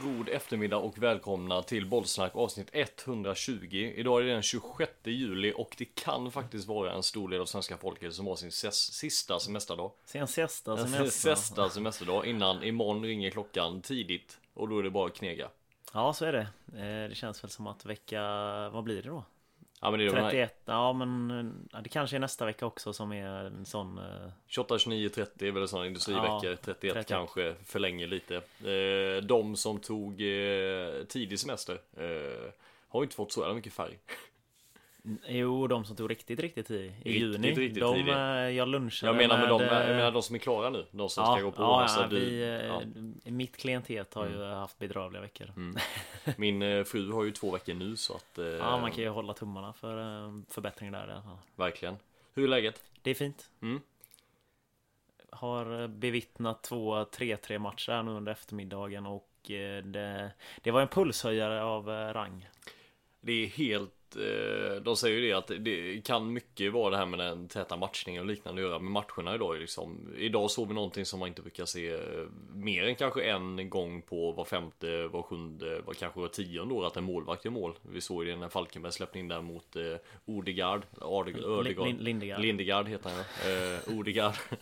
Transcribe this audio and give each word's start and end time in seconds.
God 0.00 0.28
eftermiddag 0.28 0.76
och 0.76 0.98
välkomna 0.98 1.62
till 1.62 1.86
Bollsnack 1.86 2.36
avsnitt 2.36 2.68
120. 2.72 3.92
Idag 3.96 4.20
är 4.20 4.24
det 4.26 4.32
den 4.32 4.42
26 4.42 4.92
juli 5.04 5.52
och 5.56 5.74
det 5.78 5.84
kan 5.84 6.30
faktiskt 6.30 6.68
vara 6.68 6.92
en 6.92 7.02
stor 7.02 7.28
del 7.28 7.40
av 7.40 7.46
svenska 7.46 7.76
folket 7.76 8.14
som 8.14 8.26
har 8.26 8.36
sin 8.36 8.48
ses- 8.48 8.92
sista 8.92 9.38
semesterdag. 9.40 9.92
Sin 10.04 10.26
sista 10.26 10.76
semester. 10.76 11.34
sista 11.36 11.70
semesterdag 11.70 12.26
innan 12.26 12.62
imorgon 12.62 13.02
ringer 13.04 13.30
klockan 13.30 13.80
tidigt 13.80 14.38
och 14.54 14.68
då 14.68 14.78
är 14.78 14.82
det 14.82 14.90
bara 14.90 15.06
att 15.06 15.14
knega. 15.14 15.48
Ja, 15.94 16.12
så 16.12 16.24
är 16.24 16.32
det. 16.32 16.40
Eh, 16.78 17.08
Det 17.08 17.14
känns 17.14 17.44
väl 17.44 17.50
som 17.50 17.66
att 17.66 17.84
vecka, 17.86 18.20
vad 18.72 18.84
blir 18.84 19.02
det 19.02 19.08
då? 19.08 19.24
Ja 19.84 19.90
men 19.90 20.00
det 20.00 20.06
är 20.06 20.10
de 20.10 20.16
här 20.16 20.30
31? 20.30 20.60
Ja, 20.64 20.92
men 20.92 21.68
ja, 21.72 21.80
det 21.80 21.88
kanske 21.88 22.16
är 22.16 22.20
nästa 22.20 22.46
vecka 22.46 22.66
också 22.66 22.92
som 22.92 23.12
är 23.12 23.26
en 23.44 23.64
sån. 23.64 23.98
eh, 23.98 24.04
28, 24.46 24.78
29, 24.78 25.08
30 25.08 25.48
är 25.48 25.52
väl 25.52 25.68
sådana 25.68 25.86
industriveckor. 25.86 26.44
Ja, 26.50 26.56
31 26.56 26.80
31. 26.80 27.06
kanske 27.08 27.54
förlänger 27.64 28.06
lite. 28.06 28.36
Eh, 28.36 29.22
De 29.22 29.56
som 29.56 29.78
tog 29.78 30.12
eh, 30.20 31.04
tidig 31.08 31.38
semester 31.38 31.78
eh, 31.96 32.50
har 32.88 33.00
ju 33.00 33.04
inte 33.04 33.16
fått 33.16 33.32
så 33.32 33.40
jävla 33.40 33.54
mycket 33.54 33.72
färg. 33.72 33.98
Jo, 35.28 35.66
de 35.66 35.84
som 35.84 35.96
tog 35.96 36.10
riktigt, 36.10 36.40
riktigt 36.40 36.70
i, 36.70 36.74
i 36.74 36.88
Riktigt, 36.88 37.14
juni. 37.14 37.48
riktigt 37.54 37.80
de, 37.82 37.94
tidig. 37.94 38.12
eh, 38.12 38.18
jag 38.50 38.68
lunchade 38.68 39.12
Jag 39.12 39.16
menar 39.16 39.38
med 39.38 39.48
de, 39.48 39.60
eh, 39.62 39.88
jag 39.88 39.96
menar 39.96 40.10
de 40.12 40.22
som 40.22 40.34
är 40.34 40.38
klara 40.38 40.70
nu. 40.70 40.86
De 40.90 41.08
som 41.08 41.24
ja, 41.24 41.32
ska 41.36 41.44
gå 41.44 41.50
på 41.52 41.62
ja, 41.62 41.82
alltså, 41.82 42.00
ja, 42.00 42.06
du- 42.06 42.20
vi, 42.20 42.42
eh, 42.42 42.48
ja. 42.66 42.82
Mitt 43.24 43.56
klientet 43.56 44.14
har 44.14 44.26
ju 44.28 44.42
haft 44.44 44.78
bedrövliga 44.78 45.22
veckor. 45.22 45.52
Min 46.36 46.62
eh, 46.62 46.84
fru 46.84 47.12
har 47.12 47.24
ju 47.24 47.30
två 47.30 47.50
veckor 47.50 47.74
nu 47.74 47.96
så 47.96 48.14
att 48.14 48.38
Ja, 48.58 48.78
man 48.80 48.90
kan 48.90 49.04
ju 49.04 49.08
hålla 49.08 49.34
tummarna 49.34 49.72
för 49.72 49.96
förbättring 50.52 50.92
där 50.92 51.08
i 51.08 51.12
alla 51.12 51.22
fall. 51.22 51.38
Verkligen 51.56 51.96
Hur 52.34 52.44
är 52.44 52.48
läget? 52.48 52.82
Det 53.02 53.10
är 53.10 53.14
fint. 53.14 53.50
Mm. 53.62 53.80
Har 55.30 55.88
bevittnat 55.88 56.62
två 56.62 57.04
3-3 57.04 57.58
matcher 57.58 57.92
här 57.92 58.02
nu 58.02 58.10
under 58.10 58.32
eftermiddagen 58.32 59.06
och 59.06 59.28
det, 59.84 60.30
det 60.62 60.70
var 60.70 60.80
en 60.80 60.88
pulshöjare 60.88 61.62
av 61.62 61.86
rang. 61.88 62.48
Det 63.20 63.32
är 63.32 63.46
helt 63.46 63.94
De 64.82 64.96
säger 64.96 65.18
ju 65.18 65.28
det 65.28 65.32
att 65.32 65.50
det 65.60 66.06
kan 66.06 66.32
mycket 66.32 66.72
vara 66.72 66.90
det 66.90 66.96
här 66.96 67.06
med 67.06 67.18
den 67.18 67.48
täta 67.48 67.76
matchningen 67.76 68.20
och 68.20 68.26
liknande 68.26 68.62
att 68.62 68.68
göra 68.68 68.78
med 68.78 68.90
matcherna 68.92 69.34
idag 69.34 69.58
liksom 69.58 70.14
Idag 70.16 70.50
såg 70.50 70.68
vi 70.68 70.74
någonting 70.74 71.04
som 71.04 71.18
man 71.20 71.28
inte 71.28 71.42
brukar 71.42 71.64
se 71.64 71.90
eh, 71.94 72.00
Mer 72.54 72.84
än 72.84 72.94
kanske 72.94 73.22
en 73.22 73.70
gång 73.70 74.02
på 74.02 74.32
var 74.32 74.44
femte, 74.44 75.06
var 75.06 75.22
sjunde, 75.22 75.80
var 75.80 75.94
kanske 75.94 76.20
var 76.20 76.28
tionde 76.28 76.74
år 76.74 76.86
att 76.86 76.96
en 76.96 77.04
målvakt 77.04 77.44
gör 77.44 77.52
mål. 77.52 77.74
Vi 77.82 78.00
såg 78.00 78.26
det 78.26 78.36
när 78.36 78.48
Falkenberg 78.48 78.92
släppte 78.92 79.18
in 79.18 79.28
där 79.28 79.40
mot 79.40 79.76
eh, 79.76 79.82
Odegaard 80.24 80.82
Lindegard. 82.00 82.40
Lindegard 82.40 82.88
heter 82.88 83.10
han 83.10 83.20
eh, 83.52 83.98
Odegaard. 83.98 84.34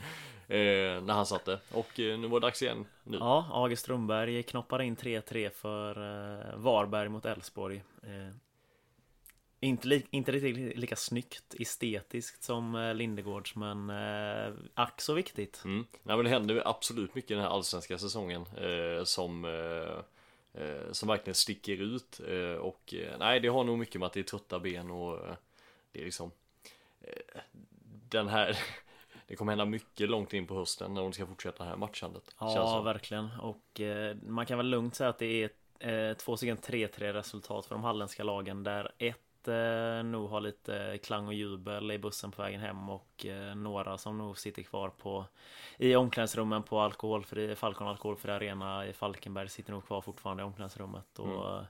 Eh, 0.49 1.03
När 1.03 1.12
han 1.12 1.27
satte 1.27 1.59
och 1.72 2.00
eh, 2.00 2.19
nu 2.19 2.28
var 2.28 2.41
det 2.41 2.47
dags 2.47 2.62
igen 2.62 2.87
nu. 3.05 3.17
Ja, 3.21 3.47
August 3.53 3.82
Strömberg 3.82 4.43
knoppar 4.43 4.82
in 4.82 4.97
3-3 4.97 5.50
för 5.50 5.91
eh, 5.91 6.56
Varberg 6.56 7.09
mot 7.09 7.27
Elfsborg. 7.27 7.82
Inte, 9.62 9.88
li- 9.88 10.06
inte 10.10 10.32
riktigt 10.32 10.76
lika 10.78 10.97
snyggt 10.97 11.54
estetiskt 11.59 12.43
som 12.43 12.75
eh, 12.75 12.94
Lindegårds 12.94 13.54
men 13.56 13.91
eh, 13.91 14.53
ack 14.75 15.00
så 15.00 15.15
viktigt. 15.15 15.62
Mm. 15.65 15.87
Nej 16.03 16.16
men 16.16 16.25
det 16.25 16.31
händer 16.31 16.62
absolut 16.65 17.15
mycket 17.15 17.28
den 17.28 17.41
här 17.41 17.48
allsvenska 17.48 17.99
säsongen 17.99 18.43
eh, 18.56 19.04
som 19.04 19.44
eh, 19.44 20.62
eh, 20.62 20.93
som 20.93 21.09
verkligen 21.09 21.34
sticker 21.34 21.72
ut 21.76 22.20
eh, 22.28 22.54
och 22.60 22.94
nej 23.19 23.41
det 23.41 23.49
har 23.49 23.65
nog 23.65 23.78
mycket 23.78 24.00
med 24.00 24.06
att 24.06 24.12
det 24.12 24.20
är 24.20 24.25
trötta 24.25 24.60
ben 24.60 24.91
och 24.91 25.19
det 25.93 26.00
är 26.00 26.04
liksom 26.04 26.31
den 28.09 28.28
här 28.28 28.59
det 29.26 29.37
kommer 29.37 29.53
hända 29.53 29.65
mycket 29.65 30.10
långt 30.10 30.32
in 30.32 30.47
på 30.47 30.54
hösten 30.54 30.94
när 30.94 31.03
de 31.03 31.12
ska 31.12 31.26
fortsätta 31.26 31.65
det 31.65 31.70
här 31.70 31.76
matchandet. 31.76 32.34
Ja, 32.38 32.82
verkligen. 32.82 33.28
Och 33.41 33.81
man 34.26 34.47
kan 34.47 34.56
väl 34.59 34.66
lugnt 34.66 34.94
säga 34.94 35.10
att 35.10 35.19
det 35.19 35.50
är 35.81 36.15
två 36.15 36.37
stycken 36.37 36.59
3-3 36.59 37.12
resultat 37.12 37.66
för 37.66 37.75
de 37.75 37.84
halländska 37.84 38.25
lagen 38.25 38.62
där 38.62 38.93
ett 38.99 39.20
eh, 39.49 40.03
nog 40.03 40.31
ha 40.31 40.41
lite 40.41 40.99
klang 41.03 41.27
och 41.27 41.34
jubel 41.34 41.91
i 41.91 41.99
bussen 41.99 42.31
på 42.31 42.43
vägen 42.43 42.61
hem 42.61 42.91
och 42.91 43.27
eh, 43.27 43.55
några 43.55 43.99
som 43.99 44.19
nog 44.19 44.39
sitter 44.39 44.62
kvar 44.62 44.89
på 44.89 45.25
i 45.78 45.97
omklädningsrummen 45.97 46.62
på 46.62 46.81
alkoholfri 46.81 47.56
Falcon 47.56 47.89
alkoholfri 47.89 48.33
arena 48.33 48.87
i 48.87 48.93
Falkenberg 48.93 49.49
sitter 49.49 49.73
nog 49.73 49.87
kvar 49.87 50.00
fortfarande 50.00 50.43
i 50.43 50.47
omklädningsrummet 50.47 51.19
och 51.19 51.53
mm. 51.53 51.65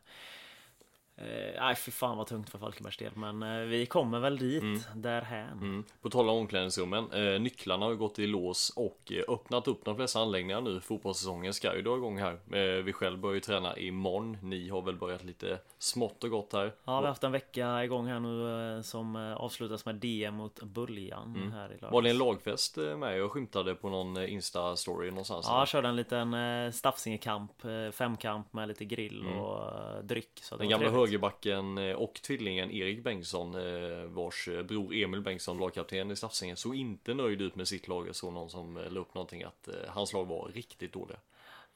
Nej 1.60 1.74
fy 1.74 1.90
fan 1.90 2.16
vad 2.16 2.26
tungt 2.26 2.50
för 2.50 2.58
Falkenbergs 2.58 2.96
del 2.96 3.12
men 3.14 3.42
eh, 3.42 3.66
vi 3.66 3.86
kommer 3.86 4.20
väl 4.20 4.38
dit 4.38 4.88
därhän. 4.94 5.58
Mm. 5.58 5.84
På 6.02 6.10
tal 6.10 6.28
om 6.28 6.36
omklädningsrummen, 6.38 7.12
eh, 7.12 7.40
nycklarna 7.40 7.84
har 7.86 7.92
ju 7.92 7.98
gått 7.98 8.18
i 8.18 8.26
lås 8.26 8.72
och 8.76 9.12
eh, 9.12 9.34
öppnat 9.34 9.68
upp 9.68 9.84
de 9.84 9.96
flesta 9.96 10.20
anläggningar 10.20 10.60
nu. 10.60 10.80
Fotbollssäsongen 10.80 11.54
ska 11.54 11.76
ju 11.76 11.82
dra 11.82 11.96
igång 11.96 12.18
här. 12.18 12.32
Eh, 12.32 12.82
vi 12.82 12.92
själv 12.92 13.18
börjar 13.18 13.34
ju 13.34 13.40
träna 13.40 13.76
imorgon. 13.78 14.38
Ni 14.42 14.68
har 14.68 14.82
väl 14.82 14.96
börjat 14.96 15.24
lite 15.24 15.58
smått 15.78 16.24
och 16.24 16.30
gott 16.30 16.52
här. 16.52 16.64
Ja, 16.64 16.72
vi 16.84 16.90
har 16.92 17.02
haft 17.02 17.24
en 17.24 17.32
vecka 17.32 17.84
igång 17.84 18.06
här 18.06 18.20
nu 18.20 18.76
eh, 18.76 18.82
som 18.82 19.16
eh, 19.16 19.36
avslutas 19.36 19.84
med 19.84 19.94
DM 19.94 20.34
mot 20.34 20.62
Buljan 20.62 21.52
här 21.54 21.66
i 21.66 21.72
lördags. 21.72 21.92
Var 21.92 22.02
det 22.02 22.10
en 22.10 22.18
lagfest 22.18 22.78
eh, 22.78 22.96
med? 22.96 23.18
Jag 23.18 23.30
skymtade 23.30 23.74
på 23.74 23.88
någon 23.88 24.16
eh, 24.16 24.32
Insta-story 24.34 25.10
någonstans. 25.10 25.46
Ja, 25.48 25.58
jag 25.58 25.68
körde 25.68 25.88
en 25.88 25.96
liten 25.96 26.34
eh, 26.34 26.70
Stafsingekamp, 26.70 27.64
eh, 27.64 27.90
femkamp 27.92 28.52
med 28.52 28.68
lite 28.68 28.84
grill 28.84 29.26
och 29.26 29.58
eh, 29.58 30.02
dryck. 30.02 30.30
Så 30.42 30.56
det 30.56 30.62
Den 30.62 30.68
gamla 30.68 30.86
trevligt. 30.86 31.09
Högerbacken 31.10 31.78
eh, 31.78 31.94
och 31.94 32.14
tvillingen 32.14 32.70
Erik 32.70 33.04
Bengtsson, 33.04 33.54
eh, 33.54 34.04
vars 34.04 34.48
eh, 34.48 34.62
bror 34.62 34.94
Emil 34.94 35.20
Bengtsson, 35.20 35.58
lagkapten 35.58 36.10
i 36.10 36.16
Stafsingen, 36.16 36.56
såg 36.56 36.76
inte 36.76 37.14
nöjd 37.14 37.42
ut 37.42 37.56
med 37.56 37.68
sitt 37.68 37.88
lag. 37.88 38.08
Jag 38.08 38.16
såg 38.16 38.32
någon 38.32 38.50
som 38.50 38.78
la 38.90 39.00
upp 39.00 39.14
någonting 39.14 39.42
att 39.42 39.68
hans 39.88 40.12
lag 40.12 40.24
var 40.24 40.50
riktigt 40.54 40.92
dåliga. 40.92 41.18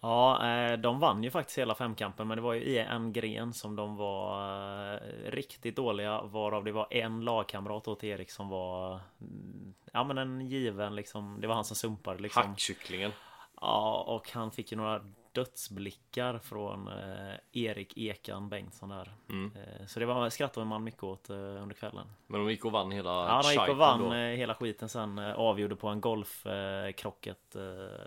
Ja, 0.00 0.76
de 0.76 1.00
vann 1.00 1.24
ju 1.24 1.30
faktiskt 1.30 1.58
hela 1.58 1.74
femkampen, 1.74 2.28
men 2.28 2.36
det 2.36 2.42
var 2.42 2.54
ju 2.54 2.60
i 2.62 2.78
en 2.78 3.12
gren 3.12 3.52
som 3.52 3.76
de 3.76 3.96
var 3.96 5.30
riktigt 5.30 5.76
dåliga, 5.76 6.22
varav 6.22 6.64
det 6.64 6.72
var 6.72 6.86
en 6.90 7.20
lagkamrat 7.20 7.88
åt 7.88 8.04
Erik 8.04 8.30
som 8.30 8.48
var 8.48 9.00
mm, 9.20 9.74
Ja 9.92 10.04
men 10.04 10.18
en 10.18 10.40
given 10.40 10.94
liksom, 10.94 11.40
det 11.40 11.46
var 11.46 11.54
han 11.54 11.64
som 11.64 11.76
sumpade 11.76 12.22
liksom 12.22 12.42
Hackkycklingen. 12.42 13.12
Ja, 13.60 14.04
och 14.08 14.30
han 14.30 14.50
fick 14.50 14.72
ju 14.72 14.76
några 14.76 15.00
dödsblickar 15.34 16.38
från 16.38 16.88
eh, 16.88 17.34
Erik 17.52 17.98
Ekan 17.98 18.48
Bengtsson 18.48 18.88
där. 18.88 19.12
Mm. 19.28 19.52
Eh, 19.56 19.86
så 19.86 20.00
det 20.00 20.06
var 20.06 20.30
skrattade 20.30 20.66
man 20.66 20.84
mycket 20.84 21.02
åt 21.02 21.30
eh, 21.30 21.36
under 21.36 21.74
kvällen. 21.74 22.06
Men 22.26 22.40
de 22.40 22.50
gick 22.50 22.64
och 22.64 22.72
vann 22.72 22.90
hela 22.90 23.10
Ja, 23.10 23.42
de 23.42 23.50
gick 23.50 23.68
och 23.68 23.76
vann 23.76 24.00
då. 24.00 24.12
hela 24.12 24.54
skiten 24.54 24.88
sen. 24.88 25.18
Avgjorde 25.18 25.76
på 25.76 25.88
en 25.88 26.00
golfkrocket 26.00 26.96
krocket, 26.96 27.56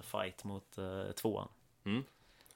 fight 0.04 0.44
mot 0.44 0.78
tvåan. 1.16 1.48
Nej, 1.84 2.04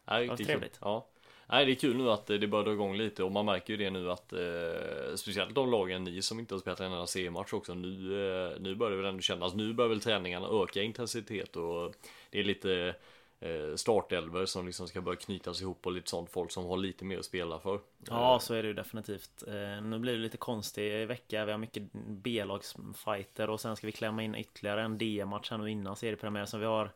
var 0.06 0.20
riktigt 0.20 0.48
trevligt. 0.48 0.72
Kul. 0.72 0.82
Ja. 0.82 1.08
Nej, 1.52 1.66
det 1.66 1.72
är 1.72 1.76
kul 1.76 1.98
nu 1.98 2.12
att 2.12 2.28
det 2.28 2.48
börjar 2.48 2.66
dra 2.66 2.74
igång 2.74 2.96
lite 2.96 3.24
och 3.24 3.32
man 3.32 3.46
märker 3.46 3.74
ju 3.74 3.78
det 3.78 3.90
nu 3.90 4.12
att 4.12 4.34
eh, 4.34 5.16
speciellt 5.16 5.56
de 5.56 5.72
lagen 5.72 6.04
ni 6.04 6.22
som 6.22 6.40
inte 6.40 6.54
har 6.54 6.60
spelat 6.60 6.80
en 6.80 6.92
enda 6.92 7.08
C-match 7.08 7.54
också 7.54 7.74
nu, 7.74 7.90
eh, 7.90 8.60
nu 8.60 8.76
börjar 8.76 8.92
det 8.92 8.98
väl 8.98 9.06
ändå 9.06 9.22
kännas. 9.22 9.54
Nu 9.54 9.74
börjar 9.74 9.90
väl 9.90 10.02
träningarna 10.02 10.48
öka 10.48 10.82
intensitet 10.82 11.56
och 11.56 11.94
det 12.30 12.40
är 12.40 12.44
lite 12.44 12.96
startelver 13.76 14.46
som 14.46 14.66
liksom 14.66 14.88
ska 14.88 15.02
börja 15.02 15.16
knytas 15.16 15.62
ihop 15.62 15.86
och 15.86 15.92
lite 15.92 16.10
sånt 16.10 16.30
folk 16.30 16.52
som 16.52 16.66
har 16.66 16.78
lite 16.78 17.06
mer 17.06 17.20
att 17.20 17.26
spela 17.26 17.60
för. 17.60 17.80
Ja, 18.10 18.40
så 18.40 18.54
är 18.54 18.62
det 18.62 18.68
ju 18.68 18.74
definitivt. 18.74 19.44
Eh, 19.48 19.82
nu 19.84 20.00
blir 20.00 20.14
det 20.14 20.20
lite 20.20 20.38
konstig 20.38 21.08
vecka. 21.08 21.46
Vi 21.46 21.52
har 21.52 21.60
mycket 21.60 21.84
B-lagsfighter 21.94 23.50
och 23.50 23.62
sen 23.62 23.76
ska 23.76 23.88
vi 23.88 23.94
klämma 23.94 24.24
in 24.24 24.36
ytterligare 24.36 24.82
en 24.82 24.98
DM-match 24.98 25.52
här 25.52 25.58
nu 25.58 25.72
innan 25.72 25.96
seriepremiären. 25.96 26.48
Så 26.48 26.58
vi 26.58 26.66
har 26.66 26.92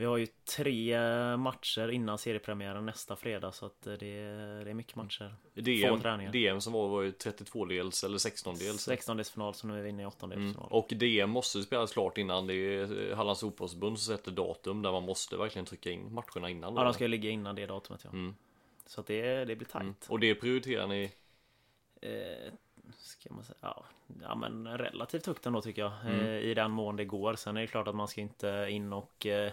vi 0.00 0.06
har 0.06 0.16
ju 0.16 0.26
tre 0.26 0.96
matcher 1.36 1.90
innan 1.90 2.18
seriepremiären 2.18 2.86
nästa 2.86 3.16
fredag 3.16 3.52
så 3.52 3.66
att 3.66 3.82
det, 3.82 3.96
det 3.96 4.70
är 4.70 4.74
mycket 4.74 4.96
matcher. 4.96 5.34
DM, 5.54 5.96
Få 5.96 6.02
träningar. 6.02 6.32
DM 6.32 6.60
som 6.60 6.72
var, 6.72 6.88
var 6.88 7.02
ju 7.02 7.10
32-dels 7.10 8.04
eller 8.04 8.18
16-dels. 8.18 8.88
16-delsfinal 8.88 9.52
så 9.52 9.66
nu 9.66 9.78
är 9.78 9.82
vi 9.82 9.88
inne 9.88 10.02
i 10.02 10.06
8-delsfinal. 10.06 10.36
Mm. 10.36 10.54
Och 10.56 10.88
DM 10.90 11.30
måste 11.30 11.62
spelas 11.62 11.92
klart 11.92 12.18
innan. 12.18 12.46
Det 12.46 12.54
är 12.54 13.14
Hallands 13.14 13.40
fotbollsförbund 13.40 13.98
som 13.98 14.16
sätter 14.16 14.30
datum 14.30 14.82
där 14.82 14.92
man 14.92 15.02
måste 15.02 15.36
verkligen 15.36 15.66
trycka 15.66 15.90
in 15.90 16.14
matcherna 16.14 16.50
innan. 16.50 16.74
Ja, 16.74 16.84
de 16.84 16.94
ska 16.94 17.04
ju 17.04 17.08
ligga 17.08 17.30
innan 17.30 17.54
det 17.54 17.66
datumet 17.66 18.00
ja. 18.04 18.10
Mm. 18.10 18.34
Så 18.86 19.00
att 19.00 19.06
det, 19.06 19.44
det 19.44 19.56
blir 19.56 19.68
tajt. 19.68 19.82
Mm. 19.82 19.94
Och 20.08 20.20
det 20.20 20.34
prioriterar 20.34 20.86
ni? 20.86 21.12
Eh, 22.02 22.52
ska 22.98 23.34
man 23.34 23.44
säga, 23.44 23.56
ja, 23.60 23.84
ja 24.22 24.34
men 24.34 24.78
relativt 24.78 25.26
högt 25.26 25.46
ändå 25.46 25.62
tycker 25.62 25.82
jag. 25.82 25.92
Mm. 26.04 26.20
Eh, 26.20 26.32
I 26.32 26.54
den 26.54 26.70
mån 26.70 26.96
det 26.96 27.04
går. 27.04 27.34
Sen 27.34 27.56
är 27.56 27.60
det 27.60 27.66
klart 27.66 27.88
att 27.88 27.94
man 27.94 28.08
ska 28.08 28.20
inte 28.20 28.66
in 28.70 28.92
och 28.92 29.26
eh, 29.26 29.52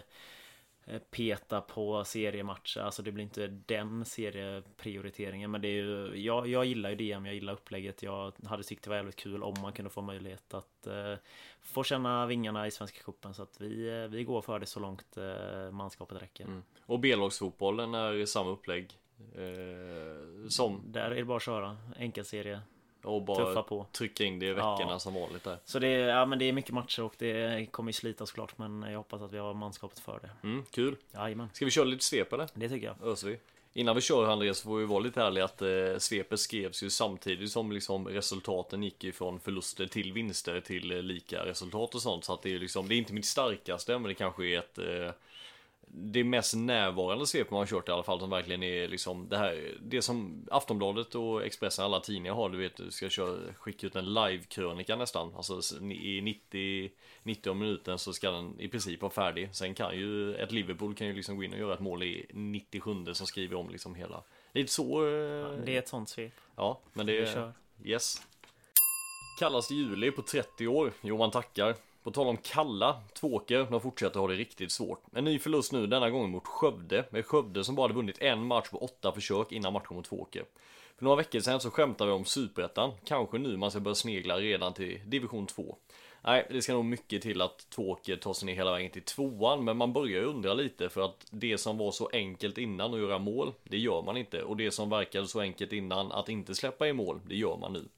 peta 1.10 1.60
på 1.60 2.04
seriematcher. 2.04 2.80
Alltså 2.80 3.02
det 3.02 3.12
blir 3.12 3.24
inte 3.24 3.46
den 3.46 4.04
serieprioriteringen. 4.04 5.50
Men 5.50 5.60
det 5.60 5.68
är 5.68 5.72
ju, 5.72 6.16
jag, 6.16 6.46
jag 6.46 6.64
gillar 6.64 6.90
ju 6.90 6.96
DM, 6.96 7.26
jag 7.26 7.34
gillar 7.34 7.52
upplägget. 7.52 8.02
Jag 8.02 8.32
hade 8.44 8.62
tyckt 8.62 8.84
det 8.84 8.90
var 8.90 8.96
jävligt 8.96 9.16
kul 9.16 9.42
om 9.42 9.54
man 9.62 9.72
kunde 9.72 9.90
få 9.90 10.02
möjlighet 10.02 10.54
att 10.54 10.86
eh, 10.86 11.14
få 11.60 11.84
känna 11.84 12.26
vingarna 12.26 12.66
i 12.66 12.70
Svenska 12.70 12.98
Cupen. 13.04 13.34
Så 13.34 13.42
att 13.42 13.60
vi, 13.60 13.88
eh, 13.88 14.08
vi 14.08 14.24
går 14.24 14.42
för 14.42 14.58
det 14.58 14.66
så 14.66 14.80
långt 14.80 15.16
eh, 15.16 15.70
manskapet 15.70 16.22
räcker. 16.22 16.44
Mm. 16.44 16.62
Och 16.86 17.00
B-lagsfotbollen 17.00 17.94
är 17.94 18.26
samma 18.26 18.50
upplägg? 18.50 18.98
Eh, 19.34 20.48
som? 20.48 20.82
Där 20.86 21.10
är 21.10 21.14
det 21.14 21.24
bara 21.24 21.36
att 21.36 21.42
köra. 21.42 21.76
Enkelserie. 21.96 22.60
Och 23.02 23.22
bara 23.22 23.62
på. 23.62 23.86
trycka 23.92 24.24
in 24.24 24.38
det 24.38 24.46
i 24.46 24.52
veckorna 24.52 24.90
ja. 24.90 24.98
som 24.98 25.14
vanligt 25.14 25.44
där. 25.44 25.58
Så 25.64 25.78
det 25.78 25.88
är, 25.88 26.08
ja, 26.08 26.26
men 26.26 26.38
det 26.38 26.44
är 26.44 26.52
mycket 26.52 26.74
matcher 26.74 27.02
och 27.02 27.14
det 27.18 27.66
kommer 27.70 27.88
ju 27.88 27.92
slita 27.92 28.26
såklart. 28.26 28.58
Men 28.58 28.82
jag 28.82 28.98
hoppas 28.98 29.22
att 29.22 29.32
vi 29.32 29.38
har 29.38 29.54
manskapet 29.54 29.98
för 29.98 30.20
det. 30.22 30.48
Mm, 30.48 30.64
kul. 30.70 30.96
Jajamän. 31.14 31.48
Ska 31.52 31.64
vi 31.64 31.70
köra 31.70 31.84
lite 31.84 32.04
svep 32.04 32.32
eller? 32.32 32.48
Det 32.54 32.68
tycker 32.68 32.86
jag. 32.86 33.12
Öser 33.12 33.28
vi. 33.28 33.38
Innan 33.72 33.94
vi 33.94 34.00
kör 34.00 34.28
Andreas 34.28 34.62
får 34.62 34.78
vi 34.78 34.84
vara 34.84 35.00
lite 35.00 35.22
ärliga 35.22 35.44
att 35.44 35.62
eh, 35.62 35.98
svepet 35.98 36.40
skrevs 36.40 36.82
ju 36.82 36.90
samtidigt 36.90 37.50
som 37.50 37.72
liksom 37.72 38.08
resultaten 38.08 38.82
gick 38.82 39.04
ifrån 39.04 39.40
förluster 39.40 39.86
till 39.86 40.12
vinster 40.12 40.60
till 40.60 40.92
eh, 40.92 41.02
lika 41.02 41.44
resultat 41.44 41.94
och 41.94 42.02
sånt. 42.02 42.24
Så 42.24 42.32
att 42.32 42.42
det 42.42 42.54
är 42.54 42.58
liksom, 42.58 42.88
det 42.88 42.94
är 42.94 42.96
inte 42.96 43.12
mitt 43.12 43.24
starkaste 43.24 43.92
men 43.92 44.08
det 44.08 44.14
kanske 44.14 44.46
är 44.46 44.58
ett 44.58 44.78
eh, 44.78 45.12
det 45.90 46.24
mest 46.24 46.56
närvarande 46.56 47.26
svep 47.26 47.50
man 47.50 47.58
har 47.58 47.66
kört 47.66 47.88
i 47.88 47.92
alla 47.92 48.02
fall 48.02 48.20
som 48.20 48.30
verkligen 48.30 48.62
är 48.62 48.88
liksom 48.88 49.28
det 49.28 49.38
här 49.38 49.78
Det 49.82 50.02
som 50.02 50.46
Aftonbladet 50.50 51.14
och 51.14 51.44
Expressen 51.44 51.84
alla 51.84 52.00
tidningar 52.00 52.34
har 52.34 52.48
du 52.48 52.58
vet 52.58 52.76
du 52.76 52.90
ska 52.90 53.08
köra, 53.08 53.52
skicka 53.54 53.86
ut 53.86 53.96
en 53.96 54.14
live-krönika 54.14 54.96
nästan. 54.96 55.34
Alltså 55.36 55.80
i 55.80 56.20
90 56.20 56.90
90 57.22 57.54
minuten 57.54 57.98
så 57.98 58.12
ska 58.12 58.30
den 58.30 58.60
i 58.60 58.68
princip 58.68 59.02
vara 59.02 59.12
färdig. 59.12 59.48
Sen 59.52 59.74
kan 59.74 59.96
ju 59.96 60.34
ett 60.34 60.52
Liverpool 60.52 60.94
kan 60.94 61.06
ju 61.06 61.12
liksom 61.12 61.36
gå 61.36 61.44
in 61.44 61.52
och 61.52 61.58
göra 61.58 61.74
ett 61.74 61.80
mål 61.80 62.02
i 62.02 62.26
97 62.30 63.14
som 63.14 63.26
skriver 63.26 63.56
om 63.56 63.70
liksom 63.70 63.94
hela. 63.94 64.22
Lite 64.52 64.72
så 64.72 65.06
eh, 65.06 65.12
ja, 65.12 65.48
Det 65.64 65.74
är 65.74 65.78
ett 65.78 65.88
sånt 65.88 66.08
svep. 66.08 66.32
Ja 66.56 66.80
men 66.92 67.06
det 67.06 67.18
är 67.18 67.52
Yes. 67.84 68.22
Kallaste 69.38 69.74
juli 69.74 70.10
på 70.10 70.22
30 70.22 70.66
år. 70.66 70.92
Johan 71.00 71.30
tackar 71.30 71.74
på 72.08 72.12
tal 72.12 72.26
om 72.26 72.36
kalla, 72.36 73.00
Tvååker, 73.14 73.66
de 73.70 73.80
fortsätter 73.80 74.20
ha 74.20 74.28
det 74.28 74.34
riktigt 74.34 74.72
svårt. 74.72 75.02
En 75.12 75.24
ny 75.24 75.38
förlust 75.38 75.72
nu, 75.72 75.86
denna 75.86 76.10
gång 76.10 76.30
mot 76.30 76.46
Skövde. 76.46 77.04
Med 77.10 77.26
Skövde 77.26 77.64
som 77.64 77.74
bara 77.74 77.84
hade 77.84 77.94
vunnit 77.94 78.22
en 78.22 78.46
match 78.46 78.68
på 78.70 78.78
åtta 78.78 79.12
försök 79.12 79.52
innan 79.52 79.72
matchen 79.72 79.96
mot 79.96 80.04
Tvååker. 80.04 80.44
För 80.96 81.04
några 81.04 81.16
veckor 81.16 81.40
sedan 81.40 81.60
så 81.60 81.70
skämtade 81.70 82.10
vi 82.10 82.16
om 82.16 82.24
Superettan. 82.24 82.92
Kanske 83.04 83.38
nu 83.38 83.56
man 83.56 83.70
ska 83.70 83.80
börja 83.80 83.94
snegla 83.94 84.38
redan 84.38 84.72
till 84.72 85.00
division 85.06 85.46
2. 85.46 85.76
Nej, 86.22 86.46
det 86.50 86.62
ska 86.62 86.72
nog 86.72 86.84
mycket 86.84 87.22
till 87.22 87.42
att 87.42 87.70
Tvååker 87.70 88.16
tar 88.16 88.32
sig 88.32 88.46
ner 88.46 88.54
hela 88.54 88.72
vägen 88.72 88.90
till 88.90 89.02
tvåan, 89.02 89.64
men 89.64 89.76
man 89.76 89.92
börjar 89.92 90.20
ju 90.20 90.24
undra 90.24 90.54
lite 90.54 90.88
för 90.88 91.00
att 91.00 91.26
det 91.30 91.58
som 91.58 91.78
var 91.78 91.90
så 91.90 92.10
enkelt 92.12 92.58
innan 92.58 92.94
att 92.94 93.00
göra 93.00 93.18
mål, 93.18 93.52
det 93.64 93.78
gör 93.78 94.02
man 94.02 94.16
inte. 94.16 94.42
Och 94.42 94.56
det 94.56 94.70
som 94.70 94.90
verkade 94.90 95.26
så 95.26 95.40
enkelt 95.40 95.72
innan 95.72 96.12
att 96.12 96.28
inte 96.28 96.54
släppa 96.54 96.88
i 96.88 96.92
mål, 96.92 97.20
det 97.26 97.36
gör 97.36 97.56
man 97.56 97.72
nu. 97.72 97.88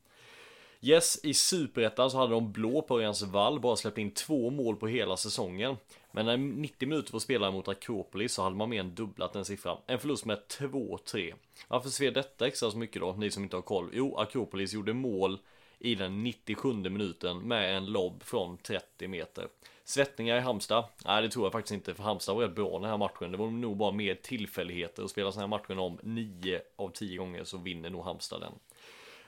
Yes, 0.83 1.21
i 1.23 1.35
Superettan 1.35 2.11
så 2.11 2.19
hade 2.19 2.33
de 2.33 2.53
blå 2.53 2.83
på 2.83 2.97
Örjans 2.97 3.23
vall 3.23 3.61
bara 3.61 3.77
släppt 3.77 3.99
in 3.99 4.11
två 4.11 4.51
mål 4.51 4.77
på 4.77 4.89
hela 4.89 5.17
säsongen. 5.17 5.77
Men 6.13 6.27
när 6.27 6.37
90 6.37 6.89
minuter 6.89 7.11
får 7.11 7.19
spelare 7.19 7.53
mot 7.53 7.69
Akropolis 7.69 8.33
så 8.33 8.43
hade 8.43 8.57
man 8.57 8.69
mer 8.69 8.81
än 8.81 8.95
dubblat 8.95 9.33
den 9.33 9.45
siffran. 9.45 9.79
En 9.87 9.99
förlust 9.99 10.25
med 10.25 10.39
2-3. 10.59 11.35
Varför 11.69 11.89
ser 11.89 12.11
detta 12.11 12.47
extra 12.47 12.71
så 12.71 12.79
mycket 12.79 13.03
då, 13.03 13.13
ni 13.13 13.31
som 13.31 13.43
inte 13.43 13.57
har 13.57 13.63
koll? 13.63 13.91
Jo, 13.93 14.17
Akropolis 14.17 14.73
gjorde 14.73 14.93
mål 14.93 15.39
i 15.79 15.95
den 15.95 16.23
97 16.23 16.73
minuten 16.73 17.39
med 17.39 17.77
en 17.77 17.87
lobb 17.87 18.23
från 18.23 18.59
30 18.59 19.09
meter. 19.09 19.49
Svettningar 19.85 20.37
i 20.37 20.41
Halmstad? 20.41 20.85
Nej, 21.05 21.23
det 21.23 21.29
tror 21.29 21.45
jag 21.45 21.53
faktiskt 21.53 21.75
inte, 21.75 21.95
för 21.95 22.03
Halmstad 22.03 22.37
var 22.37 22.43
rätt 22.43 22.55
bra 22.55 22.79
den 22.79 22.91
här 22.91 22.99
matchen. 22.99 23.33
Det 23.33 23.39
var 23.39 23.47
nog 23.47 23.77
bara 23.77 23.93
mer 23.93 24.15
tillfälligheter 24.15 25.03
och 25.03 25.11
spela 25.11 25.33
sådana 25.33 25.57
här 25.57 25.63
matcher 25.63 25.79
om 25.79 25.99
9 26.03 26.61
av 26.77 26.89
10 26.89 27.19
gånger 27.19 27.45
så 27.45 27.59
vinner 27.59 27.91
nog 27.91 28.05
Halmstad 28.05 28.41
den. 28.41 28.53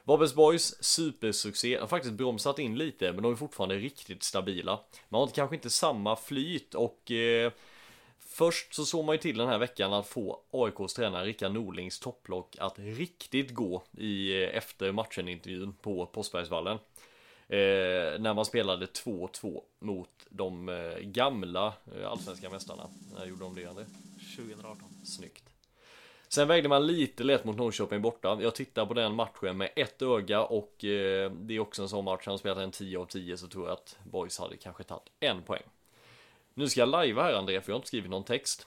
Varbergs 0.05 0.35
Boys 0.35 0.85
supersuccé, 0.85 1.79
har 1.79 1.87
faktiskt 1.87 2.15
bromsat 2.15 2.59
in 2.59 2.79
lite 2.79 3.13
men 3.13 3.23
de 3.23 3.33
är 3.33 3.37
fortfarande 3.37 3.77
riktigt 3.77 4.23
stabila. 4.23 4.81
Man 5.09 5.21
har 5.21 5.29
kanske 5.29 5.57
inte 5.57 5.71
samma 5.71 6.17
flyt 6.17 6.75
och 6.75 7.11
eh, 7.11 7.53
Först 8.35 8.75
så 8.75 8.85
såg 8.85 9.05
man 9.05 9.15
ju 9.15 9.19
till 9.19 9.37
den 9.37 9.49
här 9.49 9.59
veckan 9.59 9.93
att 9.93 10.07
få 10.07 10.41
AIKs 10.51 10.95
tränare 10.95 11.27
Rickard 11.27 11.53
Norlings 11.53 11.99
topplock 11.99 12.57
att 12.61 12.79
riktigt 12.79 13.51
gå 13.51 13.83
i 13.99 14.43
eh, 14.43 14.57
efter 14.57 14.93
matchen 14.93 15.29
intervjun 15.29 15.75
på 15.83 16.07
Postbergsvallen. 16.07 16.79
Eh, 17.49 18.21
när 18.21 18.35
man 18.35 18.45
spelade 18.45 18.87
2-2 18.87 19.61
mot 19.79 20.09
de 20.29 20.69
eh, 20.69 20.99
gamla 20.99 21.75
eh, 21.97 22.11
allsvenska 22.11 22.51
mästarna. 22.51 22.91
När 23.15 23.27
gjorde 23.27 23.45
de 23.45 23.55
det 23.55 23.67
André? 23.67 23.85
2018. 24.37 24.85
Snyggt. 25.05 25.52
Sen 26.35 26.49
vägde 26.49 26.69
man 26.69 26.87
lite 26.87 27.25
lätt 27.25 27.45
mot 27.45 27.57
Norrköping 27.57 28.03
borta. 28.03 28.39
Jag 28.43 28.55
tittar 28.55 28.87
på 28.87 28.95
den 28.95 29.15
matchen 29.15 29.57
med 29.57 29.71
ett 29.77 30.03
öga 30.03 30.45
och 30.45 30.85
eh, 30.85 31.31
det 31.31 31.57
är 31.57 31.61
också 31.61 31.83
en 31.83 31.89
sån 31.89 32.05
match. 32.05 32.23
Han 32.27 32.39
spelat 32.39 32.59
en 32.59 32.71
10 32.71 32.99
av 32.99 33.05
10 33.05 33.37
så 33.37 33.49
tror 33.49 33.67
jag 33.67 33.73
att 33.73 33.99
Boys 34.05 34.39
hade 34.39 34.57
kanske 34.57 34.83
tagit 34.83 35.13
en 35.21 35.43
poäng. 35.43 35.63
Nu 36.55 36.69
ska 36.69 36.81
jag 36.81 36.89
lajva 36.89 37.23
här 37.23 37.35
André, 37.35 37.61
för 37.61 37.71
jag 37.71 37.75
har 37.75 37.79
inte 37.79 37.89
skrivit 37.89 38.11
någon 38.11 38.25
text. 38.25 38.67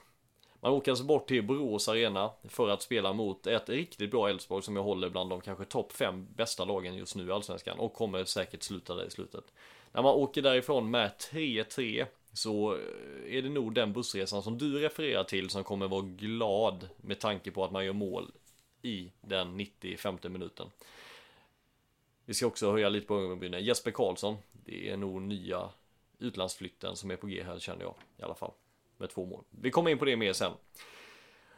Man 0.59 0.71
åker 0.71 0.91
alltså 0.91 1.06
bort 1.06 1.27
till 1.27 1.44
Borås 1.44 1.89
Arena 1.89 2.31
för 2.44 2.69
att 2.69 2.81
spela 2.81 3.13
mot 3.13 3.47
ett 3.47 3.69
riktigt 3.69 4.12
bra 4.12 4.29
Elfsborg 4.29 4.63
som 4.63 4.75
jag 4.75 4.84
håller 4.84 5.10
bland 5.10 5.29
de 5.29 5.41
kanske 5.41 5.65
topp 5.65 5.91
5 5.91 6.27
bästa 6.36 6.65
lagen 6.65 6.95
just 6.95 7.15
nu 7.15 7.27
i 7.27 7.31
Allsvenskan 7.31 7.79
och 7.79 7.93
kommer 7.93 8.25
säkert 8.25 8.63
sluta 8.63 8.95
där 8.95 9.05
i 9.05 9.12
slutet. 9.12 9.43
När 9.91 10.01
man 10.01 10.15
åker 10.15 10.41
därifrån 10.41 10.91
med 10.91 11.12
3-3 11.31 12.05
så 12.36 12.74
eh, 12.74 13.38
är 13.38 13.42
det 13.42 13.50
nog 13.50 13.74
den 13.74 13.94
bussresan 13.94 14.44
som 14.44 14.58
du 14.58 14.80
refererar 14.80 15.24
till 15.24 15.50
som 15.50 15.63
kommer 15.63 15.88
vara 15.88 16.01
glad 16.01 16.89
med 16.98 17.20
tanke 17.20 17.51
på 17.51 17.63
att 17.63 17.72
man 17.72 17.86
gör 17.86 17.94
mål 17.94 18.32
i 18.82 19.12
den 19.22 19.58
95 19.58 20.18
minuten. 20.24 20.68
Vi 22.25 22.34
ska 22.34 22.46
också 22.46 22.72
höja 22.72 22.89
lite 22.89 23.08
på 23.08 23.20
ögonbrynen. 23.20 23.63
Jesper 23.63 23.92
Karlsson, 23.92 24.38
det 24.51 24.89
är 24.89 24.98
nog 24.98 25.22
nya 25.22 25.70
utlandsflytten 26.20 26.96
som 26.96 27.12
är 27.12 27.15
på 27.15 27.27
G 27.27 27.44
här 27.44 27.60
känner 27.60 27.82
jag 27.82 27.96
i 28.18 28.24
alla 28.24 28.36
fall. 28.36 28.51
Med 28.98 29.10
två 29.10 29.25
mål. 29.25 29.44
Vi 29.50 29.72
kommer 29.72 29.92
in 29.92 29.98
på 29.98 30.06
det 30.06 30.15
mer 30.15 30.34
sen. 30.34 30.51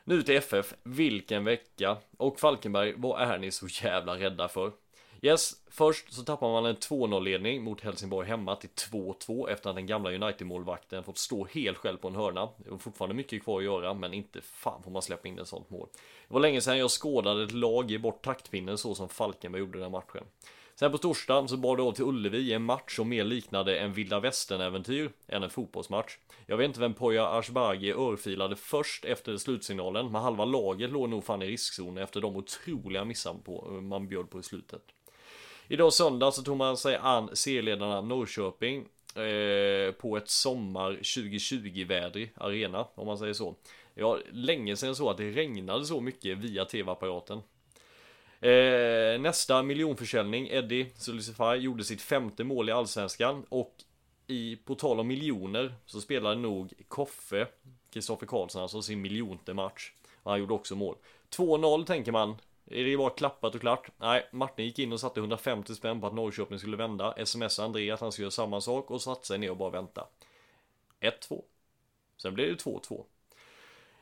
Nu 0.03 0.23
till 0.23 0.35
FF, 0.35 0.73
vilken 0.83 1.43
vecka! 1.43 1.97
Och 2.17 2.39
Falkenberg, 2.39 2.93
vad 2.97 3.21
är 3.21 3.37
ni 3.37 3.51
så 3.51 3.67
jävla 3.67 4.19
rädda 4.19 4.47
för? 4.47 4.71
Yes, 5.21 5.53
först 5.67 6.13
så 6.13 6.23
tappar 6.23 6.51
man 6.51 6.65
en 6.65 6.75
2-0 6.75 7.23
ledning 7.23 7.63
mot 7.63 7.81
Helsingborg 7.81 8.27
hemma 8.27 8.55
till 8.55 8.69
2-2 8.69 9.49
efter 9.49 9.69
att 9.69 9.75
den 9.75 9.85
gamla 9.85 10.11
United-målvakten 10.11 11.03
fått 11.03 11.17
stå 11.17 11.45
helt 11.45 11.77
själv 11.77 11.97
på 11.97 12.07
en 12.07 12.15
hörna. 12.15 12.49
Det 12.57 12.69
var 12.69 12.77
fortfarande 12.77 13.15
mycket 13.15 13.43
kvar 13.43 13.57
att 13.57 13.63
göra, 13.63 13.93
men 13.93 14.13
inte 14.13 14.41
fan 14.41 14.83
får 14.83 14.91
man 14.91 15.01
släppa 15.01 15.27
in 15.27 15.39
ett 15.39 15.47
sånt 15.47 15.69
mål. 15.69 15.87
Det 16.27 16.33
var 16.33 16.41
länge 16.41 16.61
sedan 16.61 16.77
jag 16.77 16.91
skådade 16.91 17.43
ett 17.43 17.51
lag 17.51 17.91
ge 17.91 17.97
bort 17.97 18.25
taktpinnen 18.25 18.77
så 18.77 18.95
som 18.95 19.09
Falkenberg 19.09 19.59
gjorde 19.59 19.79
den 19.79 19.91
matchen. 19.91 20.23
Sen 20.75 20.91
på 20.91 20.97
torsdagen 20.97 21.47
så 21.47 21.57
bar 21.57 21.77
det 21.77 21.83
av 21.83 21.91
till 21.91 22.05
Ullevi 22.05 22.37
i 22.37 22.53
en 22.53 22.63
match 22.63 22.95
som 22.95 23.09
mer 23.09 23.23
liknade 23.23 23.79
en 23.79 23.93
vilda 23.93 24.19
västern-äventyr 24.19 25.11
än 25.27 25.43
en 25.43 25.49
fotbollsmatch. 25.49 26.17
Jag 26.45 26.57
vet 26.57 26.65
inte 26.65 26.79
vem 26.79 26.93
Poya 26.93 27.27
Ashbagi 27.27 27.91
örfilade 27.91 28.55
först 28.55 29.05
efter 29.05 29.37
slutsignalen, 29.37 30.11
men 30.11 30.21
halva 30.21 30.45
laget 30.45 30.91
låg 30.91 31.09
nog 31.09 31.23
fan 31.23 31.41
i 31.41 31.47
riskzon 31.47 31.97
efter 31.97 32.21
de 32.21 32.35
otroliga 32.35 33.05
missar 33.05 33.35
man 33.81 34.07
bjöd 34.07 34.29
på 34.29 34.39
i 34.39 34.43
slutet. 34.43 34.81
Idag 35.69 35.93
söndag 35.93 36.31
så 36.31 36.43
tog 36.43 36.57
man 36.57 36.77
sig 36.77 36.95
an 36.95 37.29
serieledarna 37.33 38.01
Norrköping 38.01 38.85
eh, 39.15 39.91
på 39.91 40.17
ett 40.17 40.29
sommar 40.29 40.91
2020-vädrig 40.91 42.31
arena, 42.35 42.87
om 42.95 43.07
man 43.07 43.17
säger 43.17 43.33
så. 43.33 43.55
Ja, 43.93 44.19
länge 44.31 44.75
sedan 44.75 44.95
så 44.95 45.09
att 45.09 45.17
det 45.17 45.31
regnade 45.31 45.85
så 45.85 46.01
mycket 46.01 46.37
via 46.37 46.65
tv-apparaten. 46.65 47.41
Eh, 48.39 49.19
nästa 49.19 49.63
miljonförsäljning, 49.63 50.47
Eddie 50.47 50.87
Sulicify, 50.95 51.55
gjorde 51.55 51.83
sitt 51.83 52.01
femte 52.01 52.43
mål 52.43 52.69
i 52.69 52.71
Allsvenskan 52.71 53.45
och 53.49 53.75
i, 54.27 54.55
på 54.55 54.75
tal 54.75 54.99
om 54.99 55.07
miljoner 55.07 55.75
så 55.85 56.01
spelade 56.01 56.35
nog 56.35 56.73
Koffe 56.87 57.47
Kristoffer 57.93 58.25
Karlsson 58.25 58.61
alltså 58.61 58.81
sin 58.81 59.01
miljonte 59.01 59.53
match. 59.53 59.91
Och 60.23 60.31
han 60.31 60.39
gjorde 60.39 60.53
också 60.53 60.75
mål. 60.75 60.95
2-0 61.35 61.85
tänker 61.85 62.11
man. 62.11 62.35
Är 62.71 62.83
det 62.83 62.97
bara 62.97 63.09
klappat 63.09 63.55
och 63.55 63.61
klart? 63.61 63.89
Nej, 63.97 64.27
Martin 64.31 64.65
gick 64.65 64.79
in 64.79 64.93
och 64.93 64.99
satte 64.99 65.19
150 65.19 65.75
spänn 65.75 66.01
på 66.01 66.07
att 66.07 66.13
Norrköping 66.13 66.59
skulle 66.59 66.77
vända. 66.77 67.13
Sms 67.17 67.59
André 67.59 67.91
att 67.91 68.01
han 68.01 68.11
skulle 68.11 68.23
göra 68.23 68.31
samma 68.31 68.61
sak 68.61 68.91
och 68.91 69.01
satte 69.01 69.27
sig 69.27 69.37
ner 69.37 69.51
och 69.51 69.57
bara 69.57 69.69
vänta. 69.69 70.07
1-2. 71.01 71.43
Sen 72.17 72.33
blev 72.33 72.47
det 72.47 72.63
2-2. 72.63 73.03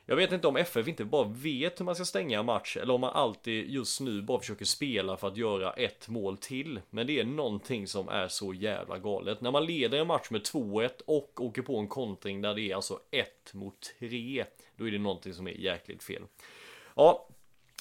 Jag 0.08 0.16
vet 0.16 0.32
inte 0.32 0.48
om 0.48 0.58
FF 0.58 0.88
inte 0.88 1.06
bara 1.06 1.28
vet 1.28 1.80
hur 1.80 1.86
man 1.86 1.96
ska 1.96 2.06
stänga 2.06 2.40
en 2.40 2.46
match 2.46 2.78
eller 2.78 2.94
om 2.94 3.02
man 3.02 3.14
alltid 3.14 3.70
just 3.70 4.02
nu 4.02 4.22
bara 4.22 4.40
försöker 4.40 4.66
spela 4.66 5.18
för 5.18 5.28
att 5.28 5.38
göra 5.38 5.74
ett 5.74 6.08
mål 6.08 6.38
till. 6.38 6.82
Men 6.90 7.08
det 7.08 7.20
är 7.20 7.24
någonting 7.24 7.88
som 7.88 8.10
är 8.10 8.28
så 8.28 8.54
jävla 8.54 8.98
galet. 8.98 9.42
När 9.42 9.52
man 9.52 9.66
leder 9.66 10.00
en 10.00 10.08
match 10.08 10.30
med 10.30 10.42
2-1 10.42 10.90
och 11.06 11.42
åker 11.42 11.62
på 11.62 11.78
en 11.78 11.88
kontring 11.88 12.42
där 12.42 12.54
det 12.54 12.72
är 12.72 12.76
alltså 12.76 13.00
1 13.12 13.54
mot 13.54 13.94
3. 14.00 14.46
Då 14.76 14.88
är 14.88 14.92
det 14.92 14.98
någonting 14.98 15.34
som 15.34 15.48
är 15.48 15.52
jäkligt 15.52 16.04
fel. 16.04 16.24
Ja, 16.96 17.28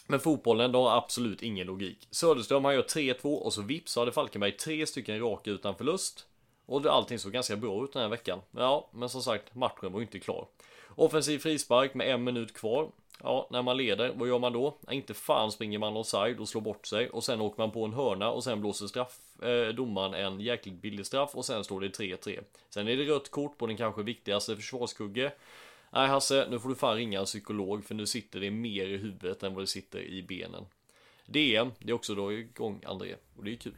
men 0.06 0.20
fotbollen 0.20 0.72
då 0.72 0.88
har 0.88 0.96
absolut 0.96 1.42
ingen 1.42 1.66
logik. 1.66 2.08
Söderström 2.10 2.64
han 2.64 2.74
gör 2.74 2.82
3-2 2.82 3.34
och 3.34 3.52
så 3.52 3.62
vips 3.62 3.92
så 3.92 4.00
hade 4.00 4.12
Falkenberg 4.12 4.52
tre 4.52 4.86
stycken 4.86 5.20
raka 5.20 5.50
utan 5.50 5.74
förlust. 5.74 6.26
Och 6.66 6.86
allting 6.86 7.18
såg 7.18 7.32
ganska 7.32 7.56
bra 7.56 7.84
ut 7.84 7.92
den 7.92 8.02
här 8.02 8.08
veckan. 8.08 8.40
Ja, 8.50 8.88
men 8.92 9.08
som 9.08 9.22
sagt, 9.22 9.54
matchen 9.54 9.92
var 9.92 10.00
inte 10.00 10.20
klar. 10.20 10.46
Offensiv 10.88 11.38
frispark 11.38 11.94
med 11.94 12.14
en 12.14 12.24
minut 12.24 12.54
kvar. 12.54 12.90
Ja, 13.22 13.48
när 13.50 13.62
man 13.62 13.76
leder, 13.76 14.12
vad 14.16 14.28
gör 14.28 14.38
man 14.38 14.52
då? 14.52 14.78
inte 14.90 15.14
fan 15.14 15.52
springer 15.52 15.78
man 15.78 15.96
offside 15.96 16.40
och 16.40 16.48
slår 16.48 16.60
bort 16.60 16.86
sig 16.86 17.08
och 17.08 17.24
sen 17.24 17.40
åker 17.40 17.62
man 17.62 17.70
på 17.70 17.84
en 17.84 17.92
hörna 17.92 18.30
och 18.30 18.44
sen 18.44 18.60
blåser 18.60 18.86
straff, 18.86 19.18
eh, 19.42 19.68
domaren 19.74 20.14
en 20.14 20.40
jäkligt 20.40 20.74
billig 20.74 21.06
straff 21.06 21.34
och 21.34 21.44
sen 21.44 21.64
står 21.64 21.80
det 21.80 21.88
3-3. 21.88 22.40
Sen 22.70 22.88
är 22.88 22.96
det 22.96 23.04
rött 23.04 23.30
kort 23.30 23.58
på 23.58 23.66
den 23.66 23.76
kanske 23.76 24.02
viktigaste 24.02 24.56
försvarskugge. 24.56 25.32
Nej 25.94 26.08
Hasse, 26.08 26.46
nu 26.50 26.58
får 26.58 26.68
du 26.68 26.74
fan 26.74 26.96
ringa 26.96 27.18
en 27.18 27.24
psykolog 27.24 27.84
för 27.84 27.94
nu 27.94 28.06
sitter 28.06 28.40
det 28.40 28.50
mer 28.50 28.86
i 28.86 28.96
huvudet 28.96 29.42
än 29.42 29.54
vad 29.54 29.62
det 29.62 29.66
sitter 29.66 29.98
i 29.98 30.22
benen. 30.22 30.64
DM, 31.26 31.70
det 31.78 31.90
är 31.90 31.92
också 31.92 32.14
då 32.14 32.32
igång 32.32 32.82
André 32.86 33.14
och 33.36 33.44
det 33.44 33.52
är 33.52 33.56
kul. 33.56 33.74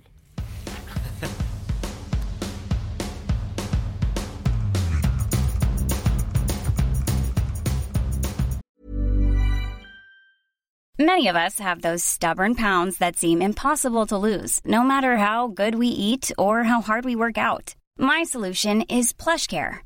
Many 10.99 11.29
of 11.29 11.37
us 11.37 11.61
have 11.61 11.83
those 11.83 12.03
stubborn 12.03 12.55
pounds 12.55 12.99
that 12.99 13.17
seem 13.17 13.43
impossible 13.43 14.07
to 14.07 14.17
lose, 14.17 14.61
no 14.65 14.83
matter 14.83 15.17
how 15.17 15.49
good 15.49 15.75
we 15.75 15.89
eat 15.89 16.33
or 16.39 16.63
how 16.63 16.81
hard 16.81 17.05
we 17.05 17.15
work 17.15 17.37
out. 17.37 17.75
My 17.99 18.25
solution 18.25 18.83
is 18.83 19.13
plush 19.13 19.47
care. 19.47 19.86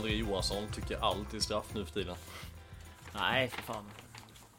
André 0.00 0.14
Johansson 0.14 0.68
tycker 0.72 0.98
allt 0.98 1.34
är 1.34 1.38
straff 1.40 1.74
nu 1.74 1.84
för 1.84 1.92
tiden. 1.92 2.16
Nej, 3.14 3.48
för 3.48 3.62
fan. 3.62 3.84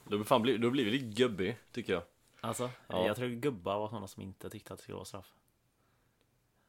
Du 0.07 0.17
har 0.17 0.23
fan 0.23 0.41
blivit, 0.41 0.61
du 0.61 0.67
har 0.67 0.71
blivit 0.71 0.93
lite 0.93 1.05
gubbig, 1.21 1.57
tycker 1.71 1.93
jag. 1.93 2.03
Alltså, 2.41 2.69
Ja. 2.87 3.07
jag 3.07 3.15
tror 3.15 3.27
gubbar 3.29 3.79
var 3.79 3.87
sådana 3.87 4.07
som 4.07 4.23
inte 4.23 4.49
tyckte 4.49 4.73
att 4.73 4.79
det 4.79 4.83
skulle 4.83 4.95
vara 4.95 5.05
straff. 5.05 5.33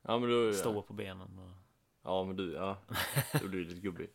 Ja 0.03 0.19
men 0.19 0.29
du... 0.31 0.55
Stå 0.55 0.83
på 0.83 0.93
benen 0.93 1.39
och... 1.39 1.51
Ja 2.05 2.25
men 2.25 2.37
du, 2.37 2.53
ja. 2.53 2.77
Du 3.41 3.49
blir 3.49 3.65
lite 3.65 3.81
gubbig. 3.81 4.09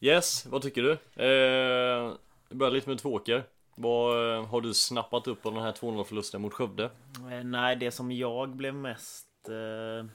Yes, 0.00 0.46
vad 0.46 0.62
tycker 0.62 0.82
du? 0.82 0.92
Eh, 1.24 2.12
vi 2.48 2.56
börjar 2.56 2.72
lite 2.72 2.88
med 2.88 2.98
Tvååker. 2.98 3.44
Vad 3.74 4.34
eh, 4.36 4.46
har 4.46 4.60
du 4.60 4.74
snappat 4.74 5.26
upp 5.26 5.46
av 5.46 5.54
den 5.54 5.62
här 5.62 5.72
2-0 5.72 6.04
förlusten 6.04 6.40
mot 6.42 6.52
Skövde? 6.54 6.84
Eh, 7.30 7.44
Nej, 7.44 7.76
det 7.76 7.90
som 7.90 8.12
jag 8.12 8.48
blev 8.48 8.74
mest 8.74 9.28
eh, 9.48 10.06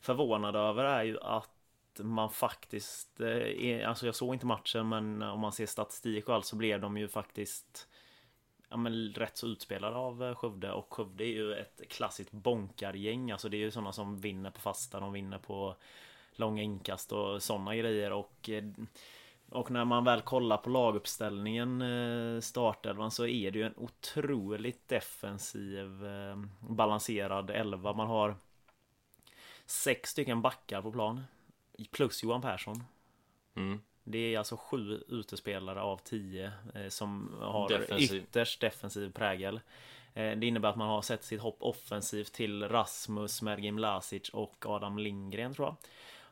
förvånad 0.00 0.56
över 0.56 0.84
är 0.84 1.02
ju 1.02 1.20
att 1.20 1.50
man 2.02 2.30
faktiskt, 2.30 3.20
eh, 3.20 3.66
är, 3.66 3.86
alltså 3.86 4.06
jag 4.06 4.14
såg 4.14 4.34
inte 4.34 4.46
matchen 4.46 4.88
men 4.88 5.22
om 5.22 5.40
man 5.40 5.52
ser 5.52 5.66
statistik 5.66 6.28
och 6.28 6.34
allt 6.34 6.46
så 6.46 6.56
blev 6.56 6.80
de 6.80 6.96
ju 6.96 7.08
faktiskt 7.08 7.88
ja, 8.70 8.76
men 8.76 9.12
rätt 9.12 9.36
så 9.36 9.46
utspelade 9.46 9.96
av 9.96 10.24
eh, 10.24 10.34
Skövde 10.34 10.72
och 10.72 10.94
Skövde 10.94 11.24
är 11.24 11.32
ju 11.32 11.54
ett 11.54 11.82
klassiskt 11.88 12.32
bonkargäng. 12.32 13.30
Alltså 13.30 13.48
det 13.48 13.56
är 13.56 13.58
ju 13.58 13.70
sådana 13.70 13.92
som 13.92 14.20
vinner 14.20 14.50
på 14.50 14.60
fasta, 14.60 15.00
de 15.00 15.12
vinner 15.12 15.38
på 15.38 15.76
långa 16.32 16.62
inkast 16.62 17.12
och 17.12 17.42
sådana 17.42 17.76
grejer 17.76 18.12
och 18.12 18.48
eh, 18.48 18.64
och 19.52 19.70
när 19.70 19.84
man 19.84 20.04
väl 20.04 20.20
kollar 20.20 20.56
på 20.56 20.70
laguppställningen 20.70 21.82
eh, 21.82 22.40
startelvan 22.40 23.10
så 23.10 23.26
är 23.26 23.50
det 23.50 23.58
ju 23.58 23.64
en 23.64 23.76
otroligt 23.76 24.88
defensiv 24.88 26.04
balanserad 26.60 27.50
elva. 27.50 27.92
Man 27.92 28.06
har 28.06 28.36
sex 29.66 30.10
stycken 30.10 30.42
backar 30.42 30.82
på 30.82 30.92
plan. 30.92 31.24
Plus 31.90 32.22
Johan 32.22 32.42
Persson. 32.42 32.84
Mm. 33.54 33.80
Det 34.04 34.34
är 34.34 34.38
alltså 34.38 34.56
sju 34.56 35.02
utespelare 35.08 35.80
av 35.82 35.96
tio 35.96 36.52
eh, 36.74 36.88
som 36.88 37.34
har 37.40 37.68
Defensiv. 37.68 38.22
ytterst 38.22 38.60
defensiv 38.60 39.12
prägel. 39.12 39.60
Eh, 40.14 40.36
det 40.38 40.46
innebär 40.46 40.68
att 40.68 40.76
man 40.76 40.88
har 40.88 41.02
sett 41.02 41.24
sitt 41.24 41.40
hopp 41.40 41.56
offensivt 41.60 42.32
till 42.32 42.68
Rasmus, 42.68 43.42
Mergim 43.42 43.78
Lasic 43.78 44.28
och 44.28 44.66
Adam 44.66 44.98
Lindgren 44.98 45.54
tror 45.54 45.68
jag. 45.68 45.76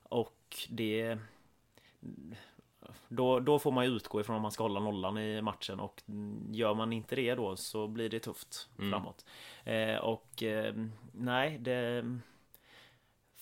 Och 0.02 0.57
det... 0.69 1.19
Då, 3.09 3.40
då 3.40 3.59
får 3.59 3.73
man 3.73 3.85
ju 3.85 3.90
utgå 3.90 4.21
ifrån 4.21 4.37
om 4.37 4.43
man 4.43 4.52
ska 4.52 4.64
hålla 4.64 4.81
nollan 4.81 5.19
i 5.19 5.43
matchen 5.43 5.81
och 5.81 6.02
gör 6.50 6.75
man 6.75 6.93
inte 6.93 7.17
det 7.17 7.35
då 7.35 7.57
så 7.57 7.87
blir 7.88 8.09
det 8.09 8.21
tufft 8.21 8.69
Mm. 8.78 8.90
framåt. 8.90 9.25
Eh, 9.64 9.97
och 9.97 10.43
nej, 11.12 11.59
det... 11.59 12.05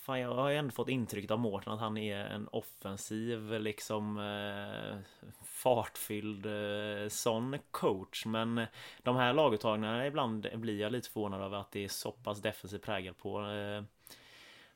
Fan, 0.06 0.20
jag 0.20 0.34
har 0.34 0.50
ju 0.50 0.56
ändå 0.56 0.70
fått 0.70 0.88
intrycket 0.88 1.30
av 1.30 1.38
Mårten 1.38 1.72
att 1.72 1.80
han 1.80 1.96
är 1.96 2.16
en 2.16 2.48
offensiv, 2.48 3.60
liksom 3.60 4.18
eh, 4.18 5.28
fartfylld 5.44 6.46
eh, 6.46 7.08
sån 7.08 7.58
coach. 7.70 8.26
Men 8.26 8.66
de 9.02 9.16
här 9.16 9.32
laguttagningarna 9.32 10.06
ibland 10.06 10.46
blir 10.54 10.80
jag 10.80 10.92
lite 10.92 11.10
förvånad 11.10 11.42
över 11.42 11.56
att 11.56 11.72
det 11.72 11.84
är 11.84 11.88
så 11.88 12.10
pass 12.10 12.42
defensiv 12.42 12.78
prägel 12.78 13.14
på. 13.14 13.40
Eh, 13.40 13.82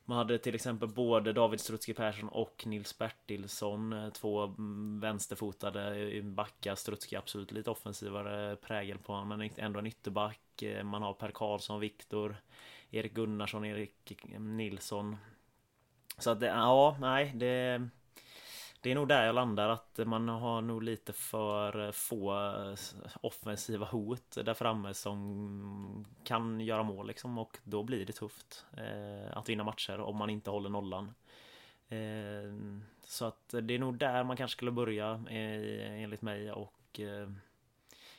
man 0.05 0.17
hade 0.17 0.37
till 0.37 0.55
exempel 0.55 0.89
både 0.89 1.33
David 1.33 1.59
Strutski 1.59 1.93
Persson 1.93 2.29
och 2.29 2.63
Nils 2.65 2.97
Bertilsson, 2.97 3.93
eh, 3.93 4.09
två 4.09 4.55
vänsterfotade 5.01 5.95
eh, 5.95 6.23
backar. 6.23 6.75
Strutski 6.75 7.15
absolut 7.15 7.51
lite 7.51 7.69
offensivare 7.69 8.55
prägel 8.55 8.97
på 8.97 9.13
honom, 9.13 9.39
men 9.39 9.49
ändå 9.57 9.79
en 9.79 9.87
ytterback. 9.87 10.61
Eh, 10.61 10.83
man 10.83 11.01
har 11.01 11.13
Per 11.13 11.31
Karlsson, 11.31 11.79
Viktor, 11.79 12.35
Erik 12.91 13.13
Gunnarsson, 13.13 13.65
Erik 13.65 14.23
Nilsson. 14.39 15.17
Så 16.17 16.29
att 16.29 16.39
det, 16.39 16.47
ja, 16.47 16.97
nej, 16.99 17.31
det... 17.35 17.87
det 18.81 18.91
är 18.91 18.95
nog 18.95 19.07
där 19.07 19.25
jag 19.25 19.35
landar 19.35 19.69
att 19.69 19.99
man 20.05 20.29
har 20.29 20.61
nog 20.61 20.83
lite 20.83 21.13
för 21.13 21.91
få 21.91 22.35
eh, 22.35 22.75
offensiva 23.21 23.85
hot 23.85 24.37
där 24.45 24.53
framme 24.53 24.93
som 24.93 26.05
kan 26.23 26.61
göra 26.61 26.83
mål 26.83 27.07
liksom 27.07 27.37
och 27.37 27.57
då 27.63 27.83
blir 27.83 28.05
det 28.05 28.13
tufft 28.13 28.65
eh, 28.77 29.37
att 29.37 29.49
vinna 29.49 29.63
matcher 29.63 29.99
om 29.99 30.17
man 30.17 30.29
inte 30.29 30.49
håller 30.49 30.69
nollan. 30.69 31.13
Eh, 31.89 32.53
så 33.03 33.25
att 33.25 33.55
det 33.61 33.73
är 33.73 33.79
nog 33.79 33.97
där 33.97 34.23
man 34.23 34.37
kanske 34.37 34.57
skulle 34.57 34.71
börja 34.71 35.11
eh, 35.29 36.03
enligt 36.03 36.21
mig 36.21 36.51
och 36.51 36.99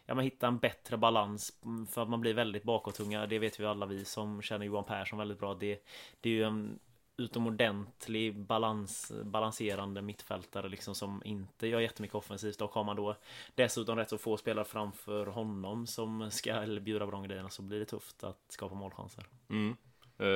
ja, 0.06 0.14
men 0.14 0.24
hitta 0.24 0.46
en 0.46 0.58
bättre 0.58 0.96
balans 0.96 1.52
för 1.90 2.02
att 2.02 2.08
man 2.08 2.20
blir 2.20 2.34
väldigt 2.34 2.62
bakåtunga. 2.62 3.26
Det 3.26 3.38
vet 3.38 3.60
vi 3.60 3.66
alla 3.66 3.86
vi 3.86 4.04
som 4.04 4.42
känner 4.42 4.66
Johan 4.66 4.84
Persson 4.84 5.18
väldigt 5.18 5.38
bra. 5.38 5.54
Det, 5.54 5.84
det 6.20 6.30
är 6.30 6.34
ju 6.34 6.42
en 6.42 6.78
utomordentlig 7.16 8.36
balans, 8.36 9.12
balanserande 9.24 10.02
mittfältare 10.02 10.68
liksom 10.68 10.94
som 10.94 11.22
inte 11.24 11.66
gör 11.66 11.80
jättemycket 11.80 12.14
offensivt 12.14 12.60
och 12.60 12.72
har 12.72 12.84
man 12.84 12.96
då 12.96 13.16
dessutom 13.54 13.96
rätt 13.96 14.10
så 14.10 14.18
få 14.18 14.36
spelare 14.36 14.64
framför 14.64 15.26
honom 15.26 15.86
som 15.86 16.30
ska 16.30 16.66
bjuda 16.80 17.04
på 17.04 17.10
de 17.10 17.22
grejerna 17.22 17.48
så 17.48 17.62
blir 17.62 17.78
det 17.78 17.84
tufft 17.84 18.24
att 18.24 18.44
skapa 18.48 18.74
målchanser. 18.74 19.26
Mm. 19.48 19.76
Uh, 20.20 20.26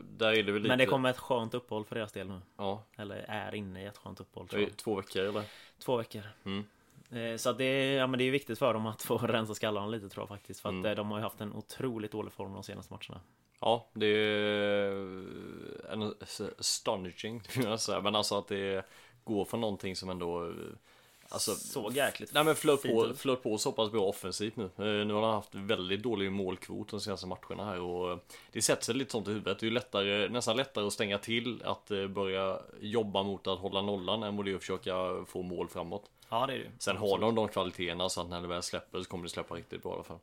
där 0.00 0.32
är 0.32 0.42
det 0.42 0.52
väl 0.52 0.62
lite... 0.62 0.68
Men 0.68 0.78
det 0.78 0.86
kommer 0.86 1.10
ett 1.10 1.18
skönt 1.18 1.54
uppehåll 1.54 1.84
för 1.84 1.94
deras 1.94 2.12
del 2.12 2.28
nu. 2.28 2.40
Ja. 2.56 2.82
Eller 2.96 3.16
är 3.28 3.54
inne 3.54 3.82
i 3.82 3.86
ett 3.86 3.96
skönt 3.96 4.20
uppehåll. 4.20 4.48
Två 4.76 4.94
veckor 4.94 5.22
eller? 5.22 5.44
Två 5.78 5.96
veckor. 5.96 6.22
Mm. 6.44 6.64
Uh, 7.12 7.36
så 7.36 7.52
det, 7.52 7.92
ja, 7.92 8.06
men 8.06 8.18
det 8.18 8.24
är 8.24 8.30
viktigt 8.30 8.58
för 8.58 8.74
dem 8.74 8.86
att 8.86 9.02
få 9.02 9.18
rensa 9.26 9.54
skallarna 9.54 9.86
lite 9.86 10.08
tror 10.08 10.22
jag 10.22 10.28
faktiskt. 10.28 10.60
För 10.60 10.68
att 10.68 10.72
mm. 10.72 10.86
uh, 10.86 10.96
de 10.96 11.10
har 11.10 11.18
ju 11.18 11.22
haft 11.22 11.40
en 11.40 11.52
otroligt 11.52 12.12
dålig 12.12 12.32
form 12.32 12.52
de 12.52 12.62
senaste 12.62 12.92
matcherna. 12.92 13.20
Ja, 13.60 13.88
det 13.92 14.06
är 14.06 14.90
en 15.92 16.14
astonishing, 16.58 17.42
men 18.02 18.14
alltså 18.16 18.38
att 18.38 18.48
det 18.48 18.86
går 19.24 19.44
från 19.44 19.60
någonting 19.60 19.96
som 19.96 20.10
ändå 20.10 20.52
Alltså, 21.28 21.54
Såg 21.54 21.92
jäkligt 21.92 22.34
Nej 22.34 22.44
men 22.44 22.54
flöt 22.54 22.82
på, 22.82 23.14
flöt 23.16 23.42
på 23.42 23.58
så 23.58 23.72
pass 23.72 23.90
bra 23.90 24.02
offensivt 24.02 24.56
nu. 24.56 24.64
Eh, 24.64 25.06
nu 25.06 25.14
har 25.14 25.22
han 25.22 25.34
haft 25.34 25.54
väldigt 25.54 26.02
dålig 26.02 26.32
målkvot 26.32 26.88
de 26.88 27.00
senaste 27.00 27.26
matcherna 27.26 27.64
här 27.64 27.80
och 27.80 28.18
det 28.52 28.62
sätter 28.62 28.84
sig 28.84 28.94
lite 28.94 29.12
sånt 29.12 29.28
i 29.28 29.30
huvudet. 29.30 29.58
Det 29.58 29.64
är 29.64 29.68
ju 29.68 29.74
lättare, 29.74 30.28
nästan 30.28 30.56
lättare 30.56 30.86
att 30.86 30.92
stänga 30.92 31.18
till 31.18 31.62
att 31.64 31.90
eh, 31.90 32.06
börja 32.06 32.60
jobba 32.80 33.22
mot 33.22 33.46
att 33.46 33.58
hålla 33.58 33.82
nollan 33.82 34.22
än 34.22 34.36
vad 34.36 34.44
det 34.44 34.50
är 34.50 34.54
att 34.54 34.60
försöka 34.60 34.94
få 35.26 35.42
mål 35.42 35.68
framåt. 35.68 36.10
Ja 36.28 36.46
det 36.46 36.54
är 36.54 36.58
det 36.58 36.70
Sen 36.78 36.96
har 36.96 37.18
de 37.18 37.34
de 37.34 37.48
kvaliteterna 37.48 38.08
så 38.08 38.20
att 38.20 38.28
när 38.28 38.40
det 38.40 38.48
väl 38.48 38.62
släpper 38.62 39.02
så 39.02 39.08
kommer 39.08 39.24
det 39.24 39.30
släppa 39.30 39.54
riktigt 39.54 39.82
bra 39.82 39.92
i 39.92 39.94
alla 39.94 40.04
fall. 40.04 40.18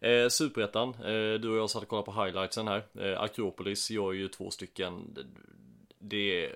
Eh, 0.00 0.28
Superettan, 0.28 0.88
eh, 0.88 1.40
du 1.40 1.50
och 1.50 1.56
jag 1.56 1.70
satt 1.70 1.82
och 1.82 1.88
kollade 1.88 2.06
på 2.06 2.24
highlightsen 2.24 2.68
här. 2.68 2.82
Eh, 3.00 3.20
Akropolis 3.20 3.90
gör 3.90 4.12
ju 4.12 4.28
två 4.28 4.50
stycken. 4.50 5.16
Det 5.98 6.52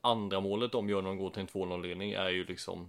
andra 0.00 0.40
målet 0.40 0.72
de 0.72 0.88
gör 0.88 1.02
när 1.02 1.08
de 1.08 1.18
går 1.18 1.30
till 1.30 1.40
en 1.40 1.48
2-0-ledning 1.48 2.12
är 2.12 2.28
ju 2.28 2.44
liksom 2.44 2.88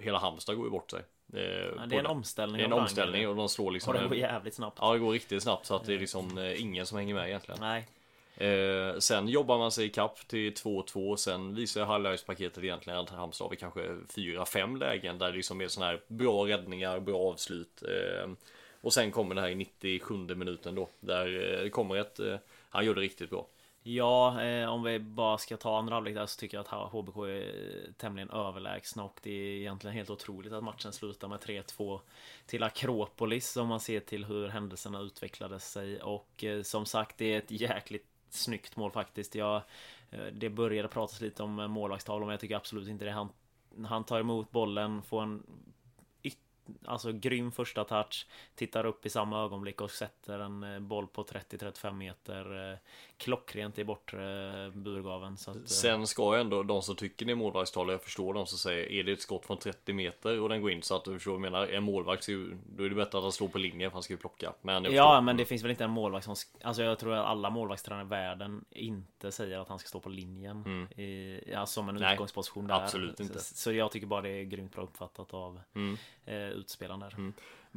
Hela 0.00 0.18
Halmstad 0.18 0.56
går 0.56 0.64
ju 0.64 0.70
bort 0.70 0.90
sig. 0.90 1.02
Eh, 1.32 1.40
ja, 1.40 1.86
det 1.86 1.96
är 1.96 2.00
en 2.00 2.06
omställning. 2.06 2.56
Det 2.56 2.62
är 2.62 2.66
en 2.66 2.72
omställning 2.72 3.28
och 3.28 3.36
de 3.36 3.48
slår 3.48 3.70
liksom. 3.70 3.94
Och 3.94 4.00
det 4.00 4.08
går 4.08 4.16
jävligt 4.16 4.54
snabbt. 4.54 4.78
Ja, 4.80 4.92
det 4.92 4.98
går 4.98 5.12
riktigt 5.12 5.42
snabbt 5.42 5.66
så 5.66 5.76
att 5.76 5.84
det 5.84 5.94
är 5.94 5.98
liksom 5.98 6.38
eh, 6.38 6.62
ingen 6.62 6.86
som 6.86 6.98
hänger 6.98 7.14
med 7.14 7.28
egentligen. 7.28 7.60
Nej. 7.60 7.86
Eh, 8.36 8.98
sen 8.98 9.28
jobbar 9.28 9.58
man 9.58 9.72
sig 9.72 9.86
i 9.86 9.88
kapp 9.88 10.28
till 10.28 10.52
2-2. 10.52 11.16
Sen 11.16 11.54
visar 11.54 11.86
highlights-paketet 11.86 12.64
egentligen 12.64 12.98
att 12.98 13.10
Halmstad 13.10 13.44
har 13.44 13.50
vi 13.50 13.56
kanske 13.56 13.80
4-5 14.14 14.78
lägen 14.78 15.18
där 15.18 15.30
det 15.30 15.36
liksom 15.36 15.60
är 15.60 15.68
sådana 15.68 15.90
här 15.90 16.00
bra 16.08 16.46
räddningar, 16.46 17.00
bra 17.00 17.18
avslut. 17.18 17.82
Eh, 17.82 18.30
och 18.80 18.92
sen 18.92 19.10
kommer 19.10 19.34
det 19.34 19.40
här 19.40 19.48
i 19.48 19.54
97 19.54 20.14
minuten 20.14 20.74
då. 20.74 20.88
Där 21.00 21.26
eh, 21.26 21.62
det 21.62 21.70
kommer 21.70 21.96
ett... 21.96 22.20
Eh, 22.20 22.36
han 22.70 22.86
gör 22.86 22.94
det 22.94 23.00
riktigt 23.00 23.30
bra. 23.30 23.46
Ja, 23.88 24.42
eh, 24.42 24.68
om 24.68 24.82
vi 24.82 24.98
bara 24.98 25.38
ska 25.38 25.56
ta 25.56 25.78
andra 25.78 25.94
halvlek 25.94 26.14
där 26.14 26.26
så 26.26 26.40
tycker 26.40 26.56
jag 26.56 26.66
att 26.68 26.92
HBK 26.92 27.16
är 27.16 27.92
tämligen 27.96 28.30
överlägsna 28.30 29.04
och 29.04 29.20
det 29.22 29.30
är 29.30 29.56
egentligen 29.56 29.96
helt 29.96 30.10
otroligt 30.10 30.52
att 30.52 30.64
matchen 30.64 30.92
slutar 30.92 31.28
med 31.28 31.38
3-2 31.38 32.00
till 32.46 32.62
Akropolis 32.62 33.56
om 33.56 33.68
man 33.68 33.80
ser 33.80 34.00
till 34.00 34.24
hur 34.24 34.48
händelserna 34.48 35.00
utvecklade 35.00 35.60
sig 35.60 36.02
och 36.02 36.44
eh, 36.44 36.62
som 36.62 36.86
sagt 36.86 37.18
det 37.18 37.34
är 37.34 37.38
ett 37.38 37.50
jäkligt 37.50 38.06
snyggt 38.36 38.76
mål 38.76 38.90
faktiskt. 38.90 39.34
Jag, 39.34 39.62
eh, 40.10 40.26
det 40.32 40.50
började 40.50 40.88
pratas 40.88 41.20
lite 41.20 41.42
om 41.42 41.58
eh, 41.58 41.68
målvaktstavlan 41.68 42.26
men 42.26 42.32
jag 42.32 42.40
tycker 42.40 42.56
absolut 42.56 42.88
inte 42.88 43.04
det. 43.04 43.10
Han, 43.10 43.28
han 43.86 44.04
tar 44.04 44.20
emot 44.20 44.50
bollen, 44.50 45.02
får 45.02 45.22
en 45.22 45.42
Alltså 46.84 47.12
grym 47.12 47.52
första 47.52 47.84
touch 47.84 48.26
Tittar 48.54 48.86
upp 48.86 49.06
i 49.06 49.10
samma 49.10 49.44
ögonblick 49.44 49.80
och 49.80 49.90
sätter 49.90 50.38
en 50.38 50.62
eh, 50.62 50.80
boll 50.80 51.06
på 51.06 51.24
30-35 51.24 51.92
meter 51.92 52.78
Klockrent 53.18 53.78
i 53.78 53.84
bortre 53.84 54.64
eh, 54.64 54.70
burgaven 54.70 55.36
så 55.36 55.50
att, 55.50 55.68
Sen 55.68 56.06
ska 56.06 56.36
ändå 56.36 56.62
de 56.62 56.82
som 56.82 56.96
tycker 56.96 57.26
det 57.26 57.32
är 57.32 57.36
målvaktstal 57.36 57.90
Jag 57.90 58.02
förstår 58.02 58.34
de 58.34 58.46
som 58.46 58.58
säger 58.58 58.92
Är 58.92 59.04
det 59.04 59.12
ett 59.12 59.20
skott 59.20 59.46
från 59.46 59.58
30 59.58 59.92
meter 59.92 60.40
och 60.40 60.48
den 60.48 60.62
går 60.62 60.70
in 60.70 60.82
så 60.82 60.96
att 60.96 61.04
du 61.04 61.12
förstår 61.12 61.32
vad 61.32 61.46
jag 61.46 61.52
menar 61.52 61.66
En 61.66 61.82
målvakt 61.82 62.26
Då 62.76 62.84
är 62.84 62.88
det 62.88 62.94
bättre 62.94 63.18
att 63.18 63.24
han 63.24 63.32
slår 63.32 63.48
på 63.48 63.58
linjen 63.58 63.90
för 63.90 63.96
han 63.96 64.02
ska 64.02 64.12
ju 64.12 64.18
plocka 64.18 64.52
men 64.62 64.84
Ja 64.84 65.20
men 65.20 65.36
det 65.36 65.44
finns 65.44 65.62
väl 65.62 65.70
inte 65.70 65.84
en 65.84 65.90
målvakt 65.90 66.24
som 66.24 66.34
Alltså 66.62 66.82
jag 66.82 66.98
tror 66.98 67.14
att 67.14 67.26
alla 67.26 67.50
målvaktstränare 67.50 68.04
i 68.04 68.08
världen 68.08 68.64
Inte 68.70 69.32
säger 69.32 69.58
att 69.58 69.68
han 69.68 69.78
ska 69.78 69.88
stå 69.88 70.00
på 70.00 70.08
linjen 70.08 70.62
mm. 70.66 71.00
i, 71.00 71.40
ja, 71.52 71.66
Som 71.66 71.88
en 71.88 72.02
utgångsposition 72.02 72.66
där 72.66 72.74
Absolut 72.74 73.20
inte 73.20 73.38
så, 73.38 73.54
så 73.54 73.72
jag 73.72 73.92
tycker 73.92 74.06
bara 74.06 74.22
det 74.22 74.28
är 74.28 74.44
grymt 74.44 74.72
bra 74.72 74.84
uppfattat 74.84 75.34
av 75.34 75.60
mm 75.74 75.96
eh, 76.26 76.48
utspelaren 76.48 77.00
där. 77.00 77.14
Mm. 77.14 77.32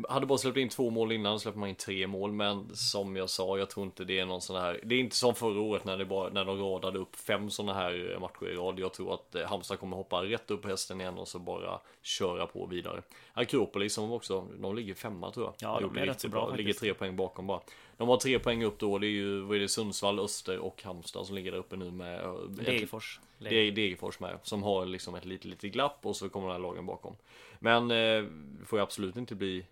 Hade 0.10 0.26
bara 0.26 0.38
släppt 0.38 0.58
in 0.58 0.70
två 0.70 0.90
mål 0.90 1.12
innan, 1.12 1.40
släpper 1.40 1.60
man 1.60 1.70
in 1.70 1.76
tre 1.76 2.08
mål. 2.08 2.32
Men 2.32 2.76
som 2.76 3.16
jag 3.16 3.30
sa, 3.30 3.58
jag 3.58 3.70
tror 3.70 3.86
inte 3.86 4.04
det 4.04 4.20
är 4.20 4.26
någon 4.26 4.42
sån 4.42 4.62
här. 4.62 4.80
Det 4.84 4.96
är 4.96 5.00
inte 5.00 5.16
som 5.16 5.36
förra 5.36 5.62
året 5.62 5.86
när, 5.86 5.98
det 5.98 6.06
bara, 6.06 6.30
när 6.30 6.46
de 6.46 6.60
radade 6.60 7.00
upp 7.00 7.16
fem 7.16 7.50
såna 7.50 7.74
här 7.74 8.18
matcher 8.20 8.50
i 8.52 8.56
rad. 8.56 8.80
Jag 8.80 8.94
tror 8.94 9.14
att 9.14 9.36
eh, 9.36 9.46
Halmstad 9.46 9.80
kommer 9.80 9.98
hoppa 9.98 10.24
rätt 10.24 10.52
upp 10.52 10.66
hästen 10.66 11.02
igen 11.02 11.18
och 11.18 11.28
så 11.28 11.40
bara 11.40 11.80
köra 12.02 12.48
på 12.48 12.66
vidare. 12.66 13.02
Akropolis 13.34 13.94
som 13.94 14.12
också, 14.12 14.48
de 14.60 14.76
ligger 14.76 14.94
femma 14.94 15.32
tror 15.32 15.46
jag. 15.46 15.54
Ja, 15.60 15.80
de 15.80 15.98
är 15.98 16.06
rätt 16.06 16.20
så 16.20 16.30
bra. 16.30 16.46
bra 16.46 16.56
ligger 16.56 16.74
tre 16.74 16.94
poäng 16.94 17.16
bakom 17.16 17.48
bara. 17.48 17.60
De 17.98 18.10
har 18.10 18.18
tre 18.18 18.40
poäng 18.40 18.64
upp 18.64 18.80
då. 18.80 18.98
Det 18.98 19.08
är 19.08 19.10
ju 19.10 19.42
vad 19.42 19.56
är 19.56 19.60
det, 19.60 19.68
Sundsvall, 19.68 20.20
Öster 20.20 20.60
och 20.60 20.84
Halmstad 20.84 21.26
som 21.26 21.36
ligger 21.36 21.52
där 21.52 21.58
uppe 21.58 21.76
nu 21.76 21.92
med 21.92 22.24
eh, 22.24 22.34
Degerfors. 22.50 23.20
Det 23.38 23.56
är 23.56 23.72
Degerfors 23.72 24.20
med. 24.20 24.40
Som 24.44 24.64
har 24.64 24.86
liksom 24.86 25.16
ett 25.16 25.26
litet, 25.26 25.46
litet 25.46 25.72
glapp 25.72 26.00
och 26.02 26.16
så 26.16 26.30
kommer 26.30 26.48
de 26.48 26.52
här 26.52 26.60
lagen 26.60 26.86
bakom. 26.86 27.16
Men 27.60 27.92
eh, 27.92 28.26
får 28.66 28.80
ju 28.80 28.84
absolut 28.84 29.16
inte 29.16 29.36
bli 29.36 29.66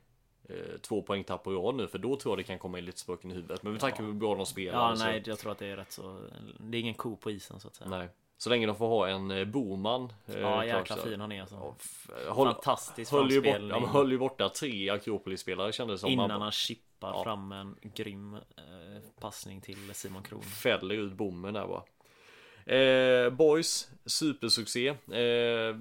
eh, 0.48 0.78
två 0.82 1.02
poäng 1.02 1.24
tapp 1.24 1.44
på 1.44 1.52
rad 1.52 1.76
nu 1.76 1.88
för 1.88 1.98
då 1.98 2.16
tror 2.16 2.32
jag 2.32 2.40
det 2.40 2.44
kan 2.44 2.60
komma 2.60 2.80
in 2.80 2.86
lite 2.86 3.00
spöken 3.00 3.32
i 3.32 3.34
huvudet. 3.34 3.64
Men 3.64 3.74
vi 3.74 3.80
tackar 3.80 4.04
ja. 4.04 4.08
hur 4.08 4.14
bra 4.14 4.36
de 4.36 4.46
spelar. 4.46 4.80
Ja, 4.80 4.96
nej, 5.00 5.24
jag 5.26 5.40
tror 5.40 5.52
att 5.52 5.60
det 5.60 5.68
är 5.68 5.78
rätt 5.78 5.92
så. 5.92 6.20
Det 6.60 6.78
är 6.78 6.82
ingen 6.82 6.94
ko 6.94 7.16
på 7.16 7.32
isen 7.32 7.60
så 7.60 7.68
att 7.68 7.76
säga. 7.76 7.90
Nej. 7.90 8.10
Så 8.38 8.50
länge 8.50 8.68
de 8.68 8.76
får 8.76 8.88
ha 8.88 9.08
en 9.08 9.32
eh, 9.32 9.46
Boman 9.46 10.14
eh, 10.26 10.40
Ja 10.40 10.66
jäkla 10.66 10.96
fin 10.96 11.22
han 11.22 11.32
är 11.32 11.42
alltså. 11.42 11.76
Ja, 12.26 12.32
håll, 12.32 12.48
Fantastisk 12.48 13.12
höll 13.12 13.32
ju, 13.32 13.42
bort, 13.42 13.62
ja, 13.70 13.88
höll 13.88 14.12
ju 14.12 14.18
borta 14.18 14.50
tre 14.50 14.90
Akropolis-spelare 14.90 15.72
kändes 15.72 16.02
som. 16.02 16.10
Innan 16.10 16.32
han, 16.32 16.42
han 16.42 16.52
chippar 16.52 17.14
ja. 17.14 17.24
fram 17.24 17.52
en 17.52 17.76
grym 17.82 18.34
eh, 18.34 18.42
passning 19.20 19.62
till 19.62 19.94
Simon 19.94 20.24
Kron. 20.24 20.42
Fäller 20.42 20.96
ut 20.96 21.14
bommen 21.14 21.54
där 21.54 21.68
bara. 21.68 21.84
Eh, 22.68 23.30
boys, 23.30 23.90
supersuccé. 24.06 24.88
Eh, 24.88 25.76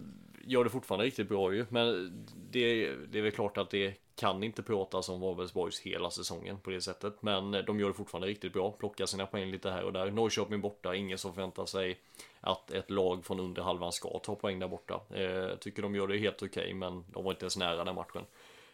gör 0.46 0.64
det 0.64 0.70
fortfarande 0.70 1.06
riktigt 1.06 1.28
bra 1.28 1.54
ju. 1.54 1.66
Men 1.68 2.12
det, 2.50 2.90
det 3.06 3.18
är 3.18 3.22
väl 3.22 3.32
klart 3.32 3.58
att 3.58 3.70
det 3.70 3.94
kan 4.16 4.42
inte 4.42 4.62
pratas 4.62 5.08
om 5.08 5.20
Varbergs 5.20 5.52
Boys 5.52 5.80
hela 5.80 6.10
säsongen 6.10 6.60
på 6.60 6.70
det 6.70 6.80
sättet. 6.80 7.22
Men 7.22 7.52
de 7.52 7.80
gör 7.80 7.88
det 7.88 7.94
fortfarande 7.94 8.28
riktigt 8.28 8.52
bra. 8.52 8.70
Plockar 8.70 9.06
sina 9.06 9.26
poäng 9.26 9.50
lite 9.50 9.70
här 9.70 9.84
och 9.84 9.92
där. 9.92 10.10
Norrköping 10.10 10.60
borta. 10.60 10.94
Ingen 10.94 11.18
som 11.18 11.34
förväntar 11.34 11.66
sig 11.66 11.98
att 12.40 12.70
ett 12.70 12.90
lag 12.90 13.24
från 13.24 13.40
under 13.40 13.62
halvan 13.62 13.92
ska 13.92 14.18
ta 14.18 14.34
poäng 14.34 14.58
där 14.58 14.68
borta. 14.68 15.00
Eh, 15.10 15.56
tycker 15.56 15.82
de 15.82 15.94
gör 15.94 16.08
det 16.08 16.18
helt 16.18 16.42
okej, 16.42 16.62
okay, 16.62 16.74
men 16.74 17.04
de 17.12 17.24
var 17.24 17.32
inte 17.32 17.44
ens 17.44 17.56
nära 17.56 17.84
den 17.84 17.94
matchen. 17.94 18.22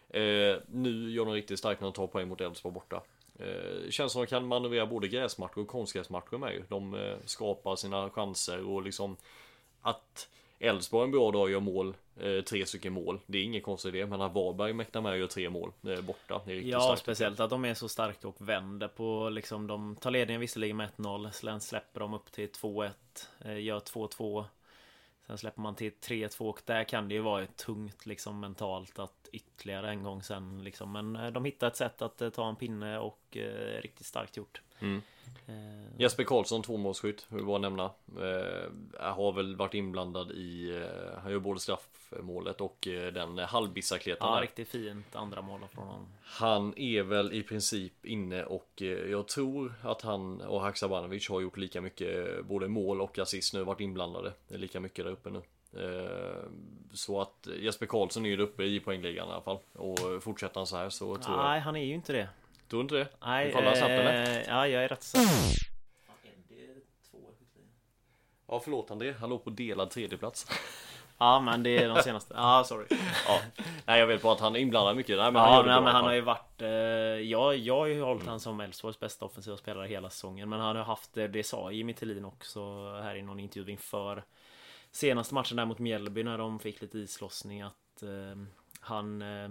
Eh, 0.09 0.57
nu 0.67 1.11
gör 1.11 1.25
de 1.25 1.35
riktigt 1.35 1.59
starkt 1.59 1.81
när 1.81 1.87
de 1.89 1.93
tar 1.93 2.07
poäng 2.07 2.29
mot 2.29 2.41
Elfsborg 2.41 2.75
borta. 2.75 3.03
Eh, 3.39 3.91
känns 3.91 4.13
som 4.13 4.23
att 4.23 4.29
de 4.29 4.35
kan 4.35 4.47
manövrera 4.47 4.87
både 4.87 5.09
gräsmatcher 5.09 5.59
och 5.59 5.69
konstgräsmatcher 5.69 6.39
med 6.39 6.53
ju. 6.53 6.63
De 6.69 6.95
eh, 6.95 7.17
skapar 7.25 7.77
sina 7.77 8.11
chanser 8.11 8.67
och 8.67 8.83
liksom 8.83 9.17
att 9.81 10.29
Elfsborg 10.63 11.05
en 11.05 11.11
bra 11.11 11.31
dag 11.31 11.51
gör 11.51 11.61
mål, 11.61 11.95
eh, 12.17 12.41
tre 12.41 12.67
stycken 12.67 12.93
mål. 12.93 13.21
Det 13.27 13.39
är 13.39 13.43
inget 13.43 13.63
konstigt 13.63 13.93
det, 13.93 14.07
men 14.07 14.21
att 14.21 14.35
Varberg 14.35 14.73
mäktar 14.73 15.01
med 15.01 15.13
och 15.13 15.19
gör 15.19 15.27
tre 15.27 15.51
mål 15.51 15.73
eh, 15.87 16.01
borta. 16.01 16.41
Det 16.47 16.53
är 16.53 16.61
ja, 16.61 16.81
starkt. 16.81 17.01
speciellt 17.01 17.41
att 17.41 17.51
de 17.51 17.65
är 17.65 17.75
så 17.75 17.89
starka 17.89 18.29
och 18.29 18.49
vänder 18.49 18.89
på 18.89 19.29
liksom. 19.29 19.67
De 19.67 19.97
tar 19.97 20.11
ledningen 20.11 20.41
visserligen 20.41 20.77
med 20.77 20.89
1-0, 20.97 21.31
sen 21.31 21.61
släpper 21.61 22.01
de 22.01 22.15
upp 22.15 22.33
till 22.33 22.49
2-1, 22.49 22.91
eh, 23.45 23.63
gör 23.63 23.81
2-2. 23.81 24.45
Sen 25.27 25.39
släpper 25.39 25.61
man 25.61 25.75
till 25.75 25.93
3-2 25.93 26.49
och 26.49 26.63
där 26.65 26.85
kan 26.85 27.09
det 27.09 27.15
ju 27.15 27.21
vara 27.21 27.47
tungt 27.47 28.07
liksom 28.07 28.41
mentalt 28.41 28.99
att 28.99 29.29
ytterligare 29.33 29.91
en 29.91 30.03
gång 30.03 30.23
sen 30.23 30.65
liksom. 30.65 30.93
Men 30.93 31.33
de 31.33 31.45
hittar 31.45 31.67
ett 31.67 31.77
sätt 31.77 32.03
att 32.03 32.35
ta 32.35 32.49
en 32.49 32.57
pinne 32.57 32.99
och 32.99 33.37
eh, 33.37 33.81
riktigt 33.83 34.07
starkt 34.07 34.37
gjort. 34.37 34.63
Mm. 34.83 35.03
Eh, 35.47 36.01
Jesper 36.01 36.25
Karlsson, 36.25 36.63
tvåmålsskytt, 36.63 37.27
vill 37.29 37.45
bara 37.45 37.59
nämna. 37.59 37.85
Eh, 38.21 39.13
har 39.15 39.33
väl 39.33 39.57
varit 39.57 39.75
inblandad 39.75 40.31
i, 40.31 40.77
eh, 40.77 41.21
han 41.23 41.33
gör 41.33 41.39
både 41.39 41.61
straffmålet 41.61 42.61
och 42.61 42.89
eh, 42.89 43.13
den 43.13 43.39
halvbissakleten. 43.39 44.27
Ja, 44.27 44.35
där. 44.35 44.43
riktigt 44.43 44.69
fint 44.69 45.17
andra 45.17 45.43
mål 45.43 45.61
från 45.75 45.87
honom. 45.87 46.07
Han 46.23 46.79
är 46.79 47.03
väl 47.03 47.33
i 47.33 47.43
princip 47.43 48.07
inne 48.07 48.45
och 48.45 48.83
eh, 48.83 48.87
jag 48.87 49.29
tror 49.29 49.75
att 49.83 50.03
han 50.03 50.41
och 50.41 50.61
Haksabanovic 50.61 51.29
har 51.29 51.41
gjort 51.41 51.57
lika 51.57 51.81
mycket, 51.81 52.45
både 52.45 52.69
mål 52.69 53.01
och 53.01 53.19
assist 53.19 53.55
nu, 53.55 53.65
varit 53.65 53.81
inblandade 53.81 54.33
lika 54.49 54.81
mycket 54.81 55.05
där 55.05 55.13
uppe 55.13 55.31
nu. 55.31 55.43
Eh, 55.77 56.43
så 56.93 57.21
att 57.21 57.49
Jesper 57.61 57.87
Karlsson 57.87 58.27
är 58.27 58.31
ju 58.31 58.41
uppe 58.41 58.65
i 58.65 58.81
poängligan 58.81 59.29
i 59.29 59.33
alla 59.33 59.43
fall. 59.43 59.59
Och 59.73 60.23
fortsätter 60.23 60.61
han 60.61 60.67
så 60.67 60.77
här 60.77 60.91
så 60.91 61.17
tror 61.17 61.37
jag... 61.37 61.45
Nej, 61.45 61.61
han 61.61 61.77
är 61.77 61.85
ju 61.85 61.95
inte 61.95 62.13
det. 62.13 62.29
Tror 62.73 62.81
du 62.81 62.83
inte 62.83 62.95
det? 62.95 63.09
Nej, 63.27 63.47
Du 63.47 63.53
kollar 63.53 63.75
snabbt 63.75 63.91
eller? 63.91 64.41
eh, 64.41 64.47
ja, 64.49 64.69
jag 64.69 64.85
är 64.85 64.89
rätt 64.89 65.03
säker. 65.03 65.29
Ja 68.49 68.61
förlåt 68.61 68.91
André, 68.91 69.13
han 69.21 69.31
låg 69.31 69.45
på 69.45 69.51
delad 69.51 69.91
tredjeplats. 69.91 70.47
Ja, 71.19 71.41
men 71.41 71.63
det 71.63 71.79
är 71.79 71.89
de 71.89 72.03
senaste. 72.03 72.35
Ja, 72.37 72.65
sorry. 72.67 72.87
ja. 73.27 73.41
Nej 73.87 74.01
jag 74.01 74.07
vet 74.07 74.23
bara 74.23 74.33
att 74.33 74.41
han 74.41 74.57
är 74.57 74.61
inblandad 74.61 74.97
mycket. 74.97 75.17
Nej, 75.19 75.33
men 75.33 75.43
han 75.43 75.53
Ja, 75.53 75.63
det 75.63 75.73
nej, 75.73 75.83
men 75.83 75.95
han 75.95 76.05
har 76.05 76.13
ju 76.13 76.21
varit... 76.21 76.63
Eh, 76.63 76.69
jag, 76.69 77.57
jag 77.57 77.77
har 77.79 77.87
ju 77.87 78.03
hållit 78.03 78.27
han 78.27 78.41
som 78.41 78.61
Elfsborgs 78.61 79.01
bästa 79.01 79.25
offensiva 79.25 79.57
spelare 79.57 79.87
hela 79.87 80.11
säsongen. 80.11 80.49
Men 80.49 80.61
han 80.61 80.77
har 80.77 80.85
haft, 80.85 81.17
eh, 81.17 81.25
det 81.25 81.45
sa 81.45 81.71
Jimmy 81.71 81.95
Tillin 81.95 82.25
också 82.25 82.61
här 83.03 83.15
i 83.15 83.23
någon 83.23 83.41
intervju 83.41 83.73
inför 83.73 84.25
senaste 84.91 85.35
matchen 85.35 85.57
där 85.57 85.65
mot 85.65 85.79
Mjällby 85.79 86.23
när 86.23 86.39
de 86.39 86.59
fick 86.59 86.81
lite 86.83 86.99
islossning 86.99 87.63
att 87.63 88.03
eh, 88.03 88.43
han 88.81 89.23
eh, 89.23 89.51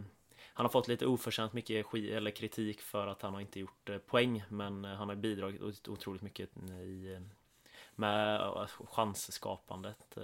han 0.54 0.66
har 0.66 0.72
fått 0.72 0.88
lite 0.88 1.06
oförtjänt 1.06 1.54
mycket 1.54 1.94
eller 1.94 2.32
kritik 2.32 2.82
för 2.82 3.08
att 3.08 3.22
han 3.22 3.34
har 3.34 3.42
inte 3.42 3.60
gjort 3.60 3.90
eh, 3.90 3.98
poäng 3.98 4.44
Men 4.50 4.86
eh, 4.86 4.92
han 4.92 5.10
har 5.10 5.16
bidragit 5.16 5.62
ot- 5.62 5.88
otroligt 5.88 6.22
mycket 6.22 6.50
i, 6.84 7.14
eh, 7.14 7.22
med 7.96 8.42
eh, 8.42 8.68
chansskapandet 8.92 10.18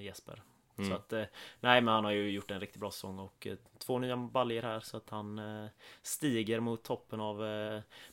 Jesper 0.00 0.42
Mm. 0.78 0.90
Så 0.90 0.96
att, 0.96 1.12
nej 1.60 1.80
men 1.80 1.88
han 1.94 2.04
har 2.04 2.12
ju 2.12 2.30
gjort 2.30 2.50
en 2.50 2.60
riktigt 2.60 2.80
bra 2.80 2.90
säsong 2.90 3.18
och 3.18 3.46
två 3.78 3.98
nya 3.98 4.16
baljer 4.16 4.62
här 4.62 4.80
så 4.80 4.96
att 4.96 5.10
han 5.10 5.40
stiger 6.02 6.60
mot 6.60 6.82
toppen 6.82 7.20
av 7.20 7.42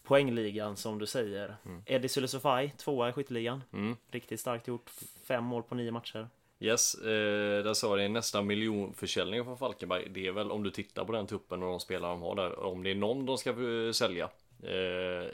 poängligan 0.04 0.78
som 0.78 1.00
du 1.00 1.06
säger. 1.06 1.56
Eddie 1.86 2.10
Sulisofaj, 2.10 2.74
tvåa 2.78 3.10
i 3.10 3.14
skytteligan. 3.14 3.64
Mm. 3.74 3.98
Riktigt 4.12 4.40
starkt 4.40 4.68
gjort. 4.68 4.90
Fem 5.24 5.44
mål 5.44 5.64
på 5.64 5.76
nio 5.76 5.92
matcher. 5.92 6.30
Yes, 6.64 6.96
eh, 6.96 7.64
där 7.64 7.74
sa 7.74 7.96
det 7.96 8.08
nästan 8.10 8.48
miljonförsäljning 8.48 9.44
från 9.44 9.58
Falkenberg. 9.58 10.08
Det 10.10 10.28
är 10.28 10.32
väl 10.32 10.52
om 10.52 10.64
du 10.64 10.72
tittar 10.72 11.06
på 11.06 11.12
den 11.12 11.28
truppen 11.28 11.64
och 11.64 11.70
de 11.70 11.80
spelare 11.80 12.12
de 12.12 12.22
har 12.22 12.36
där. 12.36 12.60
Om 12.60 12.84
det 12.84 12.92
är 12.92 12.96
någon 12.96 13.26
de 13.26 13.38
ska 13.38 13.50
eh, 13.50 13.92
sälja 13.92 14.30
eh, 14.64 14.72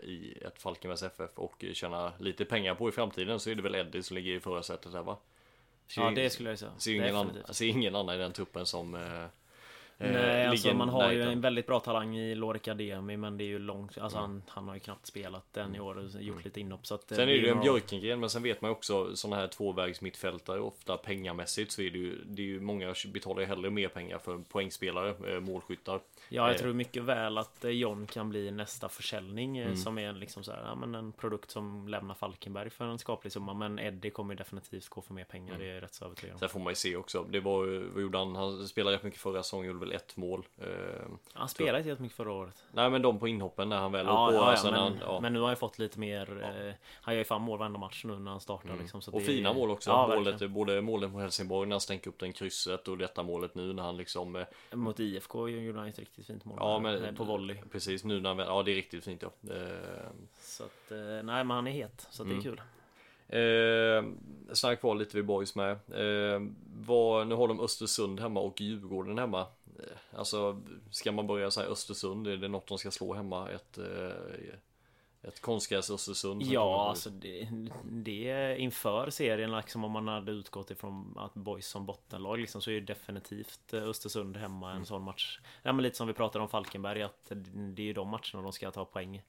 i 0.10 0.38
ett 0.46 0.62
Falkenbergs 0.62 1.04
FF 1.04 1.32
och 1.36 1.66
tjäna 1.74 2.14
lite 2.20 2.46
pengar 2.46 2.76
på 2.76 2.90
i 2.90 2.92
framtiden 2.92 3.40
så 3.40 3.50
är 3.50 3.56
det 3.56 3.62
väl 3.62 3.76
Eddie 3.76 4.04
som 4.04 4.16
ligger 4.18 4.34
i 4.34 4.40
förarsätet 4.40 4.92
där 4.92 5.02
va? 5.04 5.18
Ser- 5.88 6.02
Ja 6.02 6.12
det 6.12 6.30
skulle 6.30 6.50
jag 6.50 6.60
säga. 6.60 6.72
Ser 6.78 6.94
ingen, 6.96 7.16
annan, 7.16 7.36
ser 7.50 7.66
ingen 7.66 7.96
annan 7.96 8.16
i 8.16 8.18
den 8.18 8.32
truppen 8.32 8.66
som 8.66 8.96
eh, 8.96 9.26
eh, 10.00 10.12
Nej, 10.12 10.46
alltså 10.48 10.68
ligger 10.68 10.78
man 10.78 10.90
har 10.90 11.12
ju 11.12 11.22
en 11.22 11.42
väldigt 11.42 11.68
bra 11.68 11.80
talang 11.80 12.18
i 12.18 12.36
Lorik 12.36 12.68
Ademi 12.68 13.18
men 13.18 13.38
det 13.38 13.44
är 13.44 13.48
ju 13.48 13.60
långt, 13.60 13.98
alltså 13.98 14.18
han, 14.18 14.44
han 14.48 14.68
har 14.68 14.74
ju 14.74 14.80
knappt 14.80 15.06
spelat 15.06 15.54
den 15.54 15.76
i 15.76 15.80
år 15.80 15.98
och 15.98 16.22
gjort 16.22 16.46
lite 16.46 16.60
inhopp 16.60 16.88
så 16.88 16.96
att 16.96 17.12
eh, 17.12 17.16
Mm. 17.18 17.28
Sen 17.28 17.36
är 17.36 17.42
det 17.42 17.48
ju 17.48 17.52
en 17.54 17.62
Björkengren 17.62 18.20
men 18.20 18.30
sen 18.30 18.44
vet 18.44 18.62
man 18.62 18.70
ju 18.72 18.76
också 18.76 19.16
sådana 19.16 19.36
här 19.42 19.48
tvåvägs 19.48 20.02
mittfältare 20.02 20.60
ofta 20.60 20.98
pengamässigt 20.98 21.72
så 21.72 21.82
är 21.82 21.90
det 21.90 21.98
ju, 21.98 22.16
det 22.26 22.42
är 22.42 22.46
ju 22.46 22.60
många 22.60 22.94
betalar 23.14 23.42
ju 23.42 23.48
hellre 23.48 23.70
mer 23.70 23.88
pengar 23.88 24.18
för 24.20 24.38
poängspelare, 24.38 25.34
eh, 25.34 25.40
målskyttar. 25.40 26.00
Ja, 26.30 26.46
jag 26.48 26.50
Eh. 26.56 26.56
tror 26.62 26.74
mycket 26.74 27.04
väl 27.04 27.38
att 27.38 27.64
eh, 27.64 27.72
John 27.72 28.08
kan 28.08 28.30
bli 28.30 28.52
nästa 28.52 28.90
försäljning 28.90 29.58
eh, 29.58 29.66
Mm. 29.66 29.78
som 29.78 29.98
är 29.98 30.14
liksom 30.14 30.44
så 30.44 30.52
här, 30.52 30.62
ja, 30.66 30.76
men 30.76 30.96
en 30.96 31.12
produkt 31.12 31.52
som 31.52 31.88
lämnar 31.88 32.16
Falkenberg 32.16 32.70
för 32.70 32.86
en 32.86 33.00
skaplig 33.00 33.32
summa. 33.34 33.54
Men 33.54 33.80
Eddie 33.80 34.10
kommer 34.10 34.36
definitivt 34.36 34.90
gå 34.90 35.02
för 35.02 35.14
mer 35.14 35.24
pengar, 35.24 35.48
Mm. 35.56 35.60
det 35.60 35.72
är 35.72 35.74
jag 35.74 35.84
rätt 35.84 35.94
så 35.94 36.06
övertygad 36.06 36.34
om. 36.34 36.40
Sen 36.40 36.50
får 36.50 36.60
man 36.60 36.72
ju 36.72 36.76
se 36.76 36.96
också. 36.96 37.26
Det 37.30 37.40
var 37.40 37.90
vad 37.94 38.02
gjorde 38.02 38.18
han? 38.18 38.36
Han 38.36 38.68
spelade 38.68 38.96
rätt 38.96 39.04
mycket 39.04 39.20
förra 39.20 39.44
säsongen, 39.44 39.68
gjorde 39.68 39.80
väl 39.90 39.96
ett 39.96 40.18
mål. 40.18 40.46
Eh, 40.58 40.68
Han 41.34 41.50
spelade 41.50 41.78
inte 41.78 41.90
helt 41.90 42.00
mycket 42.00 42.18
förra 42.18 42.32
året. 42.32 42.64
nej 42.72 42.90
men 42.90 43.02
de 43.02 43.20
på 43.20 43.28
inhoppen 43.28 43.70
när 43.70 43.78
han 43.78 43.92
väl 43.92 44.06
Ja, 44.06 44.28
på. 44.28 44.34
ja, 44.36 44.52
ja, 44.52 44.58
sen 44.58 44.72
men, 44.72 44.80
han, 44.80 44.98
ja. 45.02 45.20
men 45.20 45.34
nu 45.34 45.40
har 45.40 45.48
han 45.48 45.56
fått 45.58 45.80
lite 45.80 46.00
mer 46.00 46.44
eh, 46.44 46.74
Han 47.02 47.14
gör 47.14 47.20
ju 47.20 47.26
fan 47.26 47.42
mål 47.42 47.60
varenda 47.60 47.80
match 47.80 48.04
nu 48.06 48.20
när 48.20 48.32
han 48.32 48.40
startar 48.40 48.78
liksom, 48.80 49.02
så 49.02 49.12
Mm. 49.12 49.16
och 49.16 49.22
det 49.22 49.34
fina 49.34 49.54
mål 49.54 49.70
också. 49.72 49.90
Ja, 49.90 50.08
målet, 50.08 50.34
verkligen. 50.34 50.54
både 50.54 50.82
målet 50.82 51.12
mot 51.12 51.22
Helsingborg 51.22 51.68
när 51.70 51.74
han 51.74 51.82
stänker 51.82 52.10
upp 52.10 52.20
den 52.20 52.34
krysset 52.34 52.88
och 52.88 52.98
detta 52.98 53.24
målet 53.24 53.56
nu 53.56 53.74
när 53.74 53.84
han 53.84 53.98
liksom 53.98 54.36
eh, 54.36 54.46
Mot 54.74 55.00
IFK 55.00 55.50
gjorde 55.50 55.80
han 55.80 55.88
ett 55.88 56.00
riktigt 56.00 56.26
fint 56.28 56.46
mål 56.46 56.58
Ja 56.62 56.80
men 56.80 57.16
på 57.16 57.24
volley. 57.24 57.58
Precis 57.72 58.04
nu 58.04 58.22
när 58.22 58.30
han 58.30 58.38
ja 58.40 58.64
det 58.64 58.72
är 58.72 58.76
riktigt 58.76 59.04
fint 59.04 59.22
ja. 59.22 59.30
Så 60.40 60.64
att, 60.64 60.92
nej 61.24 61.24
men 61.24 61.50
han 61.52 61.68
är 61.68 61.72
het, 61.72 62.08
så 62.12 62.24
att 62.24 62.30
det 62.30 62.36
är 62.36 62.42
kul. 62.42 62.62
Eh, 63.32 64.04
stannar 64.54 64.76
kvar 64.76 64.96
lite 64.96 65.16
vid 65.18 65.26
Boys 65.26 65.56
med. 65.56 65.72
Eh, 65.72 66.42
vad, 66.86 67.28
nu 67.28 67.36
har 67.36 67.48
de 67.48 67.60
Östersund 67.60 68.20
hemma 68.20 68.40
och 68.40 68.62
Djurgården 68.62 69.18
hemma. 69.18 69.46
Alltså, 70.12 70.62
ska 70.92 71.12
man 71.12 71.28
börja 71.28 71.52
säga 71.52 71.68
Östersund? 71.68 72.28
Är 72.28 72.38
det 72.38 72.48
något 72.48 72.68
de 72.68 72.78
ska 72.78 72.92
slå 72.92 73.14
hemma? 73.14 73.50
Ett, 73.50 73.78
eh, 73.78 74.54
ett 75.22 75.42
konstgräs 75.42 75.90
Östersund? 75.90 76.42
Ja, 76.44 76.90
alltså 76.90 77.10
det, 77.10 77.50
det 77.84 78.58
inför 78.60 79.10
serien, 79.10 79.52
liksom 79.52 79.84
om 79.84 79.92
man 79.92 80.08
hade 80.08 80.32
utgått 80.32 80.72
ifrån 80.72 81.14
att 81.18 81.34
Boys 81.34 81.68
som 81.68 81.86
bottenlag 81.86 82.40
liksom, 82.40 82.62
så 82.62 82.70
är 82.70 82.74
ju 82.74 82.82
definitivt 82.82 83.74
eh, 83.74 83.84
Östersund 83.84 84.38
hemma 84.38 84.72
en 84.72 84.86
sån 84.86 85.04
match. 85.04 85.40
Ja, 85.64 85.74
men 85.74 85.84
lite 85.84 85.98
som 85.98 86.08
vi 86.08 86.14
pratade 86.14 86.44
om 86.44 86.50
Falkenberg, 86.50 87.02
att 87.02 87.32
det 87.54 87.82
är 87.82 87.86
ju 87.86 87.94
de 87.94 88.08
matcherna 88.08 88.42
de 88.44 88.54
ska 88.54 88.72
ta 88.72 88.86
poäng 88.86 89.24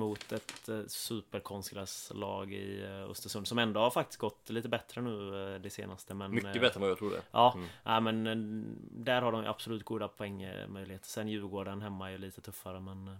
mot 0.00 0.32
ett 0.32 0.68
eh, 0.68 0.80
superkonstgräslag 0.86 2.52
i 2.52 2.82
eh, 2.82 3.10
Östersund 3.10 3.48
som 3.48 3.58
ändå 3.58 3.80
har 3.80 3.90
faktiskt 3.90 4.20
gått 4.20 4.50
lite 4.50 4.68
bättre 4.68 5.02
nu 5.02 5.44
eh, 5.54 5.60
det 5.60 5.70
senaste. 5.70 6.14
Men, 6.14 6.34
Mycket 6.34 6.60
bättre 6.60 6.74
än 6.74 6.80
vad 6.80 6.90
jag 6.90 6.98
trodde. 6.98 7.22
Ja, 7.30 7.58
ja, 7.84 8.00
men 8.00 8.64
där 8.90 9.22
har 9.22 9.32
de 9.32 9.46
absolut 9.46 9.84
goda 9.84 10.08
poängmöjligheter. 10.08 11.08
Sen 11.08 11.28
Djurgården 11.28 11.82
hemma 11.82 12.10
är 12.10 12.18
lite 12.18 12.40
tuffare, 12.40 12.80
men 12.80 13.08
eh, 13.08 13.14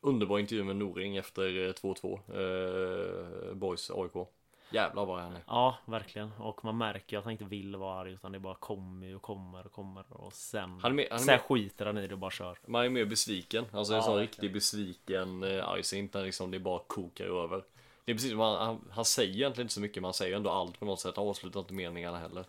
Underbar 0.00 0.38
intervju 0.38 0.64
med 0.64 0.76
Noring 0.76 1.16
efter 1.16 1.66
eh, 1.66 1.72
2-2. 1.72 3.48
Eh, 3.48 3.54
Boys 3.54 3.90
AIK. 3.90 4.28
Jävlar 4.70 5.04
vad 5.06 5.20
han 5.20 5.32
är. 5.36 5.42
Ja, 5.46 5.78
verkligen. 5.84 6.32
Och 6.38 6.64
man 6.64 6.78
märker 6.78 7.18
att 7.18 7.24
han 7.24 7.32
inte 7.32 7.44
vill 7.44 7.76
vara 7.76 8.00
arg 8.00 8.12
utan 8.12 8.32
det 8.32 8.38
bara 8.38 8.54
kommer 8.54 9.14
och 9.16 9.22
kommer 9.22 9.66
och 9.66 9.72
kommer 9.72 10.04
och 10.08 10.32
sen 10.32 10.78
Han 10.82 10.90
är 10.92 10.94
med- 10.96 11.06
han 11.10 11.18
är 11.20 11.22
Sen 11.24 11.38
skiter 11.38 11.86
han 11.86 11.98
i 11.98 12.06
det 12.06 12.12
och 12.14 12.18
bara 12.18 12.30
kör. 12.30 12.58
Man 12.66 12.84
är 12.84 12.88
mer 12.88 13.04
besviken. 13.04 13.64
Alltså 13.72 13.92
en 13.92 13.96
Ja, 13.96 14.02
sån 14.02 14.16
verkligen. 14.16 14.30
riktig 14.30 14.52
besviken 14.52 15.42
eh, 15.42 15.68
argsint 15.68 16.14
när 16.14 16.22
liksom 16.24 16.50
det 16.50 16.58
bara 16.58 16.78
kokar 16.86 17.24
över. 17.44 17.64
Det 18.04 18.12
är 18.12 18.14
precis 18.16 18.30
som 18.30 18.40
han, 18.40 18.66
han, 18.66 18.88
han 18.90 19.04
säger 19.04 19.34
egentligen 19.34 19.64
inte 19.64 19.74
så 19.74 19.80
mycket, 19.80 19.96
men 19.96 20.04
han 20.04 20.14
säger 20.14 20.36
ändå 20.36 20.50
allt 20.50 20.78
på 20.78 20.84
något 20.84 21.00
sätt. 21.00 21.16
Han 21.16 21.28
avslutar 21.28 21.60
inte 21.60 21.74
meningarna 21.74 22.18
heller. 22.18 22.44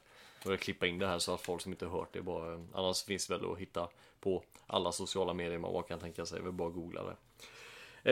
Och 0.46 0.52
jag 0.52 0.60
klippa 0.60 0.88
in 0.88 1.00
det 1.00 1.08
här 1.08 1.20
så 1.20 1.34
att 1.34 1.42
folk 1.42 1.62
som 1.62 1.72
inte 1.72 1.88
hört 1.88 2.14
det 2.14 2.22
bara... 2.22 2.54
eh, 2.54 2.60
Annars 2.74 3.04
finns 3.04 3.30
väl 3.30 3.52
att 3.52 3.58
hitta 3.58 3.88
på 4.20 4.44
alla 4.68 4.92
sociala 4.92 5.34
medier 5.34 5.58
man 5.60 5.74
bara 5.74 5.84
kan 5.84 6.00
tänka 6.00 6.26
sig. 6.26 6.40
Är 6.40 6.52
bara 6.52 6.70
googla 6.70 7.02
det. 7.04 7.16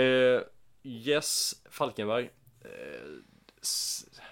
Eh, 0.02 0.42
yes, 0.84 1.54
Falkenberg. 1.70 2.30
Eh, 2.62 2.70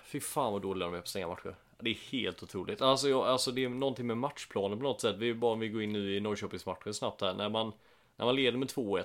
fy 0.03 0.19
fan 0.19 0.53
vad 0.53 0.61
dåliga 0.61 0.85
de 0.85 0.93
är 0.93 0.97
på 0.97 1.03
att 1.03 1.07
stänga 1.07 1.27
matcher. 1.27 1.55
Det 1.79 1.89
är 1.89 2.11
helt 2.11 2.43
otroligt. 2.43 2.81
Alltså, 2.81 3.09
jag, 3.09 3.27
alltså 3.27 3.51
det 3.51 3.63
är 3.63 3.69
någonting 3.69 4.07
med 4.07 4.17
matchplanen 4.17 4.77
på 4.77 4.83
något 4.83 5.01
sätt. 5.01 5.15
Vi 5.17 5.29
är 5.29 5.33
bara 5.33 5.53
om 5.53 5.59
vi 5.59 5.69
går 5.69 5.81
in 5.81 5.93
nu 5.93 6.15
i 6.15 6.19
Norrköpingsmatchen 6.19 6.93
snabbt 6.93 7.21
här. 7.21 7.33
När 7.33 7.49
man, 7.49 7.73
när 8.15 8.25
man 8.25 8.35
leder 8.35 8.57
med 8.57 8.67
2-1 8.67 9.03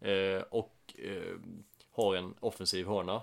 eh, 0.00 0.42
och 0.42 0.94
eh, 0.98 1.36
har 1.90 2.14
en 2.14 2.34
offensiv 2.40 2.86
hörna. 2.86 3.22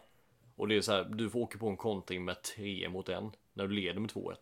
Och 0.56 0.68
det 0.68 0.76
är 0.76 0.82
så 0.82 0.92
här, 0.92 1.04
du 1.04 1.30
får 1.30 1.40
åka 1.40 1.58
på 1.58 1.70
en 1.70 1.78
kontring 1.78 2.26
med 2.26 2.42
3 2.42 2.90
mot 2.90 3.10
1 3.10 3.24
när 3.54 3.68
du 3.68 3.74
leder 3.74 4.00
med 4.00 4.12
2-1. 4.12 4.36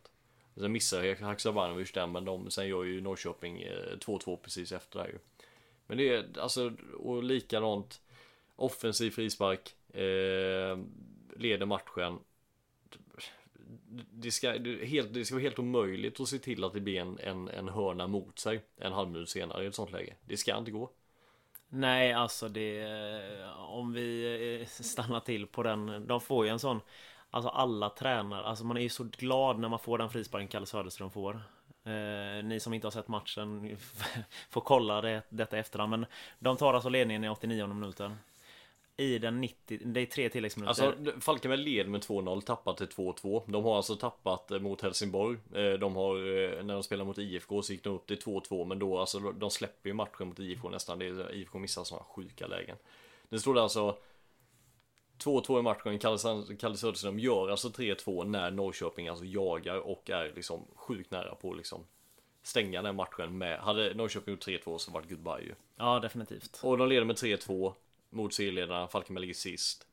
Sen 0.55 0.71
missar 0.71 1.23
Haksabanovic 1.23 1.91
den 1.91 2.11
men 2.11 2.25
de, 2.25 2.51
sen 2.51 2.67
gör 2.67 2.83
ju 2.83 3.01
Norrköping 3.01 3.61
eh, 3.61 3.97
2-2 3.97 4.37
precis 4.37 4.71
efter 4.71 4.99
det 4.99 5.05
här 5.05 5.11
ju. 5.11 5.19
Men 5.87 5.97
det 5.97 6.09
är 6.09 6.39
alltså, 6.39 6.71
och 6.97 7.23
likadant 7.23 8.01
offensiv 8.55 9.11
frispark, 9.11 9.75
eh, 9.93 10.77
leder 11.35 11.65
matchen. 11.65 12.19
Det 14.11 14.31
ska, 14.31 14.51
helt, 14.83 15.13
det 15.13 15.25
ska 15.25 15.35
vara 15.35 15.43
helt 15.43 15.59
omöjligt 15.59 16.19
att 16.19 16.27
se 16.27 16.39
till 16.39 16.63
att 16.63 16.73
det 16.73 16.79
blir 16.79 16.99
en, 16.99 17.19
en, 17.19 17.47
en 17.47 17.69
hörna 17.69 18.07
mot 18.07 18.39
sig 18.39 18.61
en 18.77 18.93
halv 18.93 19.09
minut 19.09 19.29
senare 19.29 19.63
i 19.63 19.67
ett 19.67 19.75
sånt 19.75 19.91
läge. 19.91 20.15
Det 20.25 20.37
ska 20.37 20.57
inte 20.57 20.71
gå. 20.71 20.91
Nej, 21.69 22.13
alltså 22.13 22.49
det... 22.49 22.85
Om 23.57 23.93
vi 23.93 24.59
eh, 24.61 24.67
stannar 24.67 25.19
till 25.19 25.47
på 25.47 25.63
den. 25.63 26.07
De 26.07 26.21
får 26.21 26.45
ju 26.45 26.51
en 26.51 26.59
sån... 26.59 26.81
Alltså 27.33 27.49
alla 27.49 27.89
tränare, 27.89 28.43
alltså 28.43 28.65
man 28.65 28.77
är 28.77 28.81
ju 28.81 28.89
så 28.89 29.03
glad 29.03 29.59
när 29.59 29.69
man 29.69 29.79
får 29.79 29.97
den 29.97 30.09
frisparken 30.09 30.47
Kalle 30.47 30.65
Söderström 30.65 31.09
får. 31.09 31.41
Eh, 31.83 32.43
ni 32.43 32.59
som 32.59 32.73
inte 32.73 32.87
har 32.87 32.91
sett 32.91 33.07
matchen 33.07 33.77
får 34.49 34.61
kolla 34.61 35.01
det, 35.01 35.21
detta 35.29 35.57
i 35.57 35.59
efterhand. 35.59 35.89
Men 35.89 36.05
de 36.39 36.57
tar 36.57 36.73
alltså 36.73 36.89
ledningen 36.89 37.23
i 37.23 37.29
89 37.29 37.67
minuten. 37.67 38.17
I 39.01 39.19
den 39.19 39.41
90, 39.41 39.79
det 39.85 40.01
är 40.01 40.05
tre 40.05 40.29
tilläggsminuter. 40.29 40.85
Alltså 40.87 41.19
Falkenberg 41.19 41.59
leder 41.59 41.89
med 41.89 42.01
2-0, 42.01 42.41
tappat 42.41 42.77
till 42.77 42.87
2-2. 42.87 43.43
De 43.47 43.63
har 43.63 43.75
alltså 43.75 43.95
tappat 43.95 44.51
eh, 44.51 44.59
mot 44.59 44.81
Helsingborg. 44.81 45.37
Eh, 45.53 45.73
De 45.73 45.95
har, 45.95 46.15
eh, 46.15 46.63
när 46.63 46.73
de 46.73 46.83
spelar 46.83 47.05
mot 47.05 47.17
IFK 47.17 47.61
så 47.61 47.73
gick 47.73 47.83
de 47.83 47.89
upp 47.95 48.07
till 48.07 48.17
2-2. 48.19 48.65
Men 48.65 48.79
då, 48.79 48.97
alltså 48.97 49.19
de 49.19 49.49
släpper 49.49 49.89
ju 49.89 49.93
matchen 49.93 50.27
mot 50.27 50.39
IFK 50.39 50.69
nästan. 50.69 50.99
Det 50.99 51.05
är, 51.05 51.35
IFK 51.35 51.59
missar 51.59 51.83
sådana 51.83 52.05
sjuka 52.05 52.47
lägen. 52.47 52.77
Det 53.29 53.39
stod 53.39 53.57
alltså 53.57 53.97
2-2 55.23 55.59
i 55.59 55.61
matchen. 55.61 55.99
Kalle, 55.99 56.17
Söderström 56.77 57.19
gör 57.19 57.49
alltså 57.49 57.67
3-2 57.69 58.23
när 58.23 58.51
Norrköping 58.51 59.07
alltså 59.07 59.25
jagar 59.25 59.77
och 59.77 60.09
är 60.09 60.31
liksom 60.35 60.67
sjukt 60.75 61.11
nära 61.11 61.35
på 61.35 61.53
liksom 61.53 61.83
stänga 62.43 62.81
den 62.81 62.95
matchen 62.95 63.37
med. 63.37 63.59
Hade 63.59 63.93
Norrköping 63.93 64.33
gjort 64.33 64.47
3-2 64.47 64.77
så 64.77 64.91
var 64.91 65.01
det 65.01 65.15
goodbye 65.15 65.45
ju. 65.47 65.53
Ja, 65.77 65.99
definitivt. 65.99 66.59
Och 66.63 66.77
de 66.77 66.89
leder 66.89 67.05
med 67.05 67.15
3-2 67.15 67.73
mot 68.11 68.33
serieledarna. 68.33 68.87
Falkenberg 68.87 69.21
ligger 69.21 69.33
sist. 69.33 69.87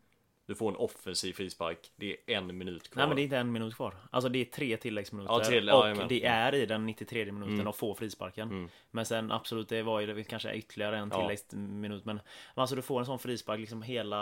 Du 0.46 0.54
får 0.54 0.70
en 0.70 0.76
offensiv 0.76 1.32
frispark. 1.32 1.78
Det 1.96 2.12
är 2.26 2.36
en 2.36 2.58
minut 2.58 2.90
kvar. 2.90 3.00
Nej 3.00 3.06
men 3.08 3.16
det 3.16 3.22
är 3.22 3.24
inte 3.24 3.36
en 3.36 3.52
minut 3.52 3.74
kvar. 3.74 3.94
Alltså 4.10 4.28
det 4.28 4.38
är 4.38 4.44
tre 4.44 4.76
tilläggsminuter. 4.76 5.32
Ja, 5.34 5.44
till- 5.44 5.68
och 5.70 5.74
ja, 5.76 5.82
jajamän. 5.84 6.08
det 6.08 6.24
är 6.24 6.54
i 6.54 6.66
den 6.66 6.86
93 6.86 7.32
minuten 7.32 7.54
Mm. 7.54 7.66
och 7.66 7.76
får 7.76 7.94
frisparken. 7.94 8.48
Mm. 8.48 8.68
Men 8.90 9.06
sen 9.06 9.32
absolut, 9.32 9.68
det 9.68 9.82
var 9.82 10.00
ju 10.00 10.24
kanske 10.24 10.54
ytterligare 10.54 10.98
en 10.98 11.08
Ja. 11.12 11.20
tilläggsminut. 11.20 12.04
Men 12.04 12.16
men 12.16 12.62
alltså 12.62 12.76
du 12.76 12.82
får 12.82 13.00
en 13.00 13.06
sån 13.06 13.18
frispark 13.18 13.60
liksom 13.60 13.82
hela... 13.82 14.18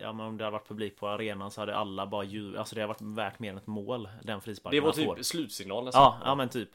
Ja 0.00 0.12
men 0.12 0.26
om 0.26 0.36
det 0.38 0.44
hade 0.44 0.52
varit 0.52 0.68
publik 0.68 0.96
på 0.96 1.08
arenan 1.08 1.50
så 1.50 1.60
hade 1.60 1.76
alla 1.76 2.06
bara 2.06 2.24
ju... 2.24 2.58
Alltså 2.58 2.74
det 2.74 2.80
hade 2.80 2.88
varit 2.88 3.16
värt 3.16 3.38
mer 3.38 3.50
än 3.50 3.56
ett 3.58 3.66
mål. 3.66 4.08
Den 4.22 4.40
frisparken 4.40 4.76
det 4.76 4.86
var 4.86 4.94
han 4.96 5.04
får. 5.04 5.16
typ 5.16 5.24
slutsignal 5.24 5.84
nästan. 5.84 6.02
Ja, 6.02 6.18
ja 6.24 6.34
men 6.34 6.48
typ. 6.48 6.68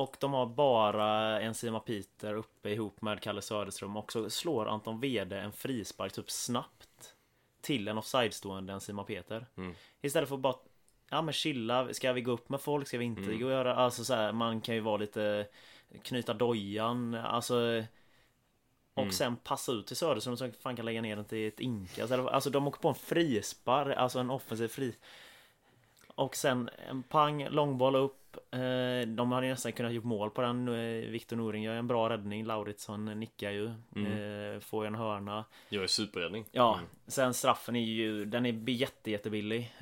Och 0.00 0.16
de 0.20 0.32
har 0.32 0.46
bara 0.46 1.40
en 1.40 1.54
Sima 1.54 1.80
Peter 1.80 2.34
uppe 2.34 2.70
ihop 2.70 3.02
med 3.02 3.20
Kalle 3.20 3.42
Söderström 3.42 3.96
och 3.96 4.12
så 4.12 4.30
slår 4.30 4.66
Anton 4.66 5.00
Wede 5.00 5.40
en 5.40 5.52
frispark 5.52 6.12
typ 6.12 6.30
snabbt 6.30 7.14
till 7.60 7.88
en 7.88 7.98
offside-stående 7.98 8.72
en 8.72 8.80
Sima 8.80 9.04
Peter. 9.04 9.46
Mm. 9.56 9.74
Istället 10.00 10.28
för 10.28 10.36
att 10.36 10.42
bara 10.42 10.54
Ja 11.12 11.22
men 11.22 11.32
chilla, 11.32 11.94
ska 11.94 12.12
vi 12.12 12.20
gå 12.20 12.32
upp 12.32 12.48
med 12.48 12.60
folk? 12.60 12.88
Ska 12.88 12.98
vi 12.98 13.04
inte 13.04 13.22
Mm. 13.22 13.38
gå 13.38 13.46
och 13.46 13.52
göra? 13.52 13.74
Alltså 13.74 14.04
så 14.04 14.14
här, 14.14 14.32
man 14.32 14.60
kan 14.60 14.74
ju 14.74 14.80
vara 14.80 14.96
lite 14.96 15.46
Knyta 16.02 16.34
dojan, 16.34 17.14
alltså 17.14 17.84
Och 18.94 19.02
Mm. 19.02 19.12
sen 19.12 19.36
passa 19.36 19.72
ut 19.72 19.86
till 19.86 19.96
Söderström 19.96 20.36
så 20.36 20.50
fan 20.50 20.76
kan 20.76 20.84
lägga 20.84 21.02
ner 21.02 21.16
den 21.16 21.24
till 21.24 21.48
ett. 21.48 22.00
Alltså, 22.00 22.26
alltså 22.28 22.50
de 22.50 22.66
åker 22.68 22.80
på 22.80 22.88
en 22.88 22.94
frispar, 22.94 23.90
alltså 23.90 24.18
en 24.18 24.30
offensiv 24.30 24.68
fri 24.68 24.96
och 26.14 26.36
sen 26.36 26.70
en 26.88 27.02
pang, 27.02 27.48
långboll 27.48 27.96
upp. 27.96 28.19
Eh, 28.36 29.08
De 29.08 29.32
hade 29.32 29.48
nästan 29.48 29.72
kunnat 29.72 29.92
gjort 29.92 30.04
mål 30.04 30.30
på 30.30 30.40
den. 30.42 30.68
Eh, 30.68 31.10
Viktor 31.10 31.36
Noring 31.36 31.62
gör 31.62 31.74
en 31.74 31.86
bra 31.86 32.08
räddning. 32.10 32.44
Lauritsson 32.44 33.04
nickar 33.04 33.50
ju. 33.50 33.66
Eh, 33.66 34.60
Får 34.60 34.86
en 34.86 34.94
hörna. 34.94 35.44
Gör 35.68 35.82
ju 35.82 35.88
superräddning. 35.88 36.44
Ja, 36.52 36.74
Mm. 36.74 36.86
sen 37.06 37.34
straffen 37.34 37.76
är 37.76 37.80
ju, 37.84 38.24
den 38.24 38.46
är 38.46 38.70
jätte, 38.70 39.10
jättebillig. 39.10 39.72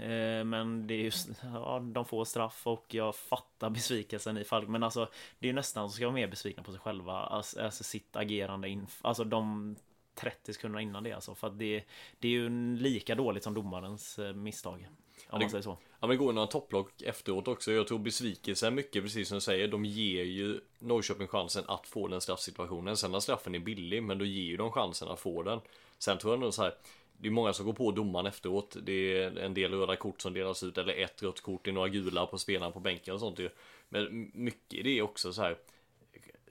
Men 0.44 0.86
det 0.86 0.94
är 0.94 0.98
just, 0.98 1.28
ja, 1.42 1.78
de 1.92 2.04
får 2.04 2.24
straff 2.24 2.66
och 2.66 2.86
jag 2.94 3.14
fattar 3.16 3.70
besvikelsen 3.70 4.38
i 4.38 4.44
Falk. 4.44 4.68
Men 4.68 4.82
alltså, 4.82 5.08
det 5.38 5.48
är 5.48 5.52
nästan 5.52 5.90
så 5.90 5.96
ska 5.96 6.04
vara 6.04 6.14
mer 6.14 6.26
besvikna 6.28 6.62
på 6.62 6.70
sig 6.72 6.80
själva. 6.80 7.12
Alltså, 7.12 7.62
alltså 7.62 7.84
sitt 7.84 8.16
agerande 8.16 8.68
in, 8.68 8.86
alltså 9.02 9.24
de 9.24 9.76
30 10.14 10.52
sekunderna 10.54 10.82
innan 10.82 11.02
det 11.02 11.12
alltså. 11.12 11.34
För 11.34 11.46
att 11.46 11.58
det, 11.58 11.84
det 12.18 12.28
är 12.28 12.32
ju 12.32 12.48
lika 12.76 13.14
dåligt 13.14 13.42
som 13.44 13.54
domarens 13.54 14.18
misstag. 14.34 14.88
Om 15.30 15.38
det- 15.38 15.44
man 15.44 15.50
säger 15.50 15.62
så. 15.62 15.78
Ja 16.00 16.06
men 16.06 16.10
det 16.10 16.16
går 16.16 16.32
några 16.32 16.46
topplock 16.46 17.02
efteråt 17.02 17.48
också. 17.48 17.72
Jag 17.72 17.88
tror 17.88 17.98
besvikelsen 17.98 18.74
mycket, 18.74 19.02
precis 19.02 19.28
som 19.28 19.34
du 19.34 19.40
säger. 19.40 19.68
De 19.68 19.84
ger 19.84 20.24
ju 20.24 20.60
Norrköping 20.78 21.26
chansen 21.28 21.64
att 21.68 21.86
få 21.86 22.08
den 22.08 22.20
straffsituationen. 22.20 22.96
Sen 22.96 23.12
när 23.12 23.20
straffen 23.20 23.54
är 23.54 23.58
billig, 23.58 24.02
men 24.02 24.18
då 24.18 24.24
ger 24.24 24.42
ju 24.42 24.56
de 24.56 24.72
chansen 24.72 25.08
att 25.08 25.20
få 25.20 25.42
den. 25.42 25.60
Sen 25.98 26.18
tror 26.18 26.32
jag 26.32 26.40
nog 26.40 26.54
så 26.54 26.62
här. 26.62 26.74
Det 27.20 27.28
är 27.28 27.32
många 27.32 27.52
som 27.52 27.66
går 27.66 27.72
på 27.72 27.90
domaren 27.90 28.26
efteråt. 28.26 28.76
Det 28.82 28.92
är 29.22 29.38
en 29.38 29.54
del 29.54 29.72
röda 29.74 29.96
kort 29.96 30.20
som 30.20 30.32
delas 30.32 30.62
ut 30.62 30.78
eller 30.78 30.94
ett 30.94 31.22
rött 31.22 31.40
kort. 31.40 31.64
Det 31.64 31.70
är 31.70 31.72
några 31.74 31.88
gula 31.88 32.26
på 32.26 32.38
spelarna 32.38 32.70
på 32.72 32.80
bänken 32.80 33.14
och 33.14 33.20
sånt 33.20 33.38
ju. 33.38 33.50
Men 33.88 34.30
mycket 34.34 34.84
det 34.84 34.98
är 34.98 35.02
också 35.02 35.32
så 35.32 35.42
här. 35.42 35.58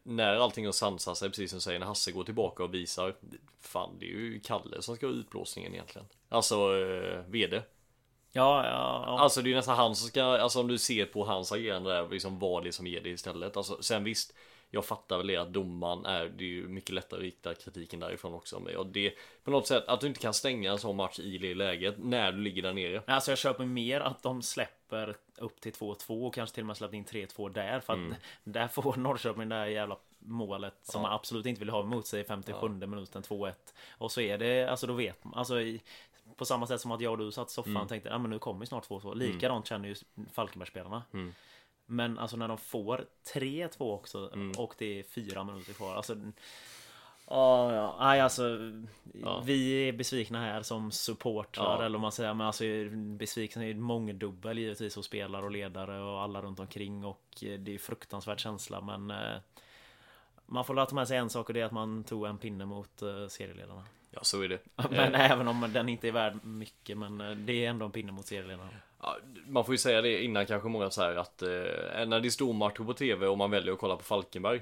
När 0.03 0.35
allting 0.35 0.65
har 0.65 0.71
sansat 0.71 1.17
sig, 1.17 1.29
precis 1.29 1.49
som 1.49 1.57
du 1.57 1.61
säger, 1.61 1.79
när 1.79 1.85
Hasse 1.87 2.11
går 2.11 2.23
tillbaka 2.23 2.63
och 2.63 2.73
visar. 2.73 3.15
Fan, 3.61 3.95
det 3.99 4.05
är 4.05 4.09
ju 4.09 4.39
Kalle 4.39 4.81
som 4.81 4.95
ska 4.95 5.07
ha 5.07 5.13
utblåsningen 5.13 5.73
egentligen. 5.73 6.07
Alltså, 6.29 6.55
eh, 6.55 7.21
VD. 7.27 7.61
Ja, 8.37 8.65
ja, 8.65 9.03
ja. 9.07 9.19
Alltså 9.19 9.41
det 9.41 9.51
är 9.51 9.55
nästan 9.55 9.75
han 9.77 9.95
som 9.95 10.07
ska, 10.07 10.23
alltså 10.23 10.59
om 10.59 10.67
du 10.67 10.77
ser 10.77 11.05
på 11.05 11.25
hans 11.25 11.51
agerande 11.51 11.93
där, 11.93 12.09
liksom 12.09 12.39
vad 12.39 12.63
det 12.63 12.69
är 12.69 12.71
som 12.71 12.87
ger 12.87 13.01
det 13.01 13.09
istället. 13.09 13.57
Alltså 13.57 13.81
sen 13.81 14.03
visst, 14.03 14.33
jag 14.69 14.85
fattar 14.85 15.17
väl 15.17 15.27
det 15.27 15.37
att 15.37 15.53
domaren 15.53 16.05
är, 16.05 16.25
det 16.25 16.43
är 16.43 16.47
ju 16.47 16.67
mycket 16.67 16.89
lättare 16.89 17.19
att 17.19 17.23
rikta 17.23 17.53
kritiken 17.53 17.99
därifrån 17.99 18.33
också. 18.33 18.59
Men 18.59 18.73
ja, 18.73 18.83
det, 18.83 19.13
på 19.43 19.51
något 19.51 19.67
sätt, 19.67 19.83
att 19.87 20.01
du 20.01 20.07
inte 20.07 20.19
kan 20.19 20.33
stänga 20.33 20.71
en 20.71 20.77
sån 20.79 20.95
match 20.95 21.19
i 21.19 21.37
det 21.37 21.53
läget 21.55 21.95
när 21.97 22.31
du 22.31 22.37
ligger 22.37 22.61
där 22.61 22.73
nere. 22.73 23.01
Alltså 23.07 23.31
jag 23.31 23.37
köper 23.37 23.65
mer 23.65 24.01
att 24.01 24.23
de 24.23 24.41
släpper 24.41 25.15
upp 25.37 25.61
till 25.61 25.71
2-2 25.73 26.27
och 26.27 26.33
kanske 26.33 26.55
till 26.55 26.63
och 26.63 26.67
med 26.67 26.77
släppt 26.77 26.93
in 26.93 27.05
3-2 27.05 27.49
där. 27.49 27.79
För 27.79 27.93
att 27.93 27.99
Mm. 27.99 28.15
där 28.43 28.67
får 28.67 28.95
Norrköping 28.95 29.49
det 29.49 29.55
här 29.55 29.65
jävla 29.65 29.97
målet 30.19 30.73
som 30.81 31.01
Ja. 31.01 31.07
man 31.07 31.15
absolut 31.15 31.45
inte 31.45 31.59
vill 31.59 31.69
ha 31.69 31.81
emot 31.81 32.07
sig 32.07 32.21
i 32.21 32.23
57 32.23 32.69
minuten 32.69 33.23
2-1. 33.23 33.53
Och 33.97 34.11
så 34.11 34.21
är 34.21 34.37
det, 34.37 34.65
alltså 34.69 34.87
då 34.87 34.93
vet 34.93 35.23
man. 35.23 35.33
Alltså 35.33 35.61
i, 35.61 35.81
på 36.37 36.45
samma 36.45 36.67
sätt 36.67 36.81
som 36.81 36.91
att 36.91 37.01
jag 37.01 37.11
och 37.11 37.17
du 37.17 37.31
satt 37.31 37.49
i 37.49 37.53
soffan 37.53 37.71
Mm. 37.71 37.83
och 37.83 37.89
tänkte 37.89 38.09
ja 38.09 38.17
men 38.17 38.31
nu 38.31 38.39
kommer 38.39 38.59
ju 38.59 38.65
snart 38.65 38.87
2-2. 38.89 39.15
Likadant 39.15 39.67
känner 39.67 39.89
ju 39.89 39.95
Falkenbergsspelarna. 40.33 41.03
Mm. 41.13 41.33
Men 41.85 42.19
alltså 42.19 42.37
när 42.37 42.47
de 42.47 42.57
får 42.57 43.05
3-2 43.33 43.93
också 43.93 44.29
Mm. 44.33 44.51
och 44.57 44.75
det 44.77 44.99
är 44.99 45.03
fyra 45.03 45.43
minuter 45.43 45.73
kvar. 45.73 45.95
Alltså 45.95 46.15
Ja, 47.29 47.73
ja, 47.75 47.95
nej 47.99 48.21
alltså 48.21 48.43
Ja. 49.23 49.41
Vi 49.45 49.73
är 49.89 49.93
besvikna 49.93 50.39
här 50.39 50.61
som 50.61 50.91
supportrar 50.91 51.65
Ja. 51.79 51.85
eller 51.85 51.95
om 51.95 52.01
man 52.01 52.11
säger 52.11 52.33
men 52.33 52.47
alltså 52.47 52.63
besvikelsen 53.17 53.63
är 53.63 53.73
mångdubbel 53.73 54.57
givetvis 54.57 54.95
hos 54.95 55.05
spelare 55.05 55.45
och 55.45 55.51
ledare 55.51 55.99
och 56.03 56.21
alla 56.21 56.41
runt 56.41 56.59
omkring 56.59 57.05
och 57.05 57.43
eh, 57.43 57.59
det 57.59 57.73
är 57.75 57.77
fruktansvärd 57.77 58.39
känsla 58.39 58.81
men 58.81 59.11
eh, 59.11 59.37
Man 60.45 60.65
får 60.65 60.73
lära 60.73 60.95
med 60.95 61.07
sig 61.07 61.17
en 61.17 61.29
sak 61.29 61.47
och 61.47 61.53
det 61.53 61.61
är 61.61 61.65
att 61.65 61.71
man 61.71 62.03
tog 62.03 62.25
en 62.25 62.37
pinne 62.37 62.65
mot 62.65 63.01
eh, 63.01 63.27
serieledarna. 63.27 63.83
Ja, 64.17 64.23
så 64.23 64.41
är 64.41 64.47
det. 64.47 64.59
Men 64.89 65.15
Eh, 65.15 65.31
även 65.31 65.47
om 65.47 65.69
den 65.73 65.89
inte 65.89 66.07
är 66.07 66.11
värd 66.11 66.33
mycket 66.43 66.97
men 66.97 67.21
eh, 67.21 67.31
det 67.31 67.65
är 67.65 67.69
ändå 67.69 67.85
en 67.85 67.91
pinne 67.91 68.11
mot 68.11 68.25
serieledarna. 68.25 68.69
Ja, 69.01 69.17
man 69.47 69.65
får 69.65 69.73
ju 69.73 69.77
säga 69.77 70.01
det 70.01 70.23
innan 70.23 70.45
kanske 70.45 70.69
många 70.69 70.89
här 70.97 71.15
att 71.15 71.41
eh, 71.41 71.49
när 72.07 72.19
det 72.19 72.27
är 72.27 72.29
stormatcher 72.29 72.83
på 72.83 72.93
tv 72.93 73.27
och 73.27 73.37
man 73.37 73.51
väljer 73.51 73.73
att 73.73 73.79
kolla 73.79 73.95
på 73.95 74.03
Falkenberg 74.03 74.61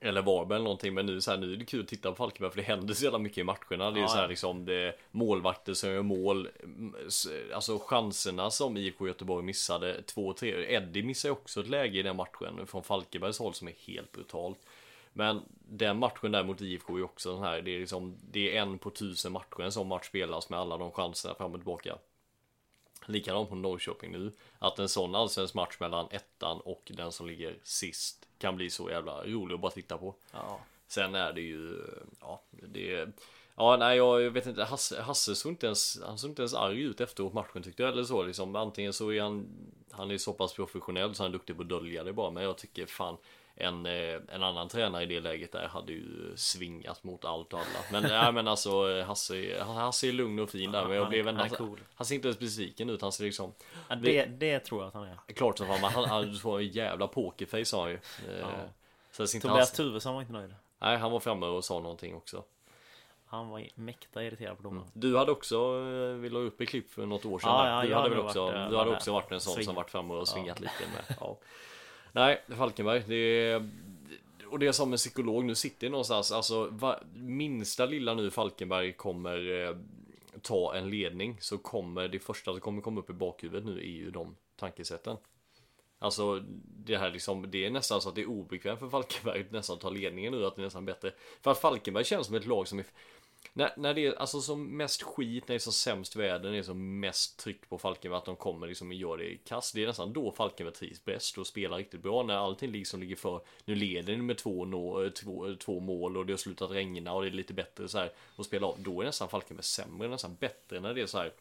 eller 0.00 0.22
Varberg 0.22 0.56
eller 0.56 0.64
någonting 0.64 0.94
men 0.94 1.06
nu 1.06 1.20
så 1.20 1.30
här, 1.30 1.38
nu 1.38 1.52
är 1.52 1.56
det 1.56 1.64
kul 1.64 1.80
att 1.82 1.88
titta 1.88 2.10
på 2.10 2.16
Falkenberg 2.16 2.50
för 2.50 2.56
det 2.56 2.62
händer 2.66 2.94
så 2.94 3.04
jävla 3.04 3.18
mycket 3.18 3.38
i 3.38 3.44
matcherna. 3.44 3.90
Det 3.90 4.00
är 4.00 4.02
Ja, 4.02 4.08
så 4.08 4.16
här 4.16 4.28
liksom 4.28 4.64
det 4.64 4.96
målvakter 5.10 5.74
som 5.74 5.90
gör 5.90 6.02
mål. 6.02 6.48
mm, 6.62 6.94
Alltså 7.54 7.78
chanserna 7.78 8.50
som 8.50 8.76
IFK 8.76 9.06
Göteborg 9.06 9.44
missade, 9.44 10.02
två, 10.02 10.32
tre. 10.32 10.74
Eddie 10.74 11.02
missar 11.02 11.30
också 11.30 11.60
ett 11.60 11.68
läge 11.68 11.98
i 11.98 12.02
den 12.02 12.16
matchen 12.16 12.66
från 12.66 12.82
Falkenbergs 12.82 13.38
håll 13.38 13.54
som 13.54 13.68
är 13.68 13.74
helt 13.86 14.12
brutalt. 14.12 14.58
Men 15.18 15.42
den 15.68 15.98
matchen 15.98 16.32
där 16.32 16.44
mot 16.44 16.60
IFK 16.60 16.98
är 16.98 17.02
också 17.02 17.32
den 17.32 17.42
här, 17.42 17.62
det 17.62 17.74
är 17.74 17.80
liksom, 17.80 18.16
det 18.30 18.56
är 18.56 18.62
en 18.62 18.78
på 18.78 18.90
tusen 18.90 19.32
matcher 19.32 19.62
en 19.62 19.72
sån 19.72 19.88
match 19.88 20.06
spelas 20.06 20.48
med 20.48 20.58
alla 20.58 20.76
de 20.76 20.92
chanserna 20.92 21.34
fram 21.34 21.52
och 21.52 21.58
tillbaka. 21.58 21.98
Likadant 23.06 23.48
på 23.48 23.54
Norrköping 23.54 24.12
nu. 24.12 24.32
Att 24.58 24.78
en 24.78 24.88
sån 24.88 25.14
allsvensk 25.14 25.54
match 25.54 25.76
mellan 25.80 26.06
ettan 26.10 26.60
och 26.60 26.92
den 26.94 27.12
som 27.12 27.26
ligger 27.26 27.56
sist 27.62 28.28
kan 28.38 28.56
bli 28.56 28.70
så 28.70 28.90
jävla 28.90 29.24
rolig 29.24 29.54
att 29.54 29.60
bara 29.60 29.72
titta 29.72 29.98
på. 29.98 30.14
Ja. 30.32 30.60
Sen 30.88 31.14
är 31.14 31.32
det 31.32 31.40
ju, 31.40 31.84
ja, 32.20 32.40
det 32.50 33.08
Ja, 33.56 33.76
nej, 33.76 33.96
jag 33.96 34.30
vet 34.30 34.46
inte. 34.46 34.64
Hasse, 34.64 35.02
Hasse 35.02 35.34
såg 35.34 35.52
inte 35.52 35.66
ens, 35.66 36.00
han 36.02 36.18
såg 36.18 36.30
inte 36.30 36.42
ens 36.42 36.54
arg 36.54 36.80
ut 36.80 37.00
efteråt 37.00 37.32
matchen 37.32 37.62
tyckte 37.62 37.82
jag. 37.82 37.92
Eller 37.92 38.04
så 38.04 38.22
liksom. 38.22 38.56
Antingen 38.56 38.92
så 38.92 39.12
är 39.12 39.22
han, 39.22 39.46
han 39.90 40.10
är 40.10 40.18
så 40.18 40.32
pass 40.32 40.54
professionell 40.54 41.14
så 41.14 41.22
han 41.22 41.30
är 41.30 41.32
duktig 41.32 41.56
på 41.56 41.62
att 41.62 41.68
dölja 41.68 42.04
det 42.04 42.12
bara. 42.12 42.30
Men 42.30 42.42
jag 42.42 42.58
tycker 42.58 42.86
fan, 42.86 43.16
en, 43.60 43.86
eh, 43.86 44.20
en 44.28 44.42
annan 44.42 44.68
tränare 44.68 45.02
i 45.02 45.06
det 45.06 45.20
läget 45.20 45.52
där 45.52 45.68
hade 45.68 45.92
ju 45.92 46.32
svingat 46.36 47.04
mot 47.04 47.24
allt 47.24 47.52
och 47.52 47.58
alla. 47.58 47.78
Men 47.92 48.02
nej, 48.02 48.32
men 48.32 48.48
alltså 48.48 49.02
Hasse, 49.02 49.62
Hasse 49.62 50.08
är 50.08 50.12
lugn 50.12 50.38
och 50.38 50.50
fin 50.50 50.72
där. 50.72 50.84
Men 50.84 50.92
jag 50.96 51.02
Han- 51.02 51.10
blev 51.10 51.28
ändå, 51.28 51.40
han 51.42 51.52
är 51.52 51.56
cool. 51.56 51.78
han 51.94 52.06
ser 52.06 52.14
inte 52.14 52.28
ens 52.28 52.38
besviken 52.38 52.90
ut. 52.90 53.02
Han 53.02 53.12
ser 53.12 53.24
liksom, 53.24 53.52
Ja, 53.88 53.94
det, 53.96 54.24
det 54.24 54.58
tror 54.60 54.80
jag 54.80 54.88
att 54.88 54.94
han 54.94 55.04
är. 55.04 55.32
klart 55.34 55.58
som 55.58 55.66
fan, 55.66 55.80
men 55.80 55.90
han, 55.90 56.04
han 56.04 56.34
får 56.34 56.58
en 56.58 56.68
jävla 56.68 57.06
pokerface 57.08 57.64
sa 57.64 57.80
han 57.82 57.90
ju. 57.90 57.96
Eh, 58.28 58.38
Ja. 58.40 58.46
Så 59.10 59.26
Tobias 59.40 59.72
Tuvesson 59.72 60.14
var 60.14 60.20
inte 60.20 60.32
nöjd. 60.32 60.54
Nej, 60.78 60.96
han 60.96 61.12
var 61.12 61.20
framme 61.20 61.46
och 61.46 61.64
sa 61.64 61.80
någonting 61.80 62.14
också. 62.14 62.42
Han 63.26 63.48
var 63.48 63.68
mäkta 63.74 64.24
irriterad 64.24 64.56
på 64.56 64.62
domaren. 64.62 64.88
Du 64.92 65.16
hade 65.16 65.32
också, 65.32 65.56
eh, 65.56 66.14
vi 66.20 66.28
la 66.28 66.38
upp 66.38 66.60
ett 66.60 66.68
klipp 66.68 66.90
för 66.90 67.06
något 67.06 67.24
år 67.24 67.38
sedan 67.38 67.50
Ja, 67.50 67.68
ja, 67.82 67.88
Du 67.88 67.94
hade 67.94 68.08
väl 68.08 68.18
också, 68.18 68.44
varit, 68.44 68.70
du 68.70 68.76
hade 68.76 68.90
också 68.90 69.12
varit 69.12 69.32
en 69.32 69.40
sån 69.40 69.64
som 69.64 69.74
varit 69.74 69.90
framme 69.90 70.14
och 70.14 70.28
svingat 70.28 70.60
lite 70.60 70.72
med. 70.94 71.16
Nej, 72.12 72.42
Falkenberg, 72.48 73.04
det 73.06 73.14
är 73.14 73.68
och 74.50 74.58
det 74.58 74.66
är 74.66 74.72
som 74.72 74.92
en 74.92 74.96
psykolog 74.96 75.44
nu 75.44 75.54
sitter 75.54 75.90
någonstans, 75.90 76.32
alltså 76.32 76.66
va, 76.66 77.00
minsta 77.14 77.86
lilla 77.86 78.14
nu 78.14 78.30
Falkenberg 78.30 78.92
kommer 78.92 79.66
eh, 79.68 79.76
ta 80.42 80.74
en 80.74 80.90
ledning 80.90 81.36
så 81.40 81.58
kommer 81.58 82.08
det 82.08 82.18
första 82.18 82.52
som 82.52 82.60
kommer 82.60 82.82
komma 82.82 83.00
upp 83.00 83.10
i 83.10 83.12
bakhuvudet 83.12 83.64
nu 83.64 83.78
är 83.78 83.84
ju 83.84 84.10
de 84.10 84.36
tankesätten. 84.56 85.16
Alltså 85.98 86.44
det 86.84 86.96
här 86.96 87.10
liksom, 87.10 87.50
det 87.50 87.66
är 87.66 87.70
nästan 87.70 88.00
så 88.00 88.08
att 88.08 88.14
det 88.14 88.20
är 88.20 88.30
obekvämt 88.30 88.80
för 88.80 88.88
Falkenberg 88.88 89.40
att 89.40 89.50
nästan 89.50 89.78
ta 89.78 89.90
ledningen 89.90 90.32
nu, 90.32 90.46
att 90.46 90.56
det 90.56 90.62
är 90.62 90.64
nästan 90.64 90.84
bättre. 90.84 91.12
För 91.40 91.50
att 91.50 91.58
Falkenberg 91.58 92.04
känns 92.04 92.26
som 92.26 92.36
ett 92.36 92.46
lag 92.46 92.68
som 92.68 92.78
är 92.78 92.86
när, 93.52 93.72
när 93.76 93.94
det 93.94 94.06
är 94.06 94.14
alltså 94.14 94.40
som 94.40 94.76
mest 94.76 95.02
skit, 95.02 95.48
när 95.48 95.54
det 95.54 95.56
är 95.56 95.58
som 95.58 95.72
sämst 95.72 96.16
väder, 96.16 96.44
när 96.44 96.52
det 96.52 96.58
är 96.58 96.62
som 96.62 97.00
mest 97.00 97.38
tryck 97.38 97.68
på 97.68 97.78
Falkenberg 97.78 98.18
att 98.18 98.24
de 98.24 98.36
kommer 98.36 98.66
liksom 98.66 98.88
och 98.88 98.94
gör 98.94 99.16
det 99.16 99.24
i 99.24 99.36
kast. 99.36 99.74
Det 99.74 99.82
är 99.82 99.86
nästan 99.86 100.12
då 100.12 100.32
Falkenberg 100.32 100.74
trivs 100.74 101.04
bäst 101.04 101.38
och 101.38 101.46
spelar 101.46 101.76
riktigt 101.76 102.02
bra. 102.02 102.22
När 102.22 102.34
allting 102.34 102.72
liksom 102.72 103.00
ligger 103.00 103.16
för, 103.16 103.40
nu 103.64 103.74
leder 103.74 104.16
ni 104.16 104.22
med 104.22 104.38
två, 104.38 104.64
nå, 104.64 105.10
två, 105.10 105.54
två 105.54 105.80
mål 105.80 106.16
och 106.16 106.26
det 106.26 106.32
har 106.32 106.38
slutat 106.38 106.70
regna 106.70 107.12
och 107.12 107.22
det 107.22 107.28
är 107.28 107.32
lite 107.32 107.54
bättre 107.54 107.88
så 107.88 107.98
här 107.98 108.12
och 108.36 108.44
spela 108.44 108.66
av. 108.66 108.76
Då 108.78 109.00
är 109.00 109.04
nästan 109.04 109.28
Falkenberg 109.28 109.64
sämre, 109.64 110.08
nästan 110.08 110.36
bättre 110.40 110.80
när 110.80 110.94
det 110.94 111.00
är 111.00 111.06
så 111.06 111.18
här 111.18 111.32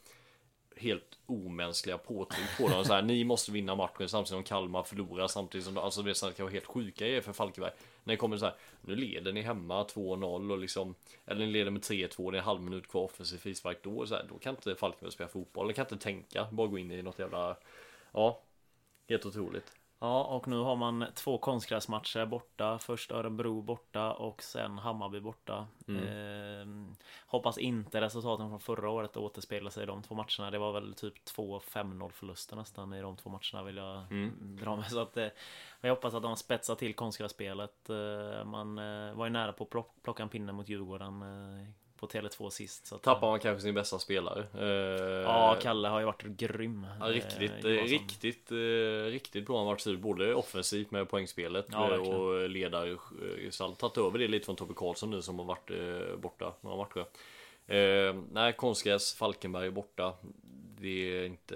helt 0.79 1.17
omänskliga 1.25 1.97
påtryck 1.97 2.57
på 2.57 2.67
dem. 2.67 2.85
Så 2.85 2.93
här, 2.93 3.01
ni 3.01 3.23
måste 3.23 3.51
vinna 3.51 3.75
matchen 3.75 4.09
samtidigt 4.09 4.27
som 4.27 4.43
Kalmar 4.43 4.83
förlorar 4.83 5.27
samtidigt 5.27 5.65
som 5.65 5.77
alltså 5.77 6.01
det 6.01 6.09
är 6.09 6.13
så 6.13 6.25
här, 6.37 6.49
helt 6.49 6.65
sjuka 6.65 7.05
grejer 7.05 7.21
för 7.21 7.33
Falkenberg. 7.33 7.71
När 8.07 8.13
det 8.13 8.17
kommer 8.17 8.37
så 8.37 8.45
här, 8.45 8.55
nu 8.81 8.95
leder 8.95 9.33
ni 9.33 9.41
hemma 9.41 9.83
2-0 9.83 10.51
och 10.51 10.57
liksom, 10.57 10.95
eller 11.25 11.45
ni 11.45 11.51
leder 11.51 11.71
med 11.71 11.81
3-2, 11.81 12.31
det 12.31 12.37
är 12.37 12.39
en 12.39 12.45
halv 12.45 12.61
minut 12.61 12.87
kvar 12.87 13.03
offensiv 13.03 13.37
frispark. 13.37 13.77
Då, 13.83 14.07
så 14.07 14.15
här, 14.15 14.25
då 14.29 14.37
kan 14.37 14.55
inte 14.55 14.75
Falkenberg 14.75 15.11
spela 15.11 15.29
fotboll, 15.29 15.67
de 15.67 15.73
kan 15.73 15.85
inte 15.85 15.97
tänka, 15.97 16.47
bara 16.51 16.67
gå 16.67 16.77
in 16.77 16.91
i 16.91 17.01
något 17.01 17.19
jävla, 17.19 17.57
ja, 18.11 18.41
helt 19.09 19.25
otroligt. 19.25 19.76
Ja, 19.99 20.23
och 20.23 20.47
nu 20.47 20.57
har 20.59 20.75
man 20.75 21.05
två 21.15 21.37
konstgräsmatcher 21.37 22.25
borta. 22.25 22.79
Först 22.79 23.11
Örebro 23.11 23.61
borta 23.61 24.13
och 24.13 24.43
sen 24.43 24.77
Hammarby 24.77 25.19
borta. 25.19 25.67
Mm. 25.87 26.03
Eh, 26.07 26.95
hoppas 27.27 27.57
inte 27.57 28.01
resultaten 28.01 28.49
från 28.49 28.59
förra 28.59 28.89
året 28.89 29.17
återspeglar 29.17 29.71
sig 29.71 29.83
i 29.83 29.85
de 29.85 30.01
två 30.03 30.15
matcherna. 30.15 30.51
Det 30.51 30.57
var 30.57 30.71
väl 30.73 30.93
typ 30.93 31.25
två 31.25 31.59
5-0 31.59 32.09
förluster 32.11 32.55
nästan 32.55 32.93
i 32.93 33.01
de 33.01 33.17
två 33.17 33.29
matcherna 33.29 33.63
vill 33.63 33.77
jag 33.77 33.97
Mm. 34.11 34.57
dra 34.61 34.75
med. 34.75 34.85
Så 34.91 34.99
att, 34.99 35.17
eh, 35.17 35.27
jag 35.81 35.89
hoppas 35.89 36.13
att 36.13 36.23
de 36.23 36.35
spetsar 36.35 36.75
till 36.75 36.95
konstgrässpelet. 36.95 37.89
Eh, 37.89 38.45
man 38.45 38.75
var 39.17 39.25
ju 39.25 39.29
nära 39.31 39.53
på 39.53 39.63
att 39.63 39.69
plock- 39.69 40.01
plocka 40.03 40.23
en 40.23 40.29
pinne 40.29 40.51
mot 40.51 40.69
Djurgården 40.69 41.21
eh, 41.21 41.67
på 41.99 42.07
Tele2 42.07 42.49
sist. 42.49 42.87
Så 42.87 42.95
att, 42.95 43.01
Tappar 43.01 43.27
man 43.29 43.39
kanske 43.39 43.61
sin 43.61 43.73
bästa 43.75 43.99
spelare. 43.99 44.45
Eh, 44.59 45.21
Ja, 45.21 45.57
Kalle 45.61 45.87
har 45.87 45.99
ju 45.99 46.05
varit 46.05 46.23
grym. 46.23 46.87
Ja, 46.99 47.05
riktigt, 47.05 47.65
eh, 47.65 47.71
eh, 47.71 47.83
riktigt, 47.83 48.51
eh, 48.51 48.55
riktigt 49.11 49.45
bra 49.45 49.57
han 49.57 49.65
varit 49.65 49.81
sur 49.81 49.97
både 49.97 50.33
offensivt 50.35 50.91
med 50.91 51.09
poängspelet 51.09 51.67
Ja, 51.71 51.93
eh, 51.93 51.99
och 51.99 52.49
ledargestalt. 52.49 53.79
Tagit 53.79 53.97
över 53.97 54.19
det 54.19 54.27
lite 54.27 54.45
från 54.45 54.55
Tobbe 54.55 54.73
Karlsson 54.73 55.09
nu 55.09 55.21
som 55.21 55.39
har 55.39 55.45
varit 55.45 55.71
eh, 55.71 56.17
borta 56.17 56.53
några 56.61 56.77
matcher. 56.77 57.05
Eh, 57.67 58.15
nej, 58.31 58.53
konstgräs, 58.53 59.13
Falkenberg 59.15 59.67
är 59.67 59.71
borta. 59.71 60.13
Det 60.79 61.17
är 61.17 61.25
inte, 61.25 61.55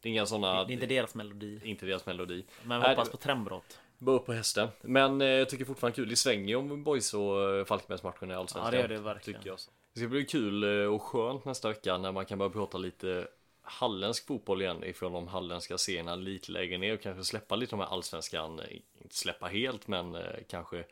det 0.00 0.08
är 0.08 0.12
inga 0.12 0.26
sådana, 0.26 0.64
Det 0.64 0.72
är 0.72 0.74
inte 0.74 0.86
deras 0.86 1.14
melodi. 1.14 1.60
inte 1.64 1.86
deras 1.86 2.06
melodi. 2.06 2.44
Men 2.64 2.80
vi 2.82 2.88
hoppas 2.88 3.10
på 3.10 3.16
trendbrott. 3.16 3.80
Bara 4.02 4.16
upp 4.16 4.26
på 4.26 4.32
hästen. 4.32 4.68
Men 4.80 5.20
eh, 5.20 5.28
jag 5.28 5.48
tycker 5.48 5.64
fortfarande 5.64 5.96
kul. 5.96 6.08
Det 6.08 6.16
svänger 6.16 6.48
ju 6.48 6.56
om 6.56 6.84
Boys 6.84 7.14
och 7.14 7.42
eh, 7.42 7.64
Falkenbergsmatchen 7.64 8.30
i 8.30 8.34
Allsvenskan. 8.34 8.64
Ja, 8.64 8.70
det 8.70 8.78
gör 8.78 8.88
det 8.88 9.04
verkligen. 9.04 9.40
Tycker 9.40 9.50
jag. 9.50 9.58
Det 9.92 10.00
ska 10.00 10.08
bli 10.08 10.24
kul 10.24 10.64
eh, 10.64 10.94
och 10.94 11.02
skönt 11.02 11.44
nästa 11.44 11.68
vecka 11.68 11.98
när 11.98 12.12
man 12.12 12.26
kan 12.26 12.38
börja 12.38 12.50
prata 12.50 12.78
lite 12.78 13.28
halländsk 13.62 14.26
fotboll 14.26 14.62
igen 14.62 14.84
ifrån 14.84 15.12
de 15.12 15.28
halländska 15.28 15.78
serierna 15.78 16.16
lite 16.16 16.52
lägre 16.52 16.78
ner 16.78 16.94
och 16.94 17.00
kanske 17.00 17.24
släppa 17.24 17.56
lite 17.56 17.70
de 17.70 17.80
här 17.80 17.86
allsvenskan, 17.86 18.60
eh, 18.60 18.76
inte 19.02 19.16
släppa 19.16 19.46
helt 19.46 19.88
men 19.88 20.16
kanske 20.48 20.84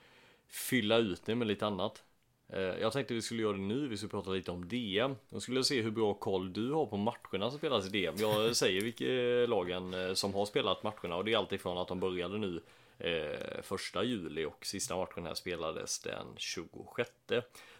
fylla 0.48 0.96
ut 0.96 1.22
det 1.24 1.34
med 1.34 1.48
lite 1.48 1.66
annat. 1.66 2.02
Jag 2.80 2.92
tänkte 2.92 3.14
vi 3.14 3.22
skulle 3.22 3.42
göra 3.42 3.52
det 3.52 3.58
nu, 3.58 3.88
vi 3.88 3.96
skulle 3.96 4.10
prata 4.10 4.30
lite 4.30 4.50
om 4.50 4.68
DM. 4.68 5.16
Jag 5.28 5.42
skulle 5.42 5.64
se 5.64 5.82
hur 5.82 5.90
bra 5.90 6.14
koll 6.14 6.52
du 6.52 6.72
har 6.72 6.86
på 6.86 6.96
matcherna 6.96 7.50
som 7.50 7.58
spelas 7.58 7.86
i 7.86 7.88
DM. 7.88 8.14
Jag 8.18 8.56
säger 8.56 8.80
vilka 8.80 9.04
lagen 9.50 10.16
som 10.16 10.34
har 10.34 10.46
spelat 10.46 10.82
matcherna 10.82 11.16
och 11.16 11.24
det 11.24 11.32
är 11.32 11.38
alltifrån 11.38 11.78
att 11.78 11.88
de 11.88 12.00
började 12.00 12.38
nu 12.38 12.60
eh, 12.98 13.62
första 13.62 14.04
juli 14.04 14.44
och 14.44 14.66
sista 14.66 14.96
matchen 14.96 15.26
här 15.26 15.34
spelades 15.34 15.98
den 16.00 16.26
26. 16.36 17.10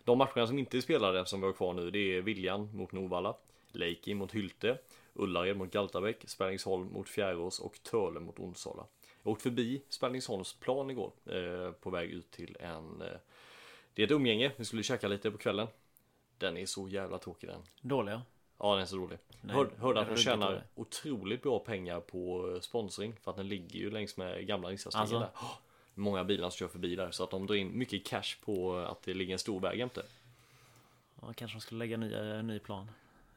De 0.05 0.19
matcherna 0.19 0.47
som 0.47 0.59
inte 0.59 0.77
är 0.77 0.81
spelade 0.81 1.27
som 1.27 1.41
vi 1.41 1.47
har 1.47 1.53
kvar 1.53 1.75
nu 1.75 1.91
det 1.91 1.99
är 2.17 2.23
Viljan 2.23 2.77
mot 2.77 2.93
Novalla, 2.93 3.37
Leiki 3.73 4.15
mot 4.15 4.33
Hylte, 4.35 4.79
Ullared 5.15 5.57
mot 5.57 5.71
Galtabäck, 5.71 6.25
Spänningsholm 6.27 6.93
mot 6.93 7.09
Fjärås 7.09 7.61
och 7.61 7.83
Töle 7.83 8.21
mot 8.21 8.39
Onsala. 8.39 8.87
Jag 9.23 9.33
åkte 9.33 9.43
förbi 9.43 9.83
Spänningsholms 9.89 10.53
plan 10.53 10.91
igår 10.91 11.13
eh, 11.27 11.73
på 11.73 11.91
väg 11.91 12.11
ut 12.11 12.31
till 12.31 12.57
en 12.61 13.03
eh, 13.03 13.19
det 13.99 14.03
är 14.03 14.07
ett 14.07 14.13
umgänge, 14.13 14.53
vi 14.57 14.65
skulle 14.65 14.83
käka 14.83 15.09
lite 15.09 15.31
på 15.31 15.39
kvällen. 15.39 15.67
Den 16.39 16.57
är 16.57 16.67
så 16.67 16.89
jävla 16.89 17.19
tråkig 17.19 17.49
den. 17.49 17.63
Dåliga. 17.81 18.23
Ja 18.59 18.73
den 18.73 18.83
är 18.83 18.87
så 18.87 18.97
rolig. 18.97 19.18
Nej, 19.40 19.57
Hör, 19.57 19.71
hörde 19.79 20.01
att 20.01 20.09
de 20.09 20.16
tjänar 20.16 20.47
dålig. 20.51 20.62
otroligt 20.75 21.42
bra 21.42 21.59
pengar 21.59 22.01
på 22.01 22.51
eh, 22.55 22.61
sponsring 22.61 23.14
för 23.23 23.31
att 23.31 23.37
den 23.37 23.49
ligger 23.49 23.79
ju 23.81 23.90
längs 23.90 24.16
med 24.16 24.47
gamla 24.47 24.68
riksdagsvägen 24.68 25.03
Alltså? 25.03 25.18
där. 25.18 25.47
Oh, 25.47 25.55
Många 25.94 26.25
bilar 26.25 26.51
som 26.51 26.57
kör 26.59 26.68
förbi 26.68 26.97
där 26.97 27.11
så 27.11 27.25
att 27.25 27.31
de 27.31 27.47
drar 27.47 27.55
in 27.55 27.79
mycket 27.79 28.07
cash 28.07 28.37
på 28.44 28.77
att 28.77 29.03
det 29.03 29.14
ligger 29.14 29.33
en 29.33 29.38
stor 29.38 29.61
väg 29.61 29.79
jämte. 29.79 30.03
Ja, 31.21 31.33
kanske 31.33 31.57
de 31.57 31.61
skulle 31.61 31.79
lägga 31.79 31.97
ny, 31.97 32.12
eh, 32.14 32.42
ny 32.42 32.59
plan. 32.59 32.90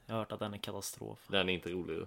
Jag 0.05 0.13
har 0.13 0.19
hört 0.19 0.31
att 0.31 0.39
den 0.39 0.53
är 0.53 0.57
katastrof. 0.57 1.19
Den 1.27 1.49
är 1.49 1.53
inte 1.53 1.69
rolig 1.71 1.93
ju. 1.93 2.05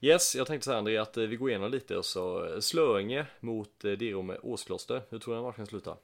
Yes, 0.00 0.34
jag 0.34 0.46
tänkte 0.46 0.64
säga 0.64 0.78
André 0.78 0.96
att 0.98 1.16
eh, 1.16 1.24
vi 1.24 1.36
går 1.36 1.50
igenom 1.50 1.70
lite 1.70 1.96
och 1.96 2.04
så 2.04 2.46
eh, 2.54 2.60
Slöinge 2.60 3.26
mot 3.40 3.84
eh, 3.84 3.92
Diro 3.92 4.22
med 4.22 4.38
Åskloster. 4.42 5.02
Hur 5.08 5.18
tror 5.18 5.34
du 5.34 5.36
den 5.36 5.44
matchen 5.46 5.66
slutar? 5.66 5.96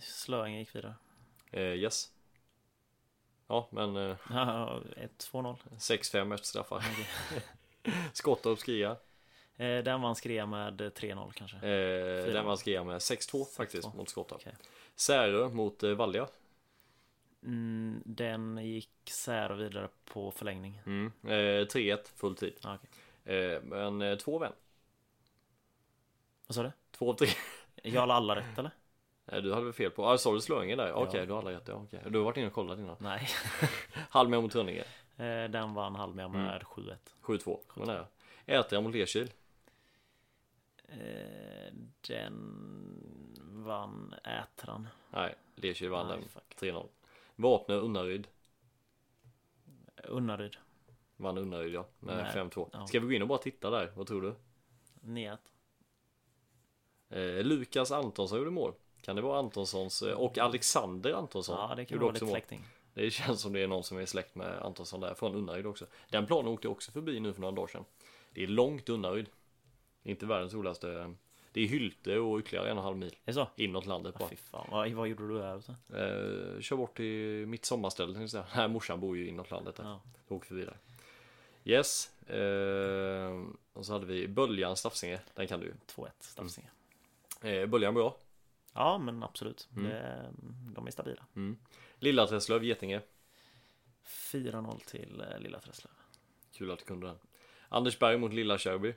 Slöinge 0.00 0.58
gick 0.58 0.74
vidare. 0.76 0.94
Eh, 1.50 1.62
yes. 1.62 2.12
Ja, 3.48 3.68
men 3.70 3.96
eh, 3.96 4.16
Ja, 4.30 4.80
1-2-0. 4.96 5.56
6-5 5.78 6.34
efter 6.34 6.46
straffar. 6.46 6.84
Skottorp 8.12 8.58
Skria. 8.58 8.96
Eh, 9.56 9.78
Den 9.84 10.00
vann 10.02 10.14
Skrea 10.16 10.46
med 10.46 10.80
eh, 10.80 10.90
3-0 10.90 11.32
kanske. 11.34 11.56
Eh, 11.56 12.32
den 12.32 12.44
vann 12.46 12.58
Skria 12.58 12.84
med 12.84 12.96
6-2 12.98 13.44
faktiskt 13.56 13.88
6-2. 13.88 13.96
mot 13.96 14.08
Skottorp. 14.08 14.40
Okej. 14.40 14.54
Särö 14.96 15.48
mot 15.48 15.82
eh, 15.82 15.90
Valja. 15.90 16.28
Mm, 17.42 18.02
den 18.06 18.58
gick 18.66 18.90
Sär 19.04 19.50
vidare 19.54 19.88
på 20.04 20.30
förlängning. 20.30 20.80
Mm. 20.86 21.12
Eh, 21.24 21.66
3-1 21.66 21.98
full 22.16 22.36
tid. 22.36 22.54
Ja, 22.62 22.74
okej. 23.24 23.44
Eh, 23.54 23.62
men 23.62 24.02
eh, 24.02 24.16
två 24.18 24.38
vän. 24.38 24.52
Vad 26.46 26.54
sa 26.54 26.62
du? 26.62 26.72
2-3. 26.98 27.28
Jag 27.82 28.00
har 28.00 28.08
alla 28.08 28.36
rätt 28.36 28.58
eller? 28.58 28.70
Eh, 29.28 29.38
Du 29.42 29.52
hade 29.52 29.64
väl 29.64 29.72
fel 29.72 29.90
på, 29.90 30.06
ah, 30.06 30.18
sa 30.18 30.32
du 30.34 30.40
Slöinge 30.40 30.76
där? 30.76 30.92
Okej, 30.92 31.20
Ja. 31.20 31.26
du 31.26 31.32
har 31.32 31.38
alla 31.38 31.50
rätt. 31.52 31.68
Ja, 31.68 31.74
okej. 31.74 32.02
Du 32.08 32.18
har 32.18 32.24
varit 32.24 32.36
inne 32.36 32.46
och 32.46 32.52
kollat 32.52 32.78
innan. 32.78 32.96
Nej. 33.00 33.28
Halmia 34.10 34.40
mot 34.40 34.54
Rönninge. 34.54 34.84
Eh, 35.16 35.50
Den 35.50 35.74
vann 35.74 35.94
Halmia 35.94 36.28
med 36.28 36.40
Mm. 36.50 36.60
7-1. 36.60 36.96
7-2. 37.22 37.60
Var 37.74 37.86
nära. 37.86 38.06
Ätria 38.46 38.80
mot 38.80 38.94
Lerkil. 38.94 39.30
Eh, 40.88 41.72
Den 42.00 42.34
vann 43.64 44.14
Ätran. 44.24 44.88
Nej, 45.10 45.34
Lerkil 45.54 45.88
vann 45.90 46.06
Nej, 46.08 46.18
den. 46.18 46.28
fuck. 46.28 46.56
3-0. 46.60 46.88
Vapnö 47.36 47.74
Unnaryd. 47.74 48.28
Unnaryd. 50.04 50.56
Vann 51.16 51.38
Unnaryd 51.38 51.74
ja, 51.74 51.86
med 51.98 52.16
Nej, 52.16 52.32
5-2. 52.34 52.68
ja. 52.72 52.86
Ska 52.86 53.00
vi 53.00 53.06
gå 53.06 53.12
in 53.12 53.22
och 53.22 53.28
bara 53.28 53.38
titta 53.38 53.70
där? 53.70 53.92
Vad 53.96 54.06
tror 54.06 54.22
du? 54.22 54.34
9-1. 55.00 55.38
Eh, 57.10 57.44
Lukas 57.44 57.92
Antonsson 57.92 58.38
gjorde 58.38 58.50
mål. 58.50 58.72
Kan 59.08 59.16
det 59.16 59.22
vara 59.22 59.38
Antonssons 59.38 60.02
eh, 60.02 60.14
och 60.14 60.38
Alexander 60.38 61.12
Antonsson? 61.12 61.56
Ja, 61.70 61.74
det 61.74 61.84
kan 61.84 61.98
vara 61.98 62.12
lite 62.12 62.26
släkting. 62.26 62.64
Det 62.94 63.10
känns 63.10 63.40
som 63.40 63.52
det 63.52 63.60
är 63.60 63.66
någon 63.66 63.84
som 63.84 63.98
är 63.98 64.06
släkt 64.06 64.34
med 64.34 64.62
Antonsson 64.62 65.00
där 65.00 65.14
från 65.14 65.34
Unnaryd 65.34 65.66
också. 65.66 65.86
Den 66.10 66.26
planen 66.26 66.48
åkte 66.52 66.68
också 66.68 66.92
förbi 66.92 67.20
nu 67.20 67.32
för 67.32 67.40
några 67.40 67.54
dagar 67.54 67.66
sedan. 67.66 67.84
Det 68.32 68.42
är 68.42 68.46
långt 68.46 68.88
Unnaryd. 68.88 69.26
Inte 70.02 70.26
världens 70.26 70.54
roligaste. 70.54 71.14
Det 71.52 71.60
är 71.60 71.66
Hylte 71.66 72.18
och 72.18 72.38
ytterligare 72.38 72.70
en 72.70 72.72
och 72.72 72.82
en 72.82 72.84
halv 72.84 72.96
mil 72.96 73.08
Är 73.08 73.12
det 73.24 73.32
så? 73.32 73.48
inåt 73.56 73.86
landet 73.86 74.18
bara. 74.18 74.28
fy 74.28 74.36
fan. 74.36 74.66
Vad, 74.70 74.90
vad 74.90 75.08
gjorde 75.08 75.28
du 75.28 75.38
där 75.38 75.58
ute? 75.58 75.72
Eh, 75.72 76.60
kör 76.60 76.76
bort 76.76 76.96
till 76.96 77.46
mitt 77.46 77.64
sommarställe 77.64 78.28
säga. 78.28 78.44
Nej, 78.56 78.68
morsan 78.68 79.00
bor 79.00 79.16
ju 79.16 79.28
inåt 79.28 79.50
landet 79.50 79.76
där. 79.76 79.84
Ja. 79.84 80.00
Jag 80.28 80.36
åker 80.36 80.48
förbi 80.48 80.64
där. 80.64 80.76
Yes. 81.64 82.10
Eh, 82.26 83.42
och 83.72 83.86
så 83.86 83.92
hade 83.92 84.06
vi 84.06 84.28
Böljan 84.28 84.76
Stafsinge. 84.76 85.20
Den 85.34 85.46
kan 85.48 85.60
du 85.60 85.66
ju. 85.66 85.74
2-1 85.86 86.08
Stafsinge. 86.20 86.68
Eh, 87.42 87.66
Böljan 87.66 87.94
bra. 87.94 88.16
Ja, 88.72 88.98
men 88.98 89.22
absolut. 89.22 89.68
Mm. 89.76 89.88
Det, 89.88 90.32
de 90.74 90.86
är 90.86 90.90
stabila. 90.90 91.26
Lilla 91.98 92.26
Träslöv 92.26 92.64
Getinge. 92.64 93.00
4-0 94.04 94.78
till 94.86 95.20
eh, 95.20 95.38
Lilla 95.38 95.60
Träslöv. 95.60 95.92
Kul 96.52 96.70
att 96.70 96.78
du 96.78 96.84
kunde 96.84 97.06
den. 97.06 97.18
Anders 97.68 97.98
Berg 97.98 98.18
mot 98.18 98.32
Lilla 98.32 98.58
Kärrby. 98.58 98.94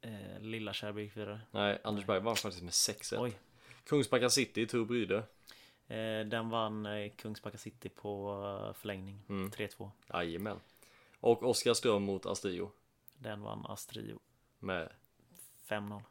Eh, 0.00 0.40
Lilla 0.40 0.72
Kärrby 0.72 1.02
gick 1.02 1.16
vidare. 1.16 1.40
Nej, 1.50 1.80
Anders 1.84 2.06
Berg 2.06 2.20
vann 2.20 2.36
faktiskt 2.36 2.62
med 2.64 2.72
6-1. 2.72 3.22
Oj. 3.22 3.38
Kungsbacka 3.84 4.30
City, 4.30 4.66
Tor 4.66 4.84
Bryde. 4.84 5.16
Eh, 5.86 6.26
den 6.26 6.50
vann 6.50 6.86
eh, 6.86 7.10
Kungsbacka 7.10 7.58
City 7.58 7.88
på 7.88 8.74
förlängning. 8.78 9.24
Mm. 9.28 9.50
3-2. 9.50 9.90
Jajamän. 10.12 10.60
Och 11.20 11.42
Oskarström 11.42 12.02
mot 12.02 12.26
Astrio 12.26 12.72
Den 13.18 13.42
vann 13.42 13.66
Astrio. 13.66 14.20
med 14.58 14.92
5-0. 15.68 16.02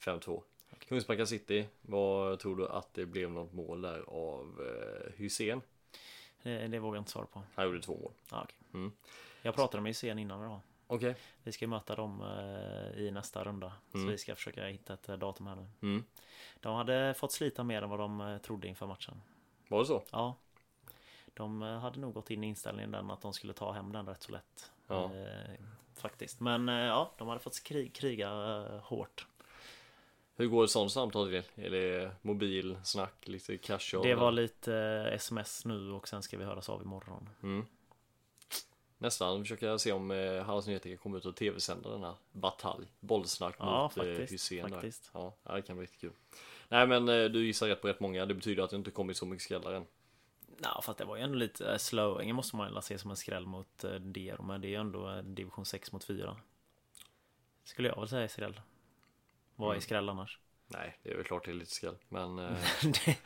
5-2. 0.00 0.42
Kungsbacka 0.78 1.26
City, 1.26 1.68
vad 1.82 2.38
tror 2.38 2.56
du 2.56 2.68
att 2.68 2.94
det 2.94 3.06
blev 3.06 3.30
något 3.30 3.52
mål 3.52 3.82
där 3.82 4.00
av 4.08 4.60
eh, 4.60 5.12
Hysén? 5.16 5.62
Eh, 6.42 6.70
det 6.70 6.78
vågar 6.78 6.96
jag 6.96 7.00
inte 7.00 7.10
svara 7.10 7.26
på. 7.26 7.42
Han 7.54 7.64
gjorde 7.66 7.80
två 7.80 7.92
mål. 8.02 8.12
Ja, 8.30 8.40
okej. 8.44 8.56
Mm. 8.74 8.92
Jag 9.42 9.54
pratade 9.54 9.82
med 9.82 9.90
Hysén 9.90 10.18
innan 10.18 10.40
idag. 10.44 10.60
Okej. 10.86 11.16
Vi 11.42 11.52
ska 11.52 11.66
möta 11.66 11.96
dem 11.96 12.20
eh, 12.22 13.00
i 13.02 13.10
nästa 13.10 13.44
runda. 13.44 13.72
Så 13.92 13.98
Mm. 13.98 14.10
vi 14.10 14.18
ska 14.18 14.34
försöka 14.34 14.66
hitta 14.66 14.94
ett 14.94 15.08
eh, 15.08 15.16
datum 15.16 15.46
här 15.46 15.56
nu. 15.56 15.66
Mm. 15.82 16.04
De 16.60 16.74
hade 16.76 17.14
fått 17.14 17.32
slita 17.32 17.64
mer 17.64 17.82
än 17.82 17.90
vad 17.90 17.98
de 17.98 18.38
trodde 18.42 18.68
inför 18.68 18.86
matchen. 18.86 19.22
Var 19.68 19.78
det 19.78 19.86
så? 19.86 20.02
Ja. 20.10 20.34
De 21.34 21.62
hade 21.62 22.00
nog 22.00 22.14
gått 22.14 22.30
in 22.30 22.44
i 22.44 22.46
inställningen 22.46 22.90
den 22.90 23.10
att 23.10 23.20
de 23.20 23.32
skulle 23.32 23.52
ta 23.52 23.72
hem 23.72 23.92
den 23.92 24.06
rätt 24.06 24.22
så 24.22 24.32
lätt. 24.32 24.72
Ja. 24.86 25.10
Faktiskt. 25.94 26.40
Men 26.40 26.68
ja, 26.68 27.12
de 27.18 27.28
hade 27.28 27.40
fått 27.40 27.62
krig, 27.62 27.94
kriga 27.94 28.30
hårt. 28.82 29.26
Hur 30.38 30.46
går 30.46 30.64
ett 30.64 30.70
sånt 30.70 30.92
samtal 30.92 31.28
till? 31.28 31.64
Är 31.64 31.70
det 31.70 32.10
mobil, 32.22 32.78
snack, 32.84 33.28
lite 33.28 33.58
cash? 33.58 34.02
Det 34.02 34.14
var 34.14 34.32
lite 34.32 34.74
eh, 34.76 35.14
sms 35.14 35.64
nu 35.64 35.90
och 35.92 36.08
sen 36.08 36.22
ska 36.22 36.38
vi 36.38 36.44
höras 36.44 36.68
av 36.68 36.82
imorgon. 36.82 37.28
Mm. 37.42 37.66
nästan 38.98 39.42
försöka 39.44 39.78
se 39.78 39.92
om 39.92 40.10
eh, 40.10 40.42
Hallands 40.42 40.66
Nyheter 40.66 40.90
kan 40.90 40.98
komma 40.98 41.16
ut 41.18 41.26
och 41.26 41.36
tv-sända 41.36 41.90
denna 41.90 42.14
batalj. 42.32 42.86
Bollsnack 43.00 43.56
Ja, 43.58 43.82
mot 43.82 44.06
eh, 44.06 44.16
faktiskt, 44.16 44.50
där. 44.50 44.68
faktiskt. 44.68 45.10
Ja, 45.14 45.36
det 45.44 45.62
kan 45.62 45.76
bli 45.76 45.82
riktigt 45.82 46.00
kul. 46.00 46.12
Nej 46.68 46.86
men 46.86 47.08
eh, 47.08 47.24
du 47.24 47.46
gissar 47.46 47.68
rätt 47.68 47.82
på 47.82 47.88
rätt 47.88 48.00
många. 48.00 48.26
Det 48.26 48.34
betyder 48.34 48.62
att 48.62 48.70
det 48.70 48.76
inte 48.76 48.90
kommit 48.90 49.16
så 49.16 49.26
mycket 49.26 49.42
skrällar 49.42 49.72
än. 49.72 49.86
Ja, 50.62 50.80
fast 50.82 50.98
det 50.98 51.04
var 51.04 51.16
ju 51.16 51.22
ändå 51.22 51.36
lite 51.36 51.72
äh, 51.72 51.78
slowingen 51.78 52.36
måste 52.36 52.56
man 52.56 52.74
ju 52.74 52.80
se 52.82 52.98
som 52.98 53.10
en 53.10 53.16
skräll 53.16 53.46
mot 53.46 53.84
äh, 53.84 53.90
Dero, 53.94 54.42
men 54.42 54.60
det 54.60 54.66
är 54.66 54.70
ju 54.70 54.76
ändå 54.76 55.10
äh, 55.10 55.22
division 55.22 55.64
6 55.64 55.92
mot 55.92 56.04
4. 56.04 56.36
Skulle 57.64 57.88
jag 57.88 57.96
väl 57.96 58.08
säga 58.08 58.28
skräll. 58.28 58.60
Vad 59.58 59.68
är 59.68 59.72
Mm. 59.72 59.80
skräll 59.80 60.08
annars? 60.08 60.38
Nej, 60.66 60.98
det 61.02 61.10
är 61.10 61.14
väl 61.14 61.24
klart 61.24 61.44
det 61.44 61.50
är 61.50 61.54
lite 61.54 61.70
skräll. 61.74 61.94
Men, 62.08 62.38
eh, 62.38 62.50
det, 62.82 63.16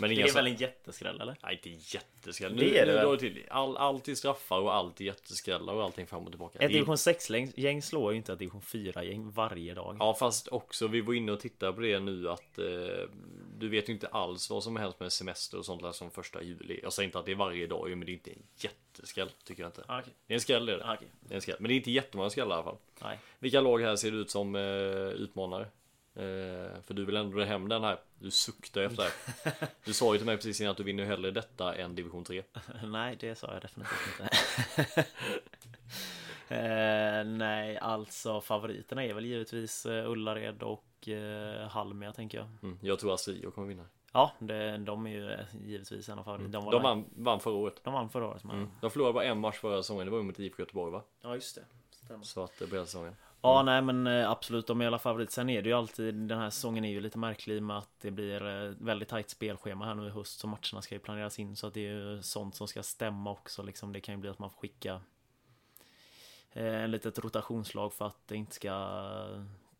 men 0.00 0.10
det 0.10 0.22
är 0.22 0.26
så- 0.26 0.34
väl 0.34 0.46
en 0.46 0.54
jätteskräll 0.56 1.20
eller? 1.20 1.36
Nej, 1.42 1.60
inte 1.64 1.96
jätteskräll. 1.96 2.56
Det 2.56 2.64
Nu, 2.64 2.74
är 2.76 2.86
det 2.86 2.92
nu 3.02 3.08
väl? 3.08 3.18
till. 3.18 3.44
All, 3.50 3.76
allt 3.76 4.08
är 4.08 4.14
straffar 4.14 4.58
och 4.60 4.74
allt 4.74 5.00
är 5.00 5.04
jätteskrällar 5.04 5.72
och 5.74 5.84
allting 5.84 6.06
fram 6.06 6.22
och 6.24 6.30
tillbaka. 6.30 6.58
Ett 6.58 6.70
division 6.72 6.96
6-gäng 6.96 7.82
slår 7.82 8.12
ju 8.12 8.16
inte 8.16 8.32
ett 8.32 8.38
division 8.38 8.60
4-gäng 8.62 9.30
varje 9.30 9.74
dag. 9.74 9.96
Ja 10.00 10.14
fast 10.14 10.48
också 10.48 10.86
vi 10.88 11.00
var 11.00 11.14
inne 11.14 11.32
och 11.32 11.40
tittade 11.40 11.72
på 11.72 11.80
det 11.80 12.00
nu 12.00 12.28
att 12.30 12.58
eh, 12.58 12.64
du 13.58 13.68
vet 13.68 13.88
ju 13.88 13.92
inte 13.92 14.08
alls 14.08 14.50
vad 14.50 14.62
som 14.62 14.76
har 14.76 14.82
hänt 14.82 15.00
med 15.00 15.12
semester 15.12 15.58
och 15.58 15.64
sånt 15.64 15.82
där 15.82 15.92
som 15.92 16.10
första 16.10 16.42
juli. 16.42 16.80
Jag 16.82 16.92
säger 16.92 17.06
inte 17.06 17.18
att 17.18 17.26
det 17.26 17.32
är 17.32 17.36
varje 17.36 17.66
dag 17.66 17.88
men 17.88 18.00
det 18.00 18.12
är 18.12 18.14
inte 18.14 18.30
en 18.30 18.42
jätteskräll 18.56 19.30
tycker 19.44 19.62
jag 19.62 19.68
inte. 19.68 19.84
Ah, 19.88 20.00
okej. 20.00 20.12
Det 20.26 20.32
är 20.32 20.36
en 20.36 20.40
skräll 20.40 20.68
är 20.68 20.78
det. 20.78 20.84
Ah, 20.84 20.94
okej. 20.94 21.08
det 21.20 21.34
är 21.34 21.36
en 21.36 21.42
skräll. 21.42 21.56
Men 21.60 21.68
det 21.68 21.74
är 21.74 21.76
inte 21.76 21.90
jättemånga 21.90 22.30
skrällar 22.30 22.56
i 22.56 22.58
alla 22.58 22.64
fall. 22.64 22.76
Nej. 23.02 23.18
Vilka 23.38 23.60
lag 23.60 23.82
här 23.82 23.96
ser 23.96 24.10
det 24.10 24.16
ut 24.16 24.30
som 24.30 24.54
eh, 24.56 24.62
utmanare? 25.08 25.66
Eh, 26.16 26.80
för 26.82 26.94
du 26.94 27.04
vill 27.04 27.16
ändå 27.16 27.38
dra 27.38 27.44
hem 27.44 27.68
den 27.68 27.82
här. 27.82 27.98
Du 28.18 28.30
suktar 28.30 28.82
efter 28.82 29.02
det. 29.02 29.10
här. 29.44 29.68
Du 29.84 29.92
sa 29.92 30.12
ju 30.12 30.18
till 30.18 30.26
mig 30.26 30.36
precis 30.36 30.60
innan 30.60 30.70
att 30.70 30.76
du 30.76 30.82
vinner 30.82 31.04
hellre 31.04 31.30
detta 31.30 31.74
än 31.74 31.94
division 31.94 32.24
3. 32.24 32.42
Nej, 32.84 33.16
det 33.20 33.34
sa 33.34 33.52
jag 33.52 33.62
definitivt 33.62 34.20
inte. 34.20 35.00
eh, 36.54 37.24
nej, 37.24 37.78
alltså 37.78 38.40
favoriterna 38.40 39.04
är 39.04 39.14
väl 39.14 39.24
givetvis 39.24 39.86
eh, 39.86 40.10
Ullared 40.10 40.62
och 40.62 40.84
eh, 41.08 41.68
Halmia 41.68 42.12
tänker 42.12 42.38
jag. 42.38 42.46
Mm, 42.62 42.78
jag 42.82 42.98
tror 42.98 43.14
Astrio 43.14 43.50
kommer 43.50 43.68
vinna. 43.68 43.84
Ja, 44.12 44.32
det, 44.38 44.76
de 44.78 45.06
är 45.06 45.10
ju 45.10 45.30
eh, 45.32 45.40
givetvis 45.64 46.08
en 46.08 46.18
av 46.18 46.24
favoriterna. 46.24 46.52
De, 46.52 46.64
var 46.64 46.72
De 46.72 46.76
där- 46.78 46.88
vann, 46.88 47.04
vann 47.16 47.40
förra 47.40 47.54
året. 47.54 47.80
de 47.84 47.94
vann 47.94 48.08
förra 48.08 48.26
året. 48.26 48.44
Mm. 48.44 48.70
De 48.80 48.90
förlorade 48.90 49.12
bara 49.14 49.24
en 49.24 49.40
match 49.40 49.56
förra 49.58 49.82
säsongen. 49.82 50.04
Det 50.06 50.10
var 50.10 50.18
ju 50.18 50.24
mot 50.24 50.38
IFK 50.38 50.62
Göteborg 50.62 50.92
va? 50.92 51.02
Ja, 51.20 51.34
just 51.34 51.54
det. 51.54 51.64
Stämmer. 51.90 52.24
Så 52.24 52.44
att 52.44 52.52
det 52.58 52.66
blev 52.66 52.84
säsongen. 52.84 53.16
Ja, 53.42 53.62
nej 53.62 53.82
men 53.82 54.06
eh, 54.06 54.30
absolut, 54.30 54.66
de 54.66 54.80
är 54.80 54.86
alla 54.86 54.98
favorit. 54.98 55.30
Sen 55.30 55.50
är 55.50 55.62
det 55.62 55.68
ju 55.68 55.74
alltid, 55.74 56.14
den 56.14 56.38
här 56.38 56.50
säsongen 56.50 56.84
är 56.84 56.88
ju 56.90 57.00
lite 57.00 57.18
märklig 57.18 57.56
i 57.56 57.60
med 57.60 57.78
att 57.78 57.88
det 58.00 58.10
blir 58.10 58.46
eh, 58.46 58.72
väldigt 58.80 59.08
tajt 59.08 59.30
spelschema 59.30 59.84
här 59.84 59.94
nu 59.94 60.06
i 60.06 60.10
höst. 60.10 60.38
Så 60.40 60.46
matcherna 60.46 60.82
ska 60.82 60.94
ju 60.94 60.98
planeras 60.98 61.38
in 61.38 61.56
så 61.56 61.66
att 61.66 61.74
det 61.74 61.80
är 61.86 61.92
ju 61.94 62.22
sånt 62.22 62.54
som 62.54 62.68
ska 62.68 62.82
stämma 62.82 63.30
också 63.30 63.62
liksom. 63.62 63.92
Det 63.92 64.00
kan 64.00 64.14
ju 64.14 64.20
bli 64.20 64.30
att 64.30 64.38
man 64.38 64.50
får 64.50 64.58
skicka 64.60 65.00
eh, 66.52 66.82
en 66.82 66.90
litet 66.90 67.18
rotationslag 67.18 67.92
för 67.92 68.06
att 68.06 68.28
det 68.28 68.36
inte 68.36 68.54
ska 68.54 68.70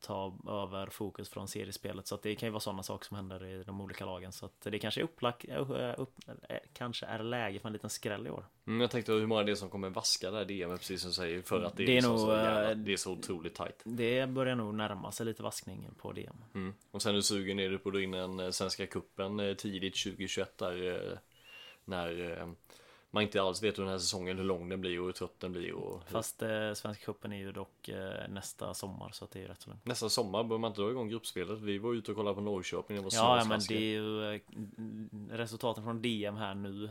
ta 0.04 0.38
över 0.48 0.86
fokus 0.86 1.28
från 1.28 1.48
seriespelet. 1.48 2.06
Så 2.06 2.14
att 2.14 2.22
det 2.22 2.34
kan 2.34 2.46
ju 2.46 2.50
vara 2.50 2.60
sådana 2.60 2.82
saker 2.82 3.06
som 3.06 3.16
händer 3.16 3.44
i 3.44 3.62
de 3.64 3.80
olika 3.80 4.06
lagen. 4.06 4.32
Så 4.32 4.46
att 4.46 4.60
det 4.60 4.78
kanske 4.78 5.00
är 5.00 5.04
upplack, 5.04 5.44
eh, 5.44 5.94
upp, 5.98 6.14
eh, 6.48 6.56
kanske 6.72 7.06
är 7.06 7.18
läge 7.18 7.58
för 7.58 7.68
en 7.68 7.72
liten 7.72 7.90
skräll 7.90 8.26
i 8.26 8.30
år. 8.30 8.46
Mm, 8.66 8.80
jag 8.80 8.90
tänkte 8.90 9.12
hur 9.12 9.26
många 9.26 9.42
det 9.42 9.52
är 9.52 9.54
som 9.54 9.70
kommer 9.70 9.90
vaska 9.90 10.30
det 10.30 10.36
här 10.36 10.44
DMet 10.44 10.80
precis 10.80 11.00
som 11.00 11.10
du 11.10 11.14
säger 11.14 11.42
för 11.42 11.62
att 11.62 11.76
det, 11.76 11.84
Det 11.84 11.96
är 11.96 12.00
så, 12.00 12.08
nog, 12.08 12.18
så 12.18 12.30
jävla, 12.30 12.70
eh, 12.70 12.76
det 12.76 12.92
är 12.92 12.96
så 12.96 13.12
otroligt 13.12 13.54
tajt. 13.54 13.82
Det 13.84 14.28
börjar 14.28 14.54
nog 14.54 14.74
närma 14.74 15.12
sig 15.12 15.26
lite 15.26 15.42
vaskning 15.42 15.88
på 15.98 16.12
DM. 16.12 16.36
Mm. 16.54 16.74
Och 16.90 17.02
sen 17.02 17.10
är 17.10 17.16
du 17.16 17.22
sugen 17.22 17.58
är 17.58 17.70
du 17.70 17.78
på 17.78 17.88
att 17.88 17.94
dra 17.94 18.02
in 18.02 18.14
en 18.14 18.40
eh, 18.40 18.50
Svenska 18.50 18.82
eh, 18.82 19.54
tidigt 19.56 20.02
2021 20.04 20.58
där 20.58 21.10
eh, 21.12 21.18
när 21.84 22.40
eh, 22.40 22.46
man 23.14 23.22
inte 23.22 23.42
alls 23.42 23.62
vet 23.62 23.78
hur 23.78 23.82
den 23.82 23.92
här 23.92 23.98
säsongen, 23.98 24.38
hur 24.38 24.44
lång 24.44 24.68
den 24.68 24.80
blir 24.80 25.00
och 25.00 25.06
hur 25.06 25.12
trött 25.12 25.40
den 25.40 25.52
blir 25.52 25.72
och 25.72 26.02
Fast 26.08 26.42
eh, 26.42 26.72
Svenska 26.72 27.04
cupen 27.04 27.32
är 27.32 27.36
ju 27.36 27.52
dock 27.52 27.88
eh, 27.88 28.28
nästa 28.28 28.74
sommar 28.74 29.10
så 29.10 29.24
att 29.24 29.30
det 29.30 29.42
är 29.42 29.48
rätt 29.48 29.62
så 29.62 29.70
lugnt. 29.70 29.86
Nästa 29.86 30.08
sommar 30.08 30.44
bör 30.44 30.58
man 30.58 30.70
inte 30.70 30.80
dra 30.80 30.90
igång 30.90 31.08
gruppspelet. 31.08 31.58
Vi 31.58 31.78
var 31.78 31.94
ute 31.94 32.10
och 32.10 32.16
kollade 32.16 32.34
på 32.34 32.40
Norrköping. 32.40 32.96
Det 32.96 33.02
var 33.02 33.10
Ja, 33.14 33.38
ja 33.38 33.44
men 33.44 33.60
det 33.68 33.74
är 33.74 33.80
ju 33.80 34.34
eh, 34.34 34.40
resultaten 35.30 35.84
från 35.84 36.02
DM 36.02 36.36
här 36.36 36.54
nu 36.54 36.90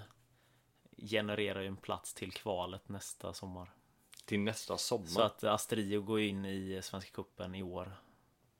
genererar 0.98 1.62
ju 1.62 1.68
en 1.68 1.78
plats 1.78 2.14
till 2.14 2.32
kvalet 2.32 2.90
nästa 2.90 3.34
sommar. 3.34 3.72
Till 4.26 4.40
nästa 4.40 4.78
sommar. 4.78 5.08
Så 5.08 5.22
att 5.22 5.44
Astrio 5.44 6.02
går 6.02 6.20
in 6.20 6.46
i 6.46 6.80
Svenska 6.84 7.12
cupen 7.12 7.56
i 7.56 7.64
år. 7.64 7.96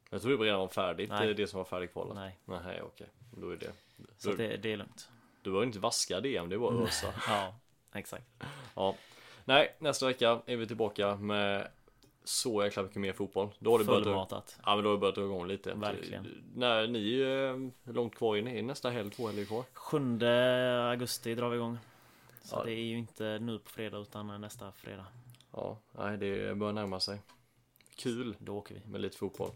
Jag 0.10 0.22
tror 0.22 0.32
det 0.32 0.38
var 0.38 0.46
redan 0.46 0.60
var 0.60 0.68
färdigt, 0.68 1.10
Nej. 1.10 1.30
eh, 1.30 1.36
det 1.36 1.48
som 1.48 1.58
var 1.58 1.66
färdigt 1.66 1.94
kvalet. 1.94 2.16
Nej, 2.16 2.40
Nej, 2.46 2.82
okej. 2.82 3.08
Då 3.38 3.50
är 3.50 3.58
det. 3.58 3.72
så 4.18 4.28
Då, 4.28 4.32
att 4.32 4.38
det, 4.38 4.58
det 4.58 4.74
är 4.74 4.78
lugnt. 4.78 5.10
Du 5.44 5.50
var 5.50 5.64
inte 5.64 5.80
vaska 5.80 6.20
DM, 6.22 6.50
det 6.50 6.58
var 6.58 6.84
ösa. 6.84 7.08
Ja, 7.28 7.56
exakt. 7.94 8.26
Ja. 8.76 8.96
Nej, 9.46 9.76
nästa 9.80 10.08
vecka 10.08 10.42
är 10.46 10.56
vi 10.58 10.68
tillbaka 10.68 11.16
med 11.16 11.68
så 12.24 12.64
jäkla 12.64 12.84
mycket 12.84 12.98
mer 13.02 13.14
fotboll. 13.14 13.50
Då 13.60 13.72
har 13.72 13.80
det 13.80 13.86
börjat, 13.86 14.58
ja, 14.66 14.76
men 14.76 14.84
då 14.84 14.90
har 14.90 14.96
det 14.96 15.00
börjat 15.00 15.16
dra 15.16 15.24
igång 15.24 15.48
lite. 15.48 15.74
Verkligen. 15.74 16.44
När 16.56 16.88
ni 16.88 17.20
är 17.22 17.72
hur 17.84 17.94
långt 17.94 18.16
kvar 18.16 18.38
är 18.38 18.42
ni? 18.42 18.60
Är 18.60 18.64
nästa 18.64 18.90
helg, 18.90 19.10
två 19.12 19.28
helger 19.28 19.46
kvar? 19.46 19.64
7 19.74 20.20
augusti 20.92 21.36
drar 21.36 21.50
vi 21.50 21.56
igång. 21.56 21.78
Så 22.44 22.56
Ja. 22.56 22.64
det 22.64 22.72
är 22.72 22.84
ju 22.84 22.98
inte 22.98 23.40
nu 23.42 23.60
på 23.60 23.70
fredag 23.70 23.98
utan 23.98 24.42
nästa 24.42 24.72
fredag. 24.72 25.06
Ja, 25.52 25.78
nej, 25.92 26.18
det 26.18 26.56
börjar 26.58 26.74
närma 26.74 27.00
sig. 27.00 27.20
Kul 27.96 28.36
Då 28.40 28.58
åker 28.58 28.76
vi. 28.76 28.92
med 28.92 29.02
lite 29.02 29.18
fotboll. 29.18 29.50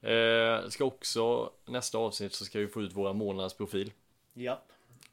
Eh, 0.00 0.68
ska 0.68 0.84
också 0.84 1.50
nästa 1.64 1.98
avsnitt 1.98 2.34
så 2.34 2.44
ska 2.44 2.58
vi 2.58 2.68
få 2.68 2.82
ut 2.82 2.92
våra 2.92 3.12
månadsprofil. 3.12 3.92
Ja. 4.34 4.62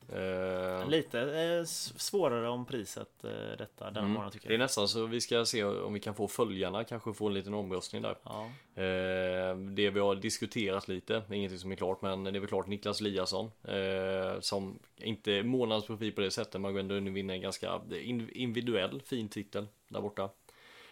Eh, 0.09 0.89
Lite 0.89 1.19
eh, 1.21 1.63
svårare 1.65 2.49
om 2.49 2.65
priset 2.65 3.23
eh, 3.23 3.31
detta 3.57 3.85
denna 3.85 3.99
mm. 3.99 4.11
månad 4.11 4.31
tycker 4.31 4.47
Det 4.47 4.53
är 4.53 4.57
jag. 4.57 4.63
nästan 4.63 4.87
så 4.87 5.05
vi 5.05 5.21
ska 5.21 5.45
se 5.45 5.63
om 5.63 5.93
vi 5.93 5.99
kan 5.99 6.15
få 6.15 6.27
följarna, 6.27 6.83
kanske 6.83 7.13
få 7.13 7.27
en 7.27 7.33
liten 7.33 7.53
omröstning 7.53 8.01
där. 8.01 8.15
Ja. 8.23 8.45
Eh, 8.83 9.57
det 9.57 9.89
vi 9.89 9.99
har 9.99 10.15
diskuterat 10.15 10.87
lite, 10.87 11.21
ingenting 11.31 11.59
som 11.59 11.71
är 11.71 11.75
klart, 11.75 12.01
men 12.01 12.23
det 12.23 12.29
är 12.29 12.39
väl 12.39 12.47
klart 12.47 12.67
Niklas 12.67 13.01
Eliasson 13.01 13.51
eh, 13.63 14.39
som 14.39 14.79
inte 14.97 15.31
är 15.31 15.43
månadsprofil 15.43 16.11
på 16.11 16.21
det 16.21 16.31
sättet, 16.31 16.61
går 16.61 16.79
ändå 16.79 16.95
vinner 16.99 17.33
en 17.33 17.41
ganska 17.41 17.81
in- 17.91 18.29
individuell 18.33 19.01
fin 19.05 19.29
titel 19.29 19.67
där 19.87 20.01
borta. 20.01 20.29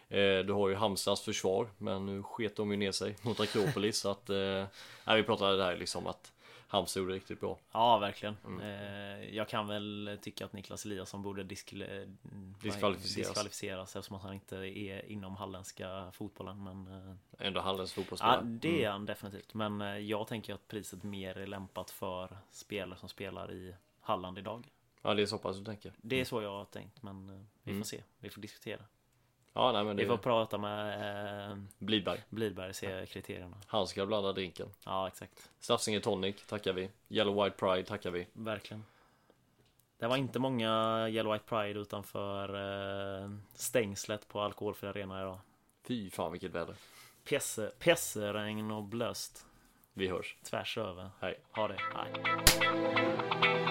Eh, 0.10 0.40
du 0.40 0.54
har 0.54 0.70
ju 0.70 0.76
Halmstads 0.76 1.22
försvar, 1.22 1.68
men 1.78 2.06
nu 2.06 2.24
sket 2.24 2.56
de 2.56 2.72
ju 2.72 2.78
ner 2.78 2.92
sig 2.92 3.16
mot 3.22 3.40
Akropolis, 3.40 3.98
så 4.02 4.12
att 4.12 4.30
eh, 4.30 5.16
vi 5.16 5.24
pratade 5.24 5.58
där 5.58 5.78
liksom 5.78 6.08
att 6.08 6.32
Halmstad 6.72 7.02
gjorde 7.04 7.14
riktigt 7.16 7.40
bra. 7.40 7.58
Ja, 7.72 7.98
verkligen. 7.98 8.38
Mm. 8.46 8.62
Eh, 8.62 9.36
jag 9.36 9.50
kan 9.50 9.68
väl 9.68 10.18
tycka 10.22 10.46
att 10.46 10.54
Niklas 10.54 10.86
Eliasson 10.86 11.22
borde 11.22 11.44
diskle- 11.44 12.04
mm, 12.32 12.56
Diskvalificeras. 12.62 13.28
diskvalificeras 13.28 13.96
eftersom 13.96 14.16
att 14.18 14.24
han 14.24 14.34
inte 14.34 14.58
är 14.58 15.06
inom 15.12 15.36
halländska 15.36 16.12
fotbollen. 16.12 16.64
Men 16.64 16.88
eh, 16.88 17.48
Ändå 17.48 17.62
Hallens 17.62 17.98
ja, 17.98 18.02
fotbollsspelare. 18.02 18.42
det 18.44 18.84
är 18.84 18.90
han 18.92 19.06
definitivt. 19.06 19.54
Men 19.54 19.82
eh, 19.82 19.98
jag 19.98 20.28
tänker 20.28 20.54
att 20.54 20.68
priset 20.68 21.04
mer 21.04 21.38
är 21.38 21.48
lämpat 21.48 21.92
för 21.92 22.38
spelare 22.52 23.00
som 23.00 23.10
spelar 23.10 23.52
i 23.52 23.76
Halland 24.02 24.38
idag. 24.38 24.68
Ja, 25.02 25.14
det 25.14 25.22
är 25.22 25.26
så 25.26 25.38
pass 25.38 25.58
du 25.58 25.66
tänker. 25.66 25.94
Det 25.98 26.20
är 26.22 26.26
så 26.26 26.42
jag 26.42 26.50
har 26.52 26.66
tänkt, 26.66 27.04
men 27.04 27.30
eh, 27.30 27.42
vi 27.64 27.72
Mm. 27.72 27.84
får 27.84 27.88
se. 27.88 28.04
Vi 28.20 28.30
får 28.30 28.42
diskutera. 28.42 28.82
Ja, 29.54 29.72
nej 29.72 29.84
men 29.84 29.96
Vi 29.98 30.06
får 30.06 30.18
det 30.18 30.24
prata 30.24 30.58
med 30.58 31.50
eh, 31.52 31.58
Blidberg. 31.78 32.24
Blidberg, 32.30 32.74
se 32.74 33.06
kriterierna. 33.06 33.58
Han 33.68 33.88
ska 33.88 34.06
blanda 34.06 34.32
drinken. 34.34 34.68
Ja, 34.86 35.08
exakt. 35.08 35.50
Stafsinge 35.60 36.00
Tonic 36.00 36.46
tackar 36.46 36.74
vi. 36.74 36.90
Yellow 37.10 37.44
White 37.44 37.56
Pride 37.58 37.84
tackar 37.84 38.12
vi. 38.12 38.28
Verkligen. 38.34 38.84
Det 39.98 40.08
var 40.08 40.18
inte 40.18 40.40
många 40.40 40.70
Yellow 41.10 41.34
White 41.34 41.46
Pride 41.46 41.80
utanför 41.80 42.56
eh, 43.24 43.30
stängslet 43.56 44.28
på 44.28 44.42
Alkoholfri 44.42 44.88
Arena 44.90 45.22
idag. 45.22 45.40
Fy 45.84 46.10
fan 46.10 46.32
vilket 46.32 46.52
väder. 46.52 46.76
Pesse, 47.30 47.72
pesseregn 47.80 48.72
och 48.72 48.84
blöst 48.84 49.46
Vi 49.94 50.08
hörs. 50.08 50.36
tvärs 50.44 50.78
över. 50.78 51.10
Hej. 51.20 51.40
Ha 51.52 51.68
det. 51.68 51.78
Nej. 51.96 53.71